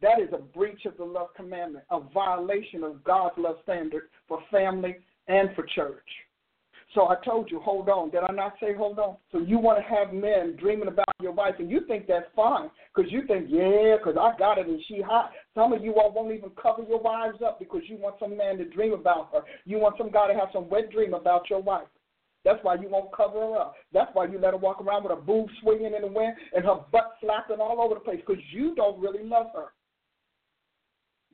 That 0.00 0.20
is 0.20 0.28
a 0.32 0.38
breach 0.38 0.86
of 0.86 0.96
the 0.96 1.04
love 1.04 1.28
commandment, 1.36 1.84
a 1.90 2.00
violation 2.00 2.82
of 2.84 3.04
God's 3.04 3.34
love 3.36 3.56
standard 3.62 4.04
for 4.26 4.40
family 4.50 4.96
and 5.28 5.50
for 5.54 5.64
church. 5.74 6.08
So 6.94 7.08
I 7.08 7.16
told 7.24 7.50
you, 7.50 7.58
hold 7.58 7.88
on. 7.88 8.10
Did 8.10 8.22
I 8.22 8.32
not 8.32 8.54
say 8.60 8.72
hold 8.72 8.98
on? 9.00 9.16
So 9.32 9.38
you 9.38 9.58
want 9.58 9.78
to 9.78 9.94
have 9.94 10.14
men 10.14 10.56
dreaming 10.58 10.88
about 10.88 11.04
your 11.20 11.32
wife, 11.32 11.54
and 11.58 11.68
you 11.68 11.80
think 11.88 12.06
that's 12.06 12.26
fine 12.36 12.70
because 12.94 13.10
you 13.10 13.26
think, 13.26 13.46
yeah, 13.48 13.96
because 13.98 14.16
I 14.18 14.38
got 14.38 14.58
it 14.58 14.68
and 14.68 14.80
she 14.86 15.02
hot. 15.02 15.32
Some 15.54 15.72
of 15.72 15.82
you 15.82 15.94
all 15.96 16.12
won't 16.12 16.34
even 16.34 16.50
cover 16.50 16.82
your 16.88 17.00
wives 17.00 17.38
up 17.44 17.58
because 17.58 17.82
you 17.88 17.96
want 17.96 18.16
some 18.20 18.36
man 18.36 18.58
to 18.58 18.64
dream 18.64 18.92
about 18.92 19.30
her. 19.32 19.40
You 19.64 19.78
want 19.78 19.98
some 19.98 20.10
guy 20.10 20.28
to 20.28 20.38
have 20.38 20.48
some 20.52 20.68
wet 20.70 20.90
dream 20.90 21.14
about 21.14 21.50
your 21.50 21.60
wife. 21.60 21.88
That's 22.44 22.62
why 22.62 22.74
you 22.74 22.88
won't 22.88 23.14
cover 23.16 23.40
her 23.40 23.56
up. 23.56 23.74
That's 23.92 24.10
why 24.12 24.26
you 24.26 24.38
let 24.38 24.52
her 24.52 24.58
walk 24.58 24.80
around 24.80 25.02
with 25.02 25.12
her 25.12 25.20
boobs 25.20 25.52
swinging 25.62 25.94
in 25.94 26.02
the 26.02 26.06
wind 26.06 26.34
and 26.54 26.64
her 26.64 26.76
butt 26.92 27.14
flapping 27.20 27.60
all 27.60 27.80
over 27.80 27.94
the 27.94 28.00
place 28.00 28.20
because 28.24 28.42
you 28.52 28.74
don't 28.76 29.00
really 29.00 29.24
love 29.24 29.46
her. 29.54 29.72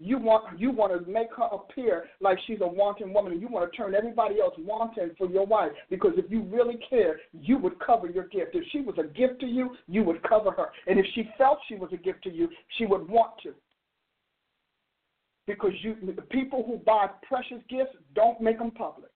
You 0.02 0.16
want 0.16 0.58
you 0.58 0.70
want 0.70 0.92
to 0.92 1.10
make 1.10 1.28
her 1.36 1.48
appear 1.52 2.06
like 2.20 2.38
she's 2.46 2.60
a 2.62 2.66
wanton 2.66 3.12
woman, 3.12 3.32
and 3.32 3.40
you 3.40 3.48
want 3.48 3.70
to 3.70 3.76
turn 3.76 3.94
everybody 3.94 4.40
else 4.40 4.54
wanton 4.58 5.10
for 5.18 5.28
your 5.28 5.44
wife. 5.44 5.72
Because 5.90 6.12
if 6.16 6.30
you 6.30 6.42
really 6.44 6.78
care, 6.88 7.20
you 7.32 7.58
would 7.58 7.78
cover 7.80 8.08
your 8.08 8.26
gift. 8.28 8.54
If 8.54 8.64
she 8.72 8.80
was 8.80 8.96
a 8.98 9.06
gift 9.06 9.40
to 9.40 9.46
you, 9.46 9.76
you 9.86 10.02
would 10.04 10.22
cover 10.22 10.52
her, 10.52 10.68
and 10.86 10.98
if 10.98 11.04
she 11.14 11.28
felt 11.36 11.58
she 11.68 11.74
was 11.74 11.90
a 11.92 11.98
gift 11.98 12.24
to 12.24 12.30
you, 12.30 12.48
she 12.78 12.86
would 12.86 13.06
want 13.08 13.32
to. 13.42 13.52
Because 15.46 15.72
you, 15.82 15.96
the 16.16 16.22
people 16.22 16.64
who 16.66 16.78
buy 16.78 17.08
precious 17.28 17.62
gifts 17.68 17.94
don't 18.14 18.40
make 18.40 18.58
them 18.58 18.70
public. 18.70 19.09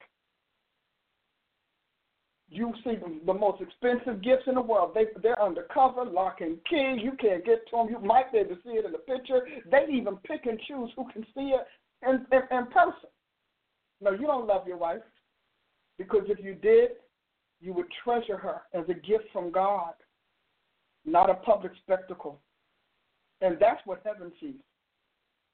You 2.55 2.73
see 2.85 2.95
the 3.27 3.35
most 3.35 3.61
expensive 3.61 4.23
gifts 4.23 4.45
in 4.47 4.55
the 4.55 4.61
world. 4.61 4.93
They 4.95 5.07
they're 5.21 5.43
undercover, 5.43 6.05
lock 6.05 6.41
and 6.41 6.57
key. 6.71 7.01
You 7.03 7.13
can't 7.21 7.45
get 7.45 7.67
to 7.71 7.77
them. 7.77 7.89
You 7.91 7.99
might 7.99 8.31
be 8.31 8.39
able 8.39 8.55
to 8.55 8.63
see 8.63 8.71
it 8.71 8.85
in 8.85 8.93
the 8.93 8.99
picture. 8.99 9.41
They 9.73 9.93
even 9.93 10.17
pick 10.19 10.47
and 10.47 10.61
choose 10.61 10.91
who 10.95 11.05
can 11.13 11.27
see 11.35 11.53
it 11.53 11.67
in, 12.07 12.25
in, 12.31 12.57
in 12.57 12.67
person. 12.67 13.11
No, 14.01 14.13
you 14.13 14.27
don't 14.27 14.47
love 14.47 14.69
your 14.69 14.77
wife 14.77 15.03
because 15.99 16.23
if 16.29 16.39
you 16.45 16.55
did, 16.55 16.91
you 17.61 17.73
would 17.73 17.87
treasure 18.05 18.37
her 18.37 18.63
as 18.73 18.85
a 18.89 18.95
gift 18.95 19.25
from 19.33 19.51
God, 19.51 19.95
not 21.05 21.31
a 21.31 21.35
public 21.35 21.73
spectacle. 21.83 22.41
And 23.41 23.57
that's 23.61 23.81
what 23.85 24.01
heaven 24.05 24.31
sees. 24.41 24.55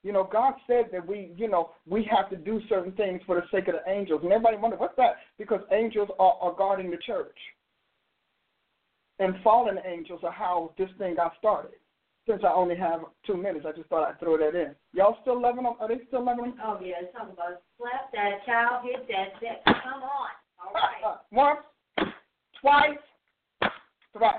You 0.03 0.11
know, 0.11 0.27
God 0.31 0.53
said 0.65 0.85
that 0.91 1.05
we, 1.05 1.31
you 1.35 1.47
know, 1.47 1.71
we 1.87 2.07
have 2.15 2.29
to 2.31 2.35
do 2.35 2.59
certain 2.67 2.91
things 2.93 3.21
for 3.25 3.35
the 3.35 3.43
sake 3.51 3.67
of 3.67 3.75
the 3.75 3.91
angels. 3.91 4.21
And 4.23 4.31
everybody 4.31 4.57
wonder, 4.57 4.77
what's 4.77 4.95
that? 4.97 5.17
Because 5.37 5.61
angels 5.71 6.09
are, 6.19 6.37
are 6.41 6.55
guarding 6.55 6.89
the 6.89 6.97
church. 6.97 7.37
And 9.19 9.35
fallen 9.43 9.77
angels 9.85 10.21
are 10.23 10.31
how 10.31 10.71
this 10.77 10.89
thing 10.97 11.15
got 11.15 11.33
started. 11.37 11.73
Since 12.27 12.41
I 12.43 12.51
only 12.51 12.75
have 12.75 13.01
two 13.25 13.37
minutes, 13.37 13.65
I 13.67 13.75
just 13.75 13.89
thought 13.89 14.07
I'd 14.07 14.19
throw 14.19 14.37
that 14.37 14.55
in. 14.55 14.73
Y'all 14.93 15.17
still 15.21 15.39
loving 15.39 15.63
them? 15.63 15.73
Are 15.79 15.87
they 15.87 16.01
still 16.07 16.25
loving 16.25 16.45
them? 16.45 16.53
Oh, 16.63 16.79
yeah. 16.83 16.95
Talking 17.13 17.33
about 17.33 17.61
slap 17.77 18.11
that 18.13 18.45
child, 18.45 18.85
hit 18.85 19.07
that, 19.07 19.39
that. 19.41 19.65
Come 19.65 20.01
on. 20.01 20.29
All 20.59 20.69
uh, 20.69 20.79
right. 20.79 21.03
Uh, 21.05 21.17
once, 21.31 22.13
twice, 22.61 23.71
thrice. 24.13 24.33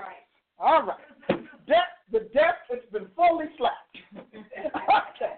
All 0.59 0.83
right. 0.83 0.97
Death, 1.67 1.91
the 2.13 2.19
death 2.33 2.61
has 2.69 2.79
been 2.91 3.07
fully 3.15 3.45
slapped. 3.57 3.97
okay. 4.15 5.33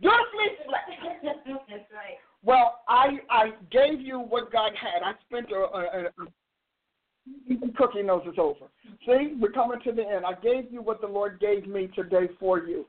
Dutifully 0.00 0.48
slapped. 0.64 1.24
That's 1.68 1.90
right. 1.92 2.18
Well, 2.44 2.80
I 2.88 3.18
I 3.30 3.50
gave 3.70 4.00
you 4.00 4.20
what 4.20 4.52
God 4.52 4.72
had. 4.80 5.02
I 5.02 5.12
spent 5.26 5.50
a, 5.50 5.56
a, 5.56 6.04
a 6.08 7.72
cookie 7.76 8.02
knows 8.02 8.22
it's 8.26 8.38
over. 8.38 8.66
See, 9.06 9.34
we're 9.40 9.50
coming 9.50 9.80
to 9.84 9.92
the 9.92 10.02
end. 10.02 10.24
I 10.26 10.34
gave 10.34 10.70
you 10.70 10.82
what 10.82 11.00
the 11.00 11.06
Lord 11.06 11.40
gave 11.40 11.66
me 11.66 11.88
today 11.94 12.28
for 12.38 12.58
you. 12.58 12.86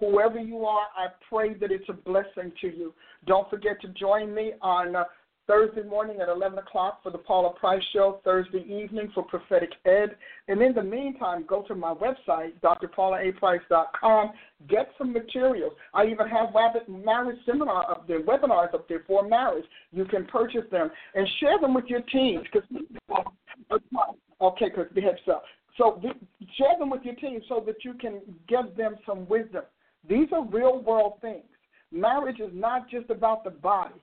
Whoever 0.00 0.40
you 0.40 0.64
are, 0.64 0.86
I 0.96 1.08
pray 1.28 1.54
that 1.54 1.70
it's 1.70 1.88
a 1.88 1.92
blessing 1.92 2.52
to 2.60 2.66
you. 2.66 2.92
Don't 3.26 3.48
forget 3.48 3.80
to 3.82 3.88
join 3.88 4.34
me 4.34 4.54
on 4.60 4.96
uh, 4.96 5.04
Thursday 5.52 5.82
morning 5.82 6.18
at 6.22 6.30
11 6.30 6.58
o'clock 6.58 7.02
for 7.02 7.10
the 7.12 7.18
Paula 7.18 7.52
Price 7.52 7.82
Show, 7.92 8.20
Thursday 8.24 8.64
evening 8.64 9.10
for 9.14 9.22
Prophetic 9.22 9.68
Ed. 9.84 10.16
And 10.48 10.62
in 10.62 10.72
the 10.72 10.82
meantime, 10.82 11.44
go 11.46 11.60
to 11.68 11.74
my 11.74 11.92
website, 11.92 12.52
drpaulaaprice.com, 12.64 14.30
get 14.66 14.88
some 14.96 15.12
materials. 15.12 15.74
I 15.92 16.06
even 16.06 16.26
have 16.26 16.54
marriage 16.88 17.36
seminar 17.44 17.84
uh, 17.84 17.92
up 17.92 18.08
there, 18.08 18.22
webinars 18.22 18.72
up 18.72 18.88
there 18.88 19.04
for 19.06 19.28
marriage. 19.28 19.66
You 19.92 20.06
can 20.06 20.24
purchase 20.24 20.64
them 20.70 20.90
and 21.14 21.28
share 21.38 21.58
them 21.60 21.74
with 21.74 21.84
your 21.84 22.00
teams. 22.00 22.46
Cause, 22.50 22.62
okay, 24.40 24.70
because 24.70 24.86
the 24.94 25.02
heads 25.02 25.18
up. 25.30 25.42
So 25.76 26.00
share 26.56 26.78
them 26.78 26.88
with 26.88 27.02
your 27.02 27.16
team 27.16 27.42
so 27.46 27.62
that 27.66 27.84
you 27.84 27.92
can 27.92 28.22
give 28.48 28.74
them 28.74 28.96
some 29.04 29.28
wisdom. 29.28 29.64
These 30.08 30.28
are 30.32 30.46
real 30.46 30.80
world 30.82 31.18
things. 31.20 31.44
Marriage 31.90 32.40
is 32.40 32.52
not 32.54 32.88
just 32.88 33.10
about 33.10 33.44
the 33.44 33.50
body. 33.50 34.00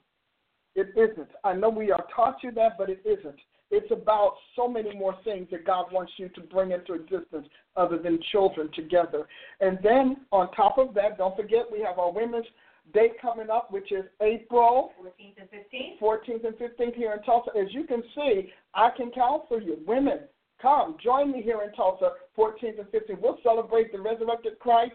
It 0.76 0.90
isn't. 0.96 1.30
I 1.44 1.54
know 1.54 1.70
we 1.70 1.92
are 1.92 2.06
taught 2.16 2.38
you 2.44 2.52
that, 2.52 2.78
but 2.78 2.90
it 2.90 3.02
isn't. 3.06 3.40
It's 3.72 3.92
about 3.92 4.34
so 4.56 4.68
many 4.68 4.96
more 4.96 5.16
things 5.24 5.48
that 5.52 5.66
God 5.66 5.92
wants 5.92 6.14
you 6.18 6.30
to 6.30 6.42
bring 6.42 6.72
into 6.72 6.94
existence 6.94 7.48
other 7.76 7.98
than 8.00 8.20
children 8.32 8.70
together. 8.74 9.28
And 9.60 9.78
then 9.84 10.18
on 10.32 10.52
top 10.54 10.78
of 10.78 10.94
that, 10.96 11.18
don't 11.18 11.36
forget 11.36 11.72
we 11.72 11.82
have 11.82 12.00
our 12.00 12.12
Women's 12.12 12.46
Day 12.94 13.10
coming 13.22 13.52
up, 13.52 13.72
which 13.72 13.92
is 13.92 14.06
April 14.22 14.92
14th 15.00 15.36
and 15.40 15.50
15th. 15.52 16.00
14th 16.02 16.48
and 16.48 16.56
15th 16.56 16.96
here 16.96 17.14
in 17.14 17.22
Tulsa. 17.24 17.52
As 17.56 17.72
you 17.72 17.84
can 17.84 18.02
see, 18.16 18.52
I 18.74 18.90
can 18.98 19.12
count 19.12 19.44
for 19.48 19.62
you. 19.62 19.78
Women, 19.86 20.22
come, 20.60 20.98
join 21.04 21.32
me 21.32 21.44
here 21.44 21.62
in 21.62 21.72
Tulsa, 21.74 22.14
14th 22.36 22.80
and 22.80 22.88
15th. 22.88 23.22
We'll 23.22 23.38
celebrate 23.44 23.92
the 23.92 24.02
resurrected 24.02 24.58
Christ 24.58 24.94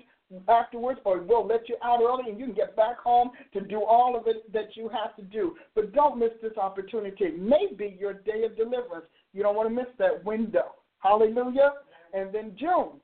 afterwards, 0.48 1.00
or 1.04 1.20
we'll 1.20 1.46
let 1.46 1.68
you 1.68 1.76
out 1.84 2.00
early 2.00 2.30
and 2.30 2.38
you 2.38 2.46
can 2.46 2.54
get 2.54 2.76
back 2.76 2.98
home 2.98 3.30
to 3.52 3.60
do 3.60 3.82
all 3.84 4.16
of 4.16 4.26
it 4.26 4.50
that 4.52 4.76
you 4.76 4.88
have 4.88 5.14
to 5.16 5.22
do. 5.22 5.56
But 5.74 5.92
don't 5.92 6.18
miss 6.18 6.30
this 6.42 6.56
opportunity. 6.56 7.24
It 7.24 7.38
may 7.38 7.68
be 7.76 7.96
your 7.98 8.14
day 8.14 8.44
of 8.44 8.56
deliverance. 8.56 9.06
You 9.32 9.42
don't 9.42 9.56
want 9.56 9.68
to 9.68 9.74
miss 9.74 9.86
that 9.98 10.24
window. 10.24 10.74
Hallelujah. 10.98 11.72
And 12.12 12.34
then 12.34 12.56
June, 12.58 13.00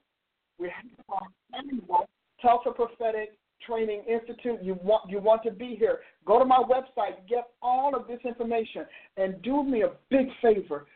we 0.58 0.68
have 0.68 0.84
our 1.08 1.26
annual 1.58 2.08
Tulsa 2.40 2.70
Prophetic 2.70 3.36
Training 3.66 4.04
Institute. 4.08 4.58
You 4.62 4.78
want 4.82 5.10
you 5.10 5.20
want 5.20 5.42
to 5.44 5.50
be 5.50 5.76
here. 5.78 6.00
Go 6.24 6.38
to 6.38 6.44
my 6.44 6.62
website, 6.62 7.28
get 7.28 7.48
all 7.60 7.94
of 7.94 8.06
this 8.06 8.20
information, 8.24 8.86
and 9.16 9.40
do 9.42 9.62
me 9.62 9.82
a 9.82 9.90
big 10.10 10.28
favor. 10.40 10.86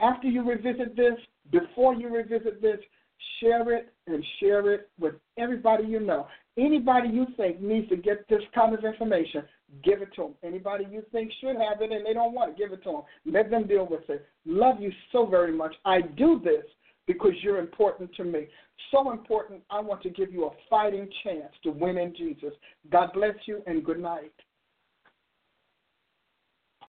After 0.00 0.28
you 0.28 0.48
revisit 0.48 0.96
this, 0.96 1.14
before 1.50 1.94
you 1.94 2.08
revisit 2.14 2.60
this, 2.60 2.78
share 3.40 3.72
it 3.72 3.92
and 4.06 4.24
share 4.40 4.72
it 4.72 4.88
with 4.98 5.14
everybody 5.36 5.84
you 5.84 6.00
know. 6.00 6.26
Anybody 6.56 7.08
you 7.08 7.26
think 7.36 7.60
needs 7.60 7.88
to 7.88 7.96
get 7.96 8.28
this 8.28 8.42
kind 8.54 8.74
of 8.74 8.84
information, 8.84 9.42
give 9.84 10.02
it 10.02 10.08
to 10.16 10.22
them. 10.22 10.34
Anybody 10.42 10.86
you 10.90 11.02
think 11.12 11.30
should 11.40 11.56
have 11.56 11.80
it 11.80 11.92
and 11.92 12.04
they 12.04 12.14
don't 12.14 12.34
want 12.34 12.50
it, 12.50 12.58
give 12.58 12.72
it 12.72 12.82
to 12.84 12.90
them. 12.90 13.02
Let 13.26 13.50
them 13.50 13.66
deal 13.66 13.86
with 13.88 14.08
it. 14.08 14.26
Love 14.44 14.80
you 14.80 14.90
so 15.12 15.26
very 15.26 15.52
much. 15.52 15.74
I 15.84 16.00
do 16.00 16.40
this 16.42 16.64
because 17.06 17.32
you're 17.42 17.58
important 17.58 18.14
to 18.16 18.24
me. 18.24 18.46
So 18.90 19.10
important, 19.10 19.62
I 19.70 19.80
want 19.80 20.02
to 20.02 20.10
give 20.10 20.32
you 20.32 20.46
a 20.46 20.50
fighting 20.70 21.08
chance 21.24 21.52
to 21.62 21.70
win 21.70 21.98
in 21.98 22.14
Jesus. 22.16 22.52
God 22.90 23.10
bless 23.12 23.34
you 23.46 23.62
and 23.66 23.84
good 23.84 24.00
night. 24.00 24.32